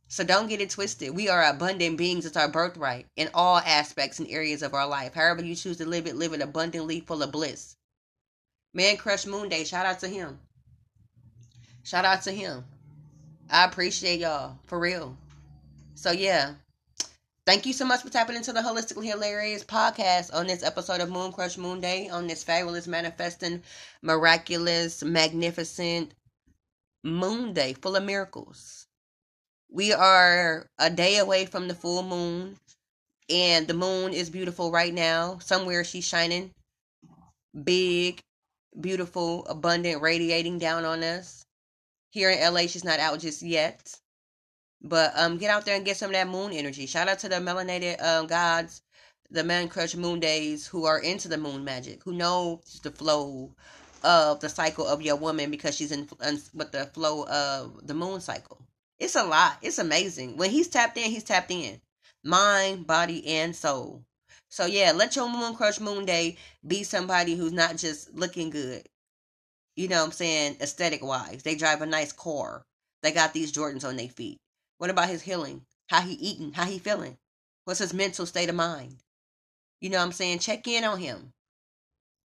So 0.10 0.24
don't 0.24 0.48
get 0.48 0.62
it 0.62 0.70
twisted. 0.70 1.16
We 1.16 1.28
are 1.28 1.44
abundant 1.44 1.98
beings. 1.98 2.26
It's 2.26 2.38
our 2.38 2.48
birthright 2.48 3.08
in 3.18 3.30
all 3.34 3.58
aspects 3.58 4.20
and 4.20 4.30
areas 4.30 4.62
of 4.62 4.74
our 4.74 4.88
life. 4.88 5.14
However 5.14 5.44
you 5.44 5.54
choose 5.56 5.78
to 5.78 5.86
live 5.86 6.08
it, 6.08 6.16
live 6.16 6.34
it 6.34 6.42
abundantly, 6.42 7.02
full 7.02 7.22
of 7.22 7.32
bliss. 7.32 7.76
Man 8.74 8.96
Crush 8.98 9.26
Moon 9.26 9.50
Day, 9.50 9.66
shout 9.66 9.86
out 9.86 10.00
to 10.00 10.08
him. 10.08 10.40
Shout 11.84 12.06
out 12.06 12.22
to 12.24 12.32
him. 12.32 12.64
I 13.50 13.66
appreciate 13.66 14.20
y'all, 14.20 14.58
for 14.66 14.80
real. 14.80 15.18
So 15.96 16.12
yeah, 16.12 16.54
Thank 17.48 17.66
you 17.66 17.72
so 17.72 17.86
much 17.86 18.02
for 18.02 18.10
tapping 18.10 18.36
into 18.36 18.52
the 18.52 18.60
Holistically 18.60 19.06
Hilarious 19.06 19.64
podcast 19.64 20.34
on 20.34 20.48
this 20.48 20.64
episode 20.64 21.00
of 21.00 21.10
Moon 21.10 21.32
Crush 21.32 21.58
Moon 21.58 21.80
Day, 21.80 22.10
on 22.10 22.28
this 22.28 22.44
fabulous, 22.44 22.88
manifesting, 22.88 23.64
miraculous, 24.02 25.02
magnificent 25.02 26.12
Moon 27.06 27.54
Day 27.54 27.72
full 27.72 27.96
of 27.96 28.04
miracles. 28.04 28.86
We 29.72 29.94
are 29.94 30.68
a 30.78 30.90
day 30.90 31.20
away 31.20 31.46
from 31.46 31.70
the 31.70 31.74
full 31.74 32.04
moon, 32.04 32.58
and 33.30 33.66
the 33.66 33.74
moon 33.74 34.12
is 34.12 34.30
beautiful 34.30 34.70
right 34.70 34.94
now. 34.94 35.40
Somewhere 35.40 35.86
she's 35.86 36.04
shining 36.04 36.52
big, 37.64 38.20
beautiful, 38.78 39.46
abundant, 39.46 40.02
radiating 40.02 40.58
down 40.60 40.84
on 40.84 41.02
us. 41.02 41.46
Here 42.12 42.30
in 42.30 42.54
LA, 42.54 42.68
she's 42.68 42.84
not 42.84 43.00
out 43.00 43.22
just 43.22 43.42
yet. 43.42 43.98
But 44.82 45.12
um, 45.16 45.38
get 45.38 45.50
out 45.50 45.66
there 45.66 45.76
and 45.76 45.86
get 45.86 45.98
some 45.98 46.12
of 46.12 46.14
that 46.14 46.28
moon 46.28 46.54
energy. 46.54 46.86
Shout 46.86 47.08
out 47.08 47.20
to 47.20 47.30
the 47.30 47.36
melanated 47.36 48.02
um 48.04 48.28
gods, 48.28 48.82
the 49.30 49.44
man 49.44 49.70
crush 49.70 49.96
moon 49.96 50.20
days 50.20 50.68
who 50.68 50.86
are 50.86 51.00
into 51.00 51.28
the 51.28 51.38
moon 51.38 51.64
magic, 51.64 52.04
who 52.04 52.14
know 52.14 52.62
the 52.84 52.92
flow 52.92 53.52
of 54.04 54.40
the 54.40 54.50
cycle 54.50 54.88
of 54.88 55.02
your 55.02 55.16
woman 55.16 55.52
because 55.52 55.76
she's 55.76 55.92
in 55.92 56.08
with 56.54 56.72
the 56.72 56.86
flow 56.94 57.26
of 57.26 57.88
the 57.88 57.94
moon 57.94 58.22
cycle. 58.22 58.62
It's 59.00 59.16
a 59.16 59.24
lot. 59.24 59.58
It's 59.62 59.80
amazing. 59.80 60.38
When 60.38 60.50
he's 60.50 60.68
tapped 60.68 60.98
in, 60.98 61.12
he's 61.12 61.24
tapped 61.24 61.52
in. 61.52 61.82
Mind, 62.24 62.88
body, 62.88 63.26
and 63.28 63.56
soul. 63.56 64.04
So 64.50 64.66
yeah, 64.66 64.92
let 64.96 65.16
your 65.16 65.30
moon 65.30 65.56
crush 65.56 65.80
moon 65.80 66.06
day 66.06 66.38
be 66.66 66.84
somebody 66.84 67.36
who's 67.36 67.54
not 67.54 67.78
just 67.78 68.14
looking 68.14 68.50
good. 68.50 68.88
You 69.76 69.88
know 69.88 70.00
what 70.00 70.06
I'm 70.06 70.12
saying? 70.12 70.58
Aesthetic 70.62 71.04
wise. 71.04 71.44
They 71.44 71.56
drive 71.56 71.82
a 71.82 71.86
nice 71.86 72.12
car. 72.12 72.64
They 73.04 73.12
got 73.12 73.34
these 73.34 73.52
Jordans 73.52 73.86
on 73.86 73.98
their 73.98 74.10
feet. 74.10 74.40
What 74.78 74.90
about 74.90 75.10
his 75.10 75.22
healing? 75.22 75.66
How 75.88 76.02
he 76.02 76.14
eating? 76.14 76.54
How 76.54 76.66
he 76.66 76.80
feeling? 76.80 77.18
What's 77.66 77.80
his 77.80 77.94
mental 77.94 78.26
state 78.26 78.50
of 78.50 78.56
mind? 78.56 78.98
You 79.80 79.90
know 79.90 79.98
what 79.98 80.06
I'm 80.06 80.12
saying? 80.12 80.40
Check 80.40 80.68
in 80.68 80.84
on 80.84 81.00
him. 81.00 81.34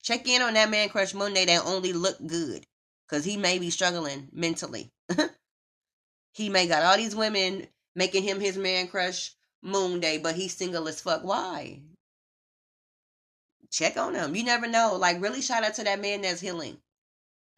Check 0.04 0.28
in 0.28 0.42
on 0.42 0.54
that 0.56 0.70
man 0.70 0.90
crush 0.90 1.14
Monday 1.14 1.46
that 1.46 1.66
only 1.66 1.94
look 1.94 2.18
good. 2.26 2.66
Cause 3.10 3.26
he 3.26 3.36
may 3.36 3.60
be 3.60 3.70
struggling 3.70 4.30
mentally. 4.32 4.90
he 6.34 6.48
may 6.50 6.66
got 6.66 6.84
all 6.84 6.96
these 6.96 7.16
women 7.16 7.68
making 7.94 8.24
him 8.24 8.40
his 8.40 8.58
man 8.58 8.88
crush 8.88 9.36
moon 9.62 10.00
day, 10.00 10.18
but 10.18 10.36
he's 10.36 10.56
single 10.56 10.88
as 10.88 11.02
fuck. 11.02 11.24
Why? 11.24 11.82
Check 13.70 13.98
on 13.98 14.16
him. 14.16 14.34
You 14.36 14.46
never 14.46 14.68
know. 14.68 14.96
Like 14.96 15.22
really 15.22 15.42
shout 15.42 15.64
out 15.64 15.74
to 15.76 15.84
that 15.84 16.02
man 16.02 16.22
that's 16.22 16.40
healing. 16.40 16.78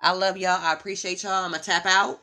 I 0.01 0.13
love 0.13 0.37
y'all. 0.37 0.59
I 0.59 0.73
appreciate 0.73 1.23
y'all. 1.23 1.45
I'ma 1.45 1.57
tap 1.57 1.85
out. 1.85 2.22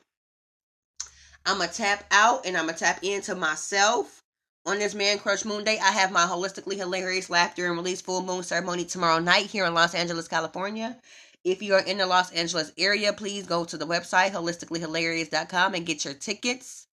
I'm 1.46 1.58
going 1.58 1.68
to 1.68 1.74
tap 1.74 2.04
out 2.10 2.46
and 2.46 2.56
I'm 2.56 2.64
going 2.64 2.74
to 2.74 2.84
tap 2.84 3.02
into 3.02 3.34
myself. 3.34 4.22
On 4.66 4.78
this 4.78 4.94
Man 4.94 5.18
Crush 5.18 5.46
Moon 5.46 5.64
Day, 5.64 5.78
I 5.78 5.90
have 5.90 6.12
my 6.12 6.26
holistically 6.26 6.76
hilarious 6.76 7.30
laughter 7.30 7.66
and 7.66 7.76
release 7.76 8.02
full 8.02 8.22
moon 8.22 8.42
ceremony 8.42 8.84
tomorrow 8.84 9.18
night 9.18 9.46
here 9.46 9.64
in 9.64 9.72
Los 9.72 9.94
Angeles, 9.94 10.28
California. 10.28 10.98
If 11.42 11.62
you 11.62 11.72
are 11.74 11.80
in 11.80 11.96
the 11.96 12.06
Los 12.06 12.30
Angeles 12.32 12.70
area, 12.76 13.14
please 13.14 13.46
go 13.46 13.64
to 13.64 13.78
the 13.78 13.86
website 13.86 14.32
holisticallyhilarious.com 14.32 15.74
and 15.74 15.86
get 15.86 16.04
your 16.04 16.12
tickets. 16.12 16.86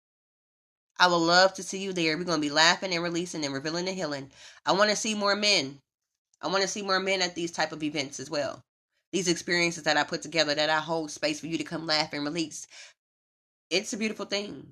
I 0.99 1.07
would 1.07 1.15
love 1.15 1.55
to 1.55 1.63
see 1.63 1.79
you 1.79 1.91
there. 1.91 2.15
We're 2.15 2.23
going 2.23 2.39
to 2.39 2.47
be 2.47 2.53
laughing 2.53 2.93
and 2.93 3.03
releasing 3.03 3.43
and 3.43 3.53
revealing 3.53 3.87
and 3.87 3.97
healing. 3.97 4.31
I 4.65 4.73
want 4.73 4.91
to 4.91 4.95
see 4.95 5.15
more 5.15 5.35
men. 5.35 5.79
I 6.41 6.47
want 6.47 6.61
to 6.61 6.67
see 6.67 6.83
more 6.83 6.99
men 6.99 7.23
at 7.23 7.33
these 7.33 7.51
type 7.51 7.71
of 7.71 7.81
events 7.81 8.19
as 8.19 8.29
well. 8.29 8.61
These 9.11 9.27
experiences 9.27 9.83
that 9.83 9.97
I 9.97 10.03
put 10.03 10.21
together 10.21 10.53
that 10.53 10.69
I 10.69 10.79
hold 10.79 11.09
space 11.09 11.39
for 11.39 11.47
you 11.47 11.57
to 11.57 11.63
come 11.63 11.87
laugh 11.87 12.13
and 12.13 12.23
release 12.23 12.67
it's 13.69 13.93
a 13.93 13.97
beautiful 13.97 14.25
thing. 14.25 14.67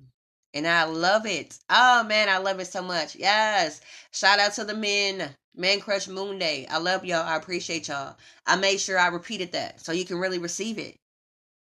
And 0.54 0.66
I 0.66 0.84
love 0.84 1.26
it. 1.26 1.58
Oh 1.68 2.04
man, 2.04 2.28
I 2.28 2.38
love 2.38 2.60
it 2.60 2.66
so 2.66 2.82
much. 2.82 3.16
Yes. 3.16 3.80
Shout 4.12 4.38
out 4.38 4.54
to 4.54 4.64
the 4.64 4.74
men. 4.74 5.34
Man 5.56 5.80
Crush 5.80 6.08
Moon 6.08 6.38
Day. 6.38 6.66
I 6.70 6.78
love 6.78 7.04
y'all. 7.04 7.26
I 7.26 7.36
appreciate 7.36 7.88
y'all. 7.88 8.16
I 8.46 8.56
made 8.56 8.78
sure 8.80 8.98
I 8.98 9.08
repeated 9.08 9.52
that 9.52 9.80
so 9.80 9.92
you 9.92 10.04
can 10.04 10.18
really 10.18 10.38
receive 10.38 10.78
it. 10.78 10.96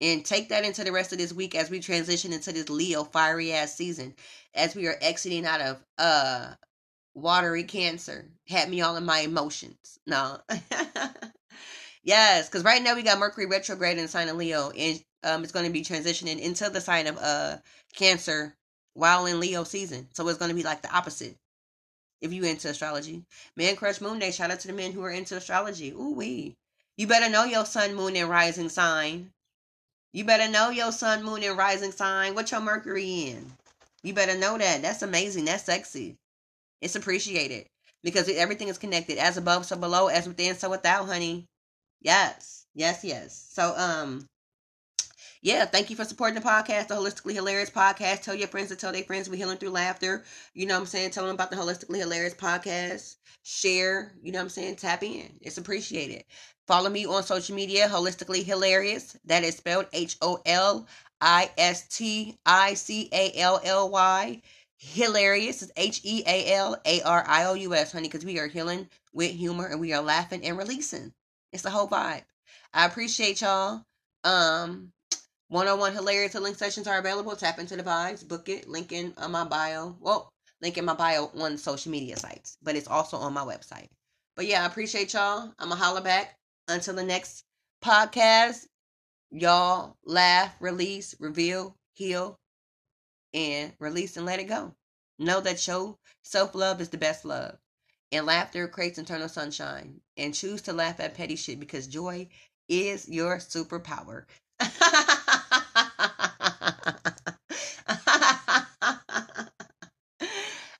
And 0.00 0.24
take 0.24 0.50
that 0.50 0.64
into 0.64 0.84
the 0.84 0.92
rest 0.92 1.12
of 1.12 1.18
this 1.18 1.32
week 1.32 1.54
as 1.54 1.70
we 1.70 1.80
transition 1.80 2.32
into 2.32 2.52
this 2.52 2.68
Leo 2.68 3.04
fiery 3.04 3.52
ass 3.52 3.74
season. 3.74 4.14
As 4.54 4.74
we 4.74 4.86
are 4.86 4.98
exiting 5.00 5.46
out 5.46 5.60
of 5.60 5.84
uh 5.98 6.54
watery 7.14 7.64
cancer. 7.64 8.26
Had 8.48 8.68
me 8.68 8.80
all 8.82 8.96
in 8.96 9.04
my 9.04 9.20
emotions. 9.20 9.98
No. 10.06 10.38
yes, 12.02 12.48
because 12.48 12.64
right 12.64 12.82
now 12.82 12.94
we 12.94 13.02
got 13.02 13.18
Mercury 13.18 13.46
retrograde 13.46 13.98
in 13.98 14.08
sign 14.08 14.28
of 14.28 14.36
Leo. 14.36 14.70
And 14.70 15.02
um, 15.24 15.42
it's 15.42 15.52
going 15.52 15.66
to 15.66 15.72
be 15.72 15.82
transitioning 15.82 16.38
into 16.38 16.70
the 16.70 16.80
sign 16.80 17.06
of 17.06 17.18
uh 17.18 17.56
Cancer 17.94 18.54
while 18.94 19.26
in 19.26 19.40
Leo 19.40 19.64
season. 19.64 20.08
So 20.12 20.28
it's 20.28 20.38
going 20.38 20.50
to 20.50 20.54
be 20.54 20.62
like 20.62 20.82
the 20.82 20.94
opposite. 20.94 21.36
If 22.20 22.32
you 22.32 22.44
into 22.44 22.68
astrology, 22.68 23.22
Man 23.56 23.76
Crush 23.76 24.00
Moon 24.00 24.18
Day. 24.18 24.30
Shout 24.30 24.50
out 24.50 24.60
to 24.60 24.68
the 24.68 24.72
men 24.72 24.92
who 24.92 25.02
are 25.02 25.10
into 25.10 25.36
astrology. 25.36 25.90
Ooh 25.92 26.14
wee. 26.14 26.54
You 26.96 27.06
better 27.06 27.28
know 27.28 27.44
your 27.44 27.66
sun, 27.66 27.94
moon, 27.94 28.16
and 28.16 28.30
rising 28.30 28.68
sign. 28.68 29.30
You 30.12 30.24
better 30.24 30.50
know 30.50 30.70
your 30.70 30.92
sun, 30.92 31.24
moon, 31.24 31.42
and 31.42 31.58
rising 31.58 31.92
sign. 31.92 32.34
What 32.34 32.50
your 32.50 32.60
Mercury 32.60 33.28
in? 33.28 33.52
You 34.04 34.14
better 34.14 34.38
know 34.38 34.56
that. 34.56 34.80
That's 34.80 35.02
amazing. 35.02 35.46
That's 35.46 35.64
sexy. 35.64 36.16
It's 36.80 36.94
appreciated 36.94 37.66
because 38.04 38.28
everything 38.28 38.68
is 38.68 38.78
connected. 38.78 39.18
As 39.18 39.36
above, 39.36 39.66
so 39.66 39.76
below. 39.76 40.06
As 40.06 40.28
within, 40.28 40.54
so 40.54 40.70
without, 40.70 41.06
honey. 41.06 41.46
Yes, 42.00 42.66
yes, 42.74 43.02
yes. 43.02 43.48
So, 43.50 43.74
um, 43.76 44.26
yeah, 45.44 45.66
thank 45.66 45.90
you 45.90 45.96
for 45.96 46.06
supporting 46.06 46.40
the 46.40 46.48
podcast, 46.48 46.88
the 46.88 46.94
Holistically 46.94 47.34
Hilarious 47.34 47.68
Podcast. 47.68 48.22
Tell 48.22 48.34
your 48.34 48.48
friends 48.48 48.70
to 48.70 48.76
tell 48.76 48.92
their 48.92 49.04
friends 49.04 49.28
we're 49.28 49.36
healing 49.36 49.58
through 49.58 49.70
laughter. 49.70 50.24
You 50.54 50.64
know 50.64 50.72
what 50.72 50.80
I'm 50.80 50.86
saying? 50.86 51.10
Tell 51.10 51.26
them 51.26 51.34
about 51.34 51.50
the 51.50 51.56
Holistically 51.56 51.98
Hilarious 51.98 52.32
Podcast. 52.32 53.16
Share, 53.42 54.14
you 54.22 54.32
know 54.32 54.38
what 54.38 54.44
I'm 54.44 54.48
saying? 54.48 54.76
Tap 54.76 55.02
in. 55.02 55.38
It's 55.42 55.58
appreciated. 55.58 56.24
Follow 56.66 56.88
me 56.88 57.04
on 57.04 57.22
social 57.24 57.54
media, 57.54 57.88
Holistically 57.90 58.42
Hilarious. 58.42 59.18
That 59.26 59.44
is 59.44 59.58
spelled 59.58 59.86
H 59.92 60.16
O 60.22 60.40
L 60.46 60.88
I 61.20 61.50
S 61.58 61.88
T 61.94 62.38
I 62.46 62.72
C 62.72 63.10
A 63.12 63.32
L 63.38 63.60
L 63.64 63.90
Y. 63.90 64.40
Hilarious 64.78 65.60
is 65.60 65.70
H 65.76 66.00
E 66.04 66.22
A 66.26 66.54
L 66.54 66.80
A 66.86 67.02
R 67.02 67.22
I 67.28 67.44
O 67.44 67.52
U 67.52 67.74
S, 67.74 67.92
honey, 67.92 68.08
because 68.08 68.24
we 68.24 68.38
are 68.38 68.48
healing 68.48 68.88
with 69.12 69.32
humor 69.32 69.66
and 69.66 69.78
we 69.78 69.92
are 69.92 70.00
laughing 70.02 70.42
and 70.42 70.56
releasing. 70.56 71.12
It's 71.52 71.62
the 71.62 71.70
whole 71.70 71.86
vibe. 71.86 72.24
I 72.72 72.86
appreciate 72.86 73.42
y'all. 73.42 73.82
Um, 74.24 74.93
one-on-one 75.54 75.92
oh 75.92 75.94
hilarious 75.94 76.32
healing 76.32 76.54
sessions 76.54 76.88
are 76.88 76.98
available. 76.98 77.36
Tap 77.36 77.60
into 77.60 77.76
the 77.76 77.84
vibes, 77.84 78.26
book 78.26 78.48
it. 78.48 78.68
Link 78.68 78.90
in 78.90 79.14
on 79.16 79.30
my 79.30 79.44
bio. 79.44 79.96
Well, 80.00 80.28
link 80.60 80.76
in 80.76 80.84
my 80.84 80.94
bio 80.94 81.30
on 81.38 81.58
social 81.58 81.92
media 81.92 82.16
sites, 82.16 82.56
but 82.60 82.74
it's 82.74 82.88
also 82.88 83.18
on 83.18 83.34
my 83.34 83.42
website. 83.42 83.86
But 84.34 84.46
yeah, 84.46 84.64
I 84.64 84.66
appreciate 84.66 85.12
y'all. 85.12 85.52
I'm 85.60 85.68
gonna 85.68 85.76
holla 85.76 86.00
back 86.00 86.34
until 86.66 86.94
the 86.94 87.04
next 87.04 87.44
podcast. 87.84 88.66
Y'all 89.30 89.94
laugh, 90.04 90.56
release, 90.58 91.14
reveal, 91.20 91.76
heal, 91.92 92.36
and 93.32 93.72
release 93.78 94.16
and 94.16 94.26
let 94.26 94.40
it 94.40 94.48
go. 94.48 94.74
Know 95.20 95.40
that 95.40 95.64
your 95.68 95.96
self 96.24 96.56
love 96.56 96.80
is 96.80 96.88
the 96.88 96.98
best 96.98 97.24
love. 97.24 97.56
And 98.10 98.26
laughter 98.26 98.66
creates 98.66 98.98
internal 98.98 99.28
sunshine. 99.28 100.00
And 100.16 100.34
choose 100.34 100.62
to 100.62 100.72
laugh 100.72 100.98
at 100.98 101.14
petty 101.14 101.36
shit 101.36 101.60
because 101.60 101.86
joy 101.86 102.26
is 102.68 103.08
your 103.08 103.36
superpower. 103.36 104.24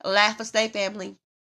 laugh 0.05 0.41
or 0.41 0.45
stay 0.45 0.69
family. 0.69 1.19